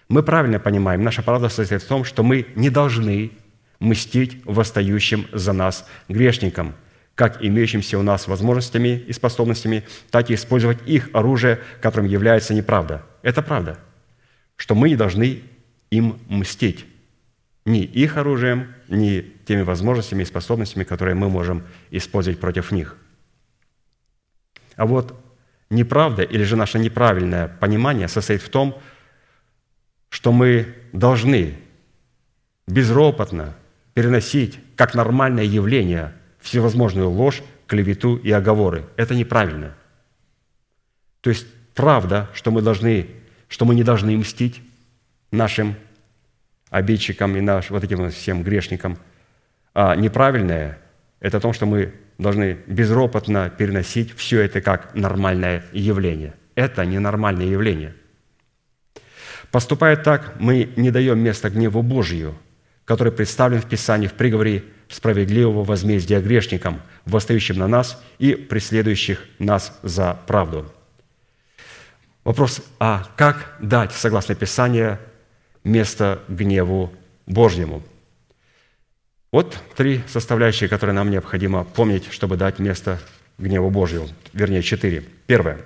[0.07, 3.31] Мы правильно понимаем, наша правда состоит в том, что мы не должны
[3.79, 6.75] мстить восстающим за нас грешникам,
[7.15, 13.05] как имеющимся у нас возможностями и способностями, так и использовать их оружие, которым является неправда.
[13.21, 13.77] Это правда,
[14.55, 15.41] что мы не должны
[15.91, 16.85] им мстить.
[17.65, 22.95] ни их оружием, ни теми возможностями и способностями, которые мы можем использовать против них.
[24.75, 25.18] А вот
[25.69, 28.79] неправда или же наше неправильное понимание состоит в том,
[30.09, 31.57] что мы должны
[32.67, 33.55] безропотно
[33.93, 38.85] переносить как нормальное явление всевозможную ложь, клевету и оговоры.
[38.95, 39.75] Это неправильно.
[41.21, 43.07] То есть правда, что мы должны,
[43.47, 44.61] что мы не должны мстить
[45.31, 45.75] нашим
[46.69, 48.97] обидчикам и наш, вот этим всем грешникам,
[49.73, 50.79] а неправильное–
[51.19, 56.35] это о том, что мы должны безропотно переносить все это как нормальное явление.
[56.53, 57.95] Это ненормальное явление.
[59.51, 62.37] Поступая так, мы не даем места гневу Божию,
[62.85, 69.79] который представлен в Писании в приговоре справедливого возмездия грешникам, восстающим на нас и преследующих нас
[69.81, 70.71] за правду.
[72.25, 74.99] Вопрос, а как дать, согласно Писанию,
[75.63, 76.93] место гневу
[77.25, 77.81] Божьему?
[79.31, 82.99] Вот три составляющие, которые нам необходимо помнить, чтобы дать место
[83.37, 84.07] гневу Божьему.
[84.33, 85.03] Вернее, четыре.
[85.27, 85.59] Первое.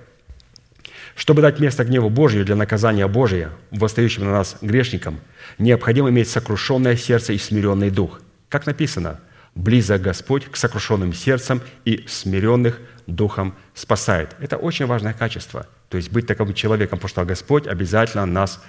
[1.15, 5.21] Чтобы дать место гневу Божию для наказания Божия, восстающим на нас грешникам,
[5.59, 8.19] необходимо иметь сокрушенное сердце и смиренный дух.
[8.49, 9.21] Как написано,
[9.55, 14.35] «Близок Господь к сокрушенным сердцам и смиренных духом спасает».
[14.41, 15.67] Это очень важное качество.
[15.87, 18.61] То есть быть таким человеком, потому что Господь обязательно нас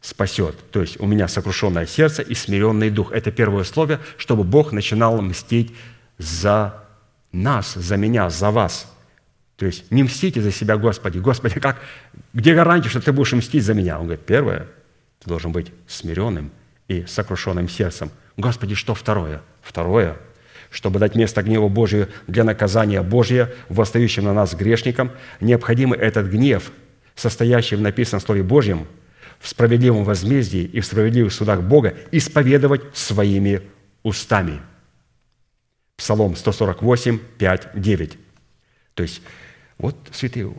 [0.00, 0.56] спасет.
[0.70, 3.12] То есть у меня сокрушенное сердце и смиренный дух.
[3.12, 5.74] Это первое условие, чтобы Бог начинал мстить
[6.18, 6.84] за
[7.32, 8.92] нас, за меня, за вас.
[9.56, 11.18] То есть не мстите за себя, Господи.
[11.18, 11.80] Господи, как,
[12.32, 13.98] где гарантия, что ты будешь мстить за меня?
[13.98, 14.68] Он говорит, первое,
[15.20, 16.52] ты должен быть смиренным
[16.86, 18.10] и сокрушенным сердцем.
[18.36, 19.42] Господи, что второе?
[19.62, 20.16] Второе,
[20.70, 25.10] чтобы дать место гневу Божию для наказания Божия, восстающим на нас грешникам,
[25.40, 26.70] необходимо этот гнев,
[27.16, 28.86] состоящий в написанном Слове Божьем–
[29.38, 33.62] в справедливом возмездии и в справедливых судах Бога исповедовать своими
[34.02, 34.60] устами.
[35.96, 38.18] Псалом 148, 5, 9.
[38.94, 39.22] То есть,
[39.78, 40.52] вот, святые,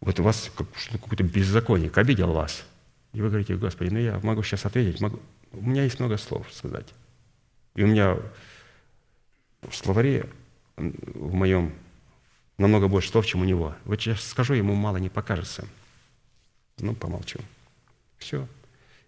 [0.00, 2.64] вот у вас какой-то беззаконник обидел вас.
[3.12, 5.18] И вы говорите, Господи, ну я могу сейчас ответить, могу.
[5.52, 6.86] у меня есть много слов сказать.
[7.74, 8.16] И у меня
[9.62, 10.28] в словаре
[10.76, 11.74] в моем
[12.58, 13.74] намного больше слов, чем у него.
[13.84, 15.66] Вот сейчас скажу, ему мало не покажется.
[16.78, 17.40] Ну, помолчу.
[18.18, 18.46] Все.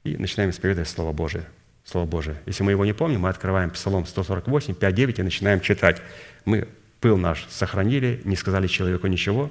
[0.05, 1.45] И начинаем исповедовать Слово Божие.
[1.85, 2.41] Слово Божие.
[2.47, 6.01] Если мы его не помним, мы открываем Псалом 148, 5, 9 и начинаем читать.
[6.45, 6.69] Мы
[7.01, 9.51] пыл наш сохранили, не сказали человеку ничего,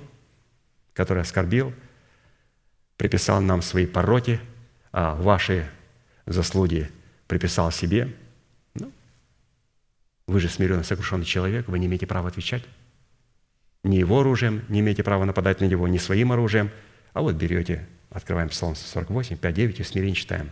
[0.93, 1.73] который оскорбил,
[2.97, 4.39] приписал нам свои пороки,
[4.91, 5.69] а ваши
[6.25, 6.89] заслуги
[7.27, 8.15] приписал себе.
[8.75, 8.91] Ну,
[10.27, 12.63] вы же смиренный, сокрушенный человек, вы не имеете права отвечать.
[13.83, 16.69] Ни его оружием не имеете права нападать на него, ни своим оружием,
[17.13, 20.49] а вот берете Открываем Псалом 148, 5, 9 и смирение читаем.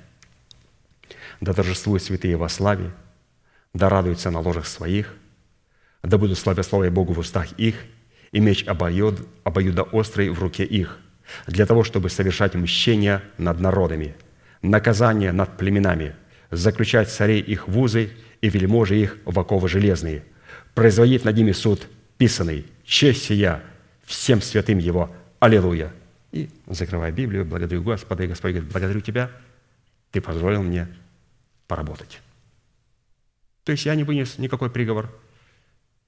[1.41, 2.91] «Да торжествуют святые во славе,
[3.73, 5.13] да радуются на ложах своих,
[6.03, 7.75] да будут славясловие Богу в устах их,
[8.31, 10.99] и меч обоюд, обоюдоострый в руке их,
[11.47, 14.15] для того, чтобы совершать мщение над народами,
[14.61, 16.15] наказание над племенами,
[16.51, 18.11] заключать царей их в узы
[18.41, 20.23] и вельможи их в оковы железные,
[20.75, 23.61] производить над ними суд писанный, честь сия
[24.05, 25.11] всем святым его.
[25.39, 25.91] Аллилуйя!
[26.31, 29.31] И закрываю Библию, благодарю Господа, и Господь говорит, благодарю Тебя,
[30.11, 30.87] Ты позволил мне
[31.67, 32.19] поработать.
[33.63, 35.09] То есть я не вынес никакой приговор.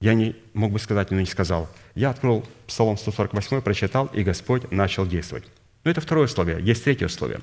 [0.00, 1.68] Я не мог бы сказать, но не сказал.
[1.94, 5.44] Я открыл Псалом 148, прочитал, и Господь начал действовать.
[5.84, 6.62] Но это второе условие.
[6.62, 7.40] Есть третье условие.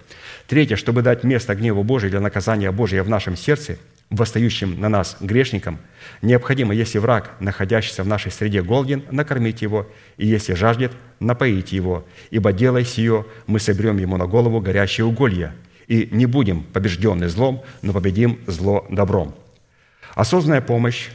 [0.48, 3.78] Третье, чтобы дать место гневу Божию для наказания Божия в нашем сердце–
[4.10, 5.80] восстающим на нас грешникам,
[6.22, 12.06] необходимо, если враг, находящийся в нашей среде, голоден, накормить его, и если жаждет, напоить его,
[12.30, 15.54] ибо делая сие, мы соберем ему на голову горящие уголья,
[15.88, 19.36] и не будем побеждены злом, но победим зло добром.
[20.16, 21.10] Осознанная помощь,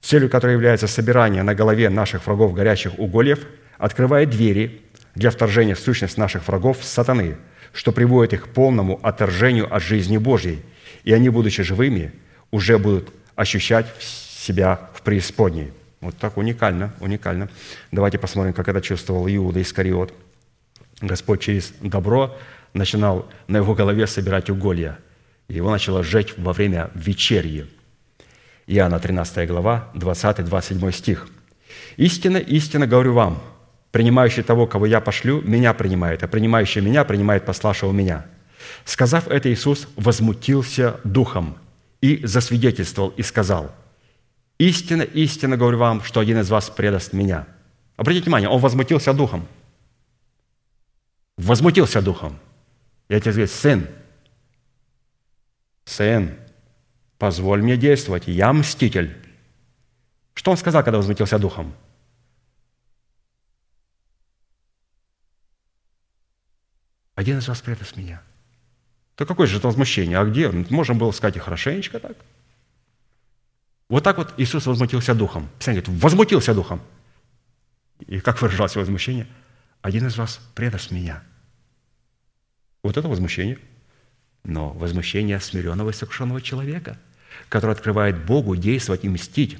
[0.00, 3.40] целью которой является собирание на голове наших врагов горящих угольев,
[3.78, 4.82] открывает двери
[5.14, 7.36] для вторжения в сущность наших врагов сатаны,
[7.72, 10.62] что приводит их к полному отторжению от жизни Божьей,
[11.04, 12.12] и они, будучи живыми,
[12.50, 15.72] уже будут ощущать себя в преисподней.
[16.00, 17.48] Вот так уникально, уникально.
[17.90, 20.12] Давайте посмотрим, как это чувствовал Иуда Искариот.
[21.00, 22.36] Господь через добро
[22.72, 24.98] начинал на его голове собирать уголья.
[25.48, 27.66] И его начало сжечь во время вечерья.
[28.66, 31.28] Иоанна 13 глава, 20-27 стих.
[31.96, 33.42] «Истинно, истинно говорю вам,
[33.92, 38.26] принимающий того, кого я пошлю, меня принимает, а принимающий меня принимает пославшего меня».
[38.84, 41.56] Сказав это, Иисус возмутился духом
[42.00, 43.74] и засвидетельствовал и сказал,
[44.58, 47.46] «Истинно, истинно говорю вам, что один из вас предаст меня».
[47.96, 49.46] Обратите внимание, он возмутился духом.
[51.36, 52.38] Возмутился духом.
[53.08, 53.86] И отец говорит, сын,
[55.84, 56.36] сын,
[57.18, 59.16] Позволь мне действовать, я мститель.
[60.34, 61.74] Что он сказал, когда возмутился духом?
[67.14, 68.22] Один из вас предаст меня.
[69.16, 70.18] То какое же это возмущение?
[70.18, 70.50] А где?
[70.50, 72.16] Можно было сказать и хорошенечко так.
[73.88, 75.48] Вот так вот Иисус возмутился духом.
[75.58, 76.80] Писание говорит, возмутился духом.
[78.06, 79.26] И как выражалось возмущение?
[79.80, 81.22] Один из вас предаст меня.
[82.82, 83.58] Вот это возмущение.
[84.44, 86.98] Но возмущение смиренного и сокрушенного человека,
[87.48, 89.58] который открывает Богу действовать и мстить.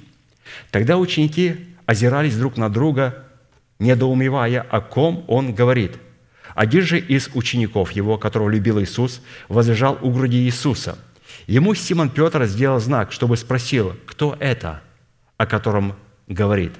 [0.71, 3.25] Тогда ученики озирались друг на друга,
[3.79, 5.97] недоумевая, о ком он говорит.
[6.57, 10.97] Один же из учеников его, которого любил Иисус, возлежал у груди Иисуса.
[11.45, 14.81] Ему Симон Петр сделал знак, чтобы спросил, кто это,
[15.37, 16.73] о котором говорит.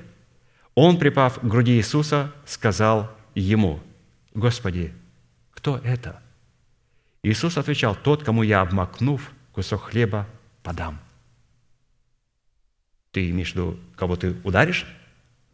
[0.73, 3.79] Он, припав к груди Иисуса, сказал ему,
[4.33, 4.95] «Господи,
[5.51, 6.23] кто это?»
[7.21, 10.27] Иисус отвечал, «Тот, кому я, обмакнув кусок хлеба,
[10.63, 10.99] подам».
[13.11, 14.87] Ты имеешь в виду, кого ты ударишь?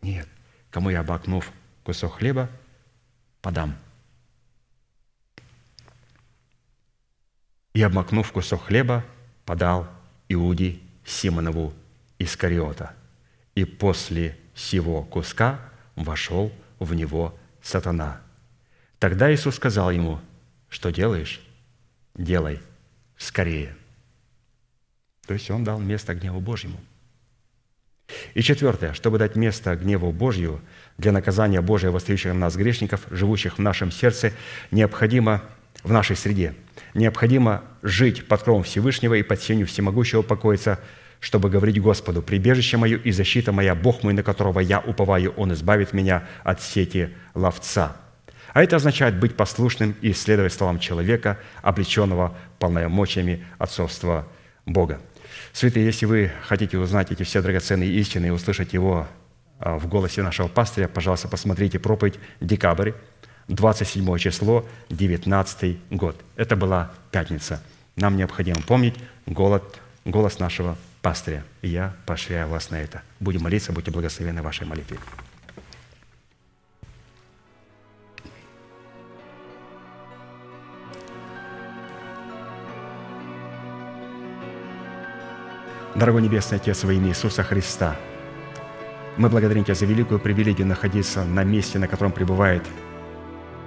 [0.01, 0.29] Нет.
[0.71, 1.51] Кому я, обмакнув
[1.83, 2.49] кусок хлеба,
[3.41, 3.75] подам.
[7.73, 9.03] И, обмакнув кусок хлеба,
[9.45, 9.87] подал
[10.29, 11.73] Иуде Симонову
[12.19, 12.93] Искариота.
[13.55, 15.59] И после сего куска
[15.95, 18.21] вошел в него сатана.
[18.99, 20.19] Тогда Иисус сказал ему,
[20.69, 21.41] что делаешь?
[22.15, 22.61] Делай
[23.17, 23.75] скорее.
[25.27, 26.79] То есть Он дал место гневу Божьему.
[28.33, 30.61] И четвертое, чтобы дать место гневу Божью
[30.97, 34.33] для наказания Божия, восстающих на нас грешников, живущих в нашем сердце,
[34.71, 35.41] необходимо
[35.83, 36.53] в нашей среде.
[36.94, 40.80] Необходимо жить под кровом Всевышнего и под сенью всемогущего покоиться,
[41.20, 45.53] чтобы говорить Господу, «Прибежище мое и защита моя, Бог мой, на которого я уповаю, Он
[45.53, 47.95] избавит меня от сети ловца».
[48.53, 54.28] А это означает быть послушным и исследовать словам человека, облеченного полномочиями отцовства
[54.65, 55.02] Бога.
[55.53, 59.07] Святые, если вы хотите узнать эти все драгоценные истины и услышать его
[59.60, 62.91] а, в голосе нашего пастыря, пожалуйста, посмотрите проповедь «Декабрь»,
[63.48, 66.15] 27 число, 19 год.
[66.36, 67.61] Это была пятница.
[67.95, 68.95] Нам необходимо помнить
[69.26, 69.64] голод,
[70.06, 71.44] голос нашего пастыря.
[71.61, 73.02] И я поощряю вас на это.
[73.20, 74.98] Будем молиться, будьте благословены вашей молитве.
[85.95, 87.95] Дорогой Небесный Отец, во имя Иисуса Христа,
[89.15, 92.64] мы благодарим Тебя за великую привилегию находиться на месте, на котором пребывает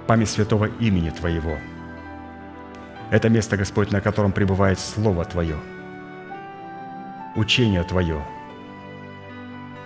[0.07, 1.57] память святого имени Твоего.
[3.11, 5.57] Это место, Господь, на котором пребывает Слово Твое,
[7.35, 8.21] учение Твое,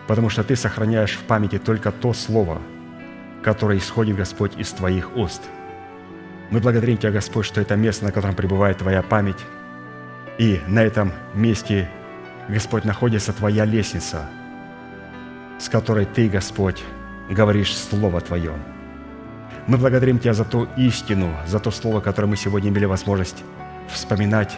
[0.08, 2.62] потому что Ты сохраняешь в памяти только то Слово,
[3.44, 5.42] которое исходит, Господь, из Твоих уст.
[6.50, 9.40] Мы благодарим Тебя, Господь, что это место, на котором пребывает Твоя память,
[10.38, 11.90] и на этом месте–
[12.52, 14.30] Господь, находится Твоя лестница,
[15.58, 16.84] с которой Ты, Господь,
[17.30, 18.54] говоришь Слово Твое.
[19.68, 23.44] Мы благодарим Тебя за ту истину, за то Слово, которое мы сегодня имели возможность
[23.90, 24.58] вспоминать.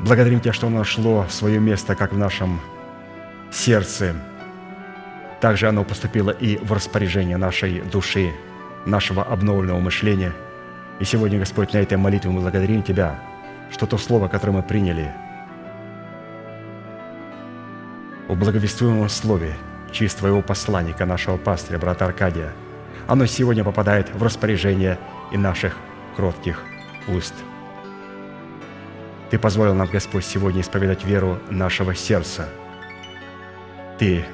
[0.00, 2.60] Благодарим Тебя, что оно нашло свое место как в нашем
[3.50, 4.14] сердце,
[5.40, 8.32] также оно поступило и в распоряжение нашей души,
[8.84, 10.32] нашего обновленного мышления.
[10.98, 13.18] И сегодня, Господь, на этой молитве мы благодарим Тебя–
[13.70, 15.12] что то слово, которое мы приняли,
[18.28, 19.54] о благовествуемом слове
[19.96, 22.52] через Твоего посланника, нашего пастыря, брата Аркадия,
[23.08, 24.98] оно сегодня попадает в распоряжение
[25.32, 25.76] и наших
[26.14, 26.62] кротких
[27.08, 27.34] уст.
[29.30, 32.48] Ты позволил нам, Господь, сегодня исповедать веру нашего сердца.
[33.98, 34.24] Ты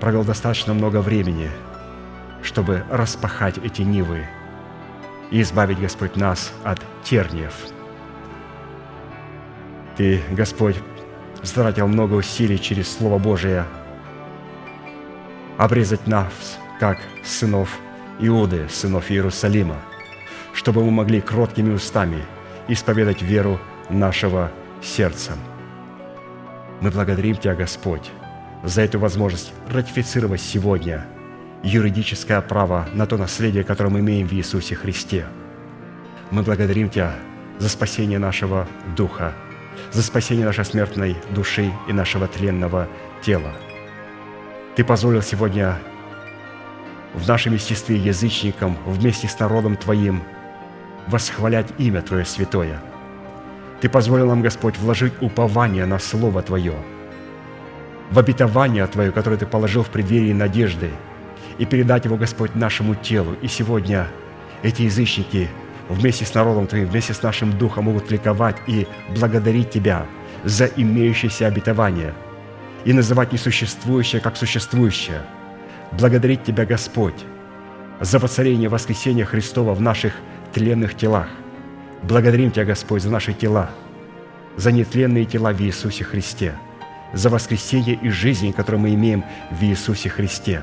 [0.00, 1.50] провел достаточно много времени,
[2.42, 4.26] чтобы распахать эти нивы
[5.30, 7.54] и избавить, Господь, нас от терниев–
[10.00, 10.76] ты, Господь,
[11.42, 13.66] затратил много усилий через Слово Божие
[15.60, 17.68] обрезать нас, как сынов
[18.18, 19.76] Иуды, сынов Иерусалима,
[20.54, 22.24] чтобы мы могли кроткими устами
[22.66, 23.60] исповедать веру
[23.90, 24.50] нашего
[24.82, 25.32] сердца.
[26.80, 28.10] Мы благодарим Тебя, Господь,
[28.64, 31.06] за эту возможность ратифицировать сегодня
[31.62, 35.26] юридическое право на то наследие, которое мы имеем в Иисусе Христе.
[36.30, 37.16] Мы благодарим Тебя
[37.58, 38.66] за спасение нашего
[38.96, 39.34] духа,
[39.92, 42.88] за спасение нашей смертной души и нашего тленного
[43.20, 43.52] тела.
[44.80, 45.76] Ты позволил сегодня
[47.12, 50.22] в нашем естестве язычникам вместе с народом Твоим
[51.06, 52.80] восхвалять имя Твое святое.
[53.82, 56.72] Ты позволил нам, Господь, вложить упование на Слово Твое,
[58.10, 60.88] в обетование Твое, которое Ты положил в преддверии надежды,
[61.58, 63.34] и передать его, Господь, нашему телу.
[63.42, 64.06] И сегодня
[64.62, 65.50] эти язычники
[65.90, 70.06] вместе с народом Твоим, вместе с нашим духом могут ликовать и благодарить Тебя
[70.42, 72.14] за имеющееся обетование
[72.84, 75.22] и называть несуществующее как существующее.
[75.92, 77.24] Благодарить Тебя, Господь,
[78.00, 80.14] за воцарение воскресения Христова в наших
[80.52, 81.28] тленных телах.
[82.02, 83.70] Благодарим Тебя, Господь, за наши тела,
[84.56, 86.54] за нетленные тела в Иисусе Христе,
[87.12, 90.62] за воскресение и жизнь, которую мы имеем в Иисусе Христе.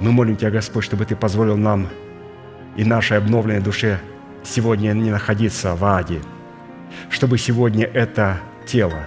[0.00, 1.88] Мы молим Тебя, Господь, чтобы Ты позволил нам
[2.76, 3.98] и нашей обновленной душе
[4.44, 6.20] сегодня не находиться в аде,
[7.10, 9.06] чтобы сегодня это тело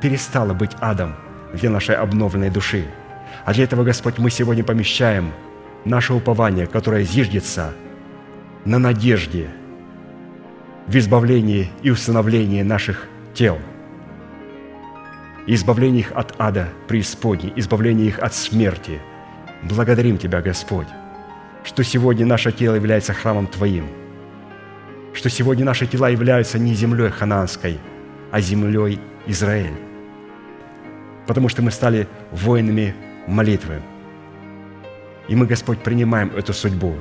[0.00, 1.14] перестало быть адом
[1.52, 2.86] для нашей обновленной души.
[3.44, 5.32] А для этого, Господь, мы сегодня помещаем
[5.84, 7.72] наше упование, которое зиждется
[8.64, 9.48] на надежде
[10.86, 13.58] в избавлении и установлении наших тел,
[15.46, 19.00] избавлении их от ада преисподней, избавлении их от смерти.
[19.62, 20.88] Благодарим Тебя, Господь,
[21.64, 23.86] что сегодня наше тело является храмом Твоим,
[25.12, 27.78] что сегодня наши тела являются не землей хананской,
[28.30, 29.74] а землей Израиль,
[31.30, 32.92] потому что мы стали воинами
[33.28, 33.80] молитвы.
[35.28, 36.96] И мы, Господь, принимаем эту судьбу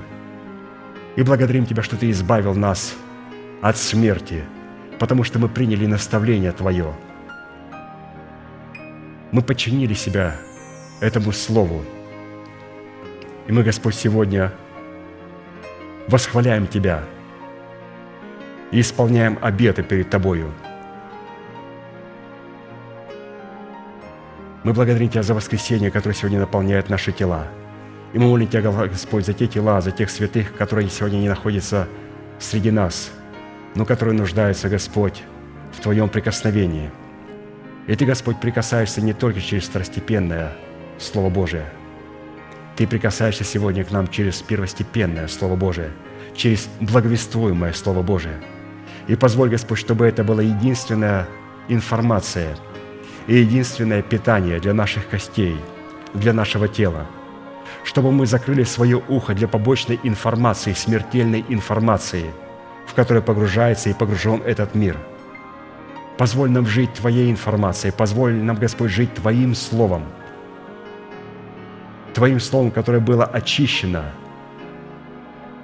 [1.15, 2.93] и благодарим Тебя, что Ты избавил нас
[3.63, 4.43] от смерти,
[4.99, 6.93] потому что мы приняли наставление Твое.
[9.31, 10.35] Мы подчинили себя
[11.01, 11.83] этому Слову–
[13.49, 14.51] и мы, Господь, сегодня
[16.07, 17.03] восхваляем Тебя
[18.69, 20.53] и исполняем обеты перед Тобою.
[24.69, 27.47] Мы благодарим Тебя за воскресение, которое сегодня наполняет наши тела.
[28.13, 31.87] И мы молим Тебя, Господь, за те тела, за тех святых, которые сегодня не находятся
[32.37, 33.09] среди нас,
[33.73, 35.23] но которые нуждаются, Господь,
[35.75, 36.91] в Твоем прикосновении.
[37.87, 40.51] И Ты, Господь, прикасаешься не только через второстепенное
[40.99, 41.65] Слово Божие–
[42.75, 45.91] ты прикасаешься сегодня к нам через первостепенное Слово Божие,
[46.35, 48.39] через благовествуемое Слово Божие.
[49.07, 51.27] И позволь, Господь, чтобы это была единственная
[51.67, 52.55] информация
[53.29, 55.55] и единственное питание для наших костей,
[56.13, 57.05] для нашего тела,
[57.85, 62.25] чтобы мы закрыли свое ухо для побочной информации, смертельной информации,
[62.87, 64.97] в которой погружается и погружен этот мир.
[66.17, 70.03] Позволь нам жить Твоей информацией, позволь нам, Господь, жить Твоим Словом–
[72.13, 74.11] Твоим Словом, которое было очищено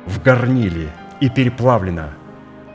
[0.06, 0.90] в горниле
[1.20, 2.12] и переплавлено.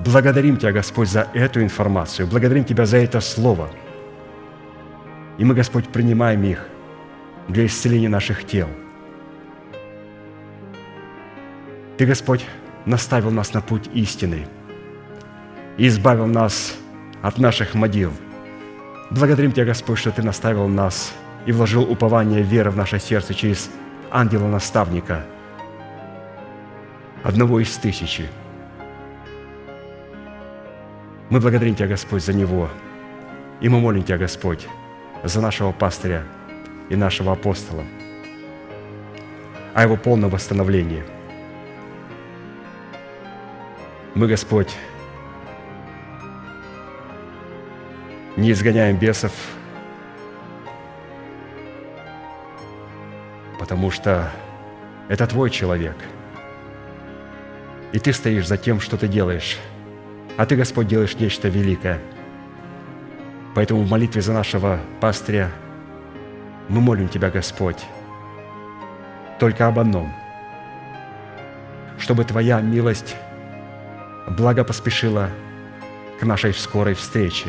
[0.01, 2.27] Благодарим Тебя, Господь, за эту информацию.
[2.27, 3.71] Благодарим Тебя за это Слово.
[5.41, 6.67] И мы, Господь, принимаем их
[7.49, 8.69] для исцеления наших тел.
[11.97, 12.45] Ты, Господь,
[12.85, 14.47] наставил нас на путь истины
[15.79, 16.77] и избавил нас
[17.23, 18.13] от наших могил.
[19.11, 21.15] Благодарим Тебя, Господь, что Ты наставил нас
[21.47, 23.71] и вложил упование веры в наше сердце через
[24.11, 25.25] ангела-наставника,
[27.23, 28.29] одного из тысячи.
[31.31, 32.69] Мы благодарим Тебя, Господь, за него,
[33.63, 34.69] и мы молим Тебя, Господь,
[35.23, 36.25] за нашего пастыря
[36.89, 37.85] и нашего апостола,
[39.75, 41.05] о его полном восстановлении.
[44.15, 44.75] Мы, Господь,
[48.37, 49.33] не изгоняем бесов,
[53.59, 54.31] потому что
[55.09, 55.97] это твой человек.
[57.93, 59.59] И ты стоишь за тем, что ты делаешь.
[60.37, 62.01] А ты, Господь, делаешь нечто великое.
[63.55, 65.51] Поэтому в молитве за нашего пастыря
[66.69, 67.85] мы молим Тебя, Господь,
[69.39, 70.13] только об одном,
[71.99, 73.17] чтобы Твоя милость
[74.29, 75.31] благо поспешила
[76.21, 77.49] к нашей скорой встрече.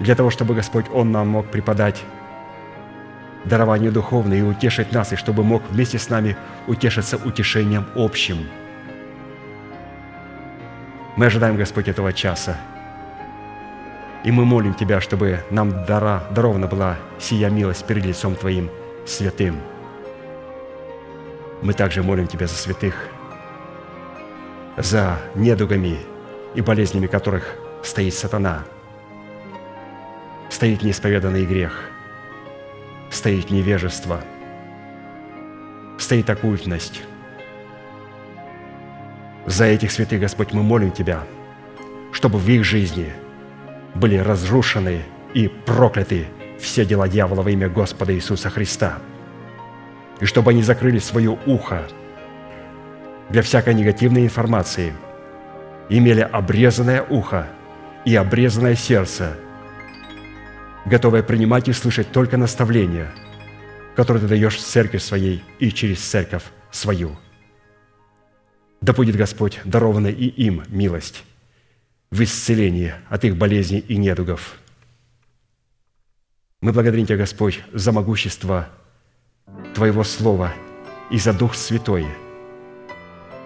[0.00, 2.02] Для того, чтобы Господь Он нам мог преподать
[3.46, 6.36] дарование духовное и утешить нас, и чтобы мог вместе с нами
[6.66, 8.46] утешиться утешением общим.
[11.16, 12.56] Мы ожидаем, Господь, этого часа.
[14.24, 18.70] И мы молим Тебя, чтобы нам дара, дарована была сия милость перед лицом Твоим
[19.06, 19.60] святым.
[21.62, 22.94] Мы также молим Тебя за святых,
[24.76, 25.98] за недугами
[26.54, 28.64] и болезнями которых стоит сатана,
[30.50, 31.72] стоит неисповеданный грех–
[33.10, 34.20] стоит невежество,
[35.98, 37.02] стоит оккультность.
[39.46, 41.22] За этих святых, Господь, мы молим Тебя,
[42.12, 43.12] чтобы в их жизни
[43.94, 45.02] были разрушены
[45.34, 46.26] и прокляты
[46.58, 48.98] все дела дьявола во имя Господа Иисуса Христа.
[50.20, 51.86] И чтобы они закрыли свое ухо
[53.28, 54.92] для всякой негативной информации,
[55.88, 57.46] имели обрезанное ухо
[58.04, 59.36] и обрезанное сердце–
[60.86, 63.12] готовая принимать и слышать только наставления,
[63.94, 67.16] которые ты даешь в церкви своей и через церковь свою.
[68.80, 71.24] Да будет, Господь, дарована и им милость
[72.10, 74.56] в исцелении от их болезней и недугов.
[76.60, 78.68] Мы благодарим Тебя, Господь, за могущество
[79.74, 80.52] Твоего Слова
[81.10, 82.06] и за Дух Святой,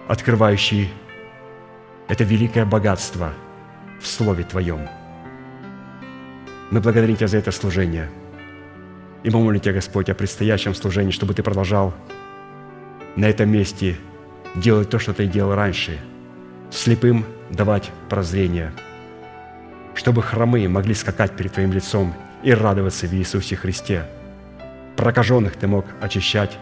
[0.07, 0.89] открывающий
[2.07, 3.33] это великое богатство
[3.99, 4.87] в Слове Твоем.
[6.71, 8.09] Мы благодарим Тебя за это служение.
[9.23, 11.93] И мы молим Тебя, Господь, о предстоящем служении, чтобы Ты продолжал
[13.15, 13.97] на этом месте
[14.55, 15.99] делать то, что Ты делал раньше,
[16.69, 18.71] слепым давать прозрение,
[19.95, 22.13] чтобы хромые могли скакать перед Твоим лицом
[22.43, 24.05] и радоваться в Иисусе Христе.
[24.95, 26.57] Прокаженных Ты мог очищать,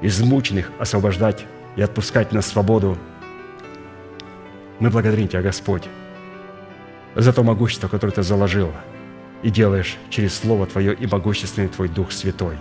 [0.00, 1.44] измученных освобождать
[1.76, 2.98] и отпускать на свободу.
[4.80, 5.84] Мы благодарим Тебя, Господь,
[7.14, 8.72] за то могущество, которое Ты заложил
[9.42, 12.56] и делаешь через Слово Твое и могущественный Твой Дух Святой.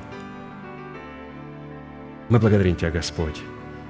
[2.30, 3.42] Мы благодарим Тебя, Господь,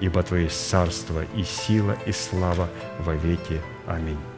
[0.00, 2.68] ибо Твое царство и сила и слава
[3.00, 3.60] во веки.
[3.86, 4.37] Аминь.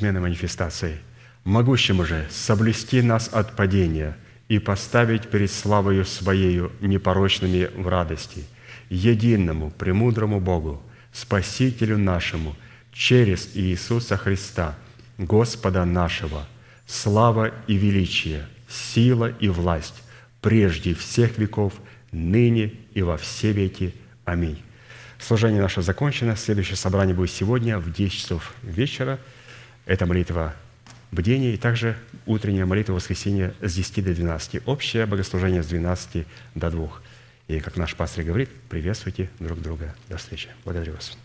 [0.00, 0.98] Неизменной манифестацией.
[1.44, 4.16] Могущему же соблюсти нас от падения
[4.48, 8.44] и поставить перед славою Своею непорочными в радости,
[8.88, 10.82] единому, премудрому Богу,
[11.12, 12.56] Спасителю нашему,
[12.92, 14.76] через Иисуса Христа,
[15.18, 16.46] Господа нашего,
[16.86, 20.02] слава и величие, сила и власть,
[20.40, 21.74] прежде всех веков,
[22.12, 23.94] ныне и во все веки.
[24.24, 24.62] Аминь.
[25.18, 26.36] Служение наше закончено.
[26.36, 29.18] Следующее собрание будет сегодня в 10 часов вечера.
[29.90, 30.54] Это молитва
[31.10, 34.68] бдения и также утренняя молитва воскресенья с 10 до 12.
[34.68, 36.90] Общее богослужение с 12 до 2.
[37.48, 39.92] И, как наш пастор говорит, приветствуйте друг друга.
[40.08, 40.48] До встречи.
[40.64, 41.18] Благодарю вас.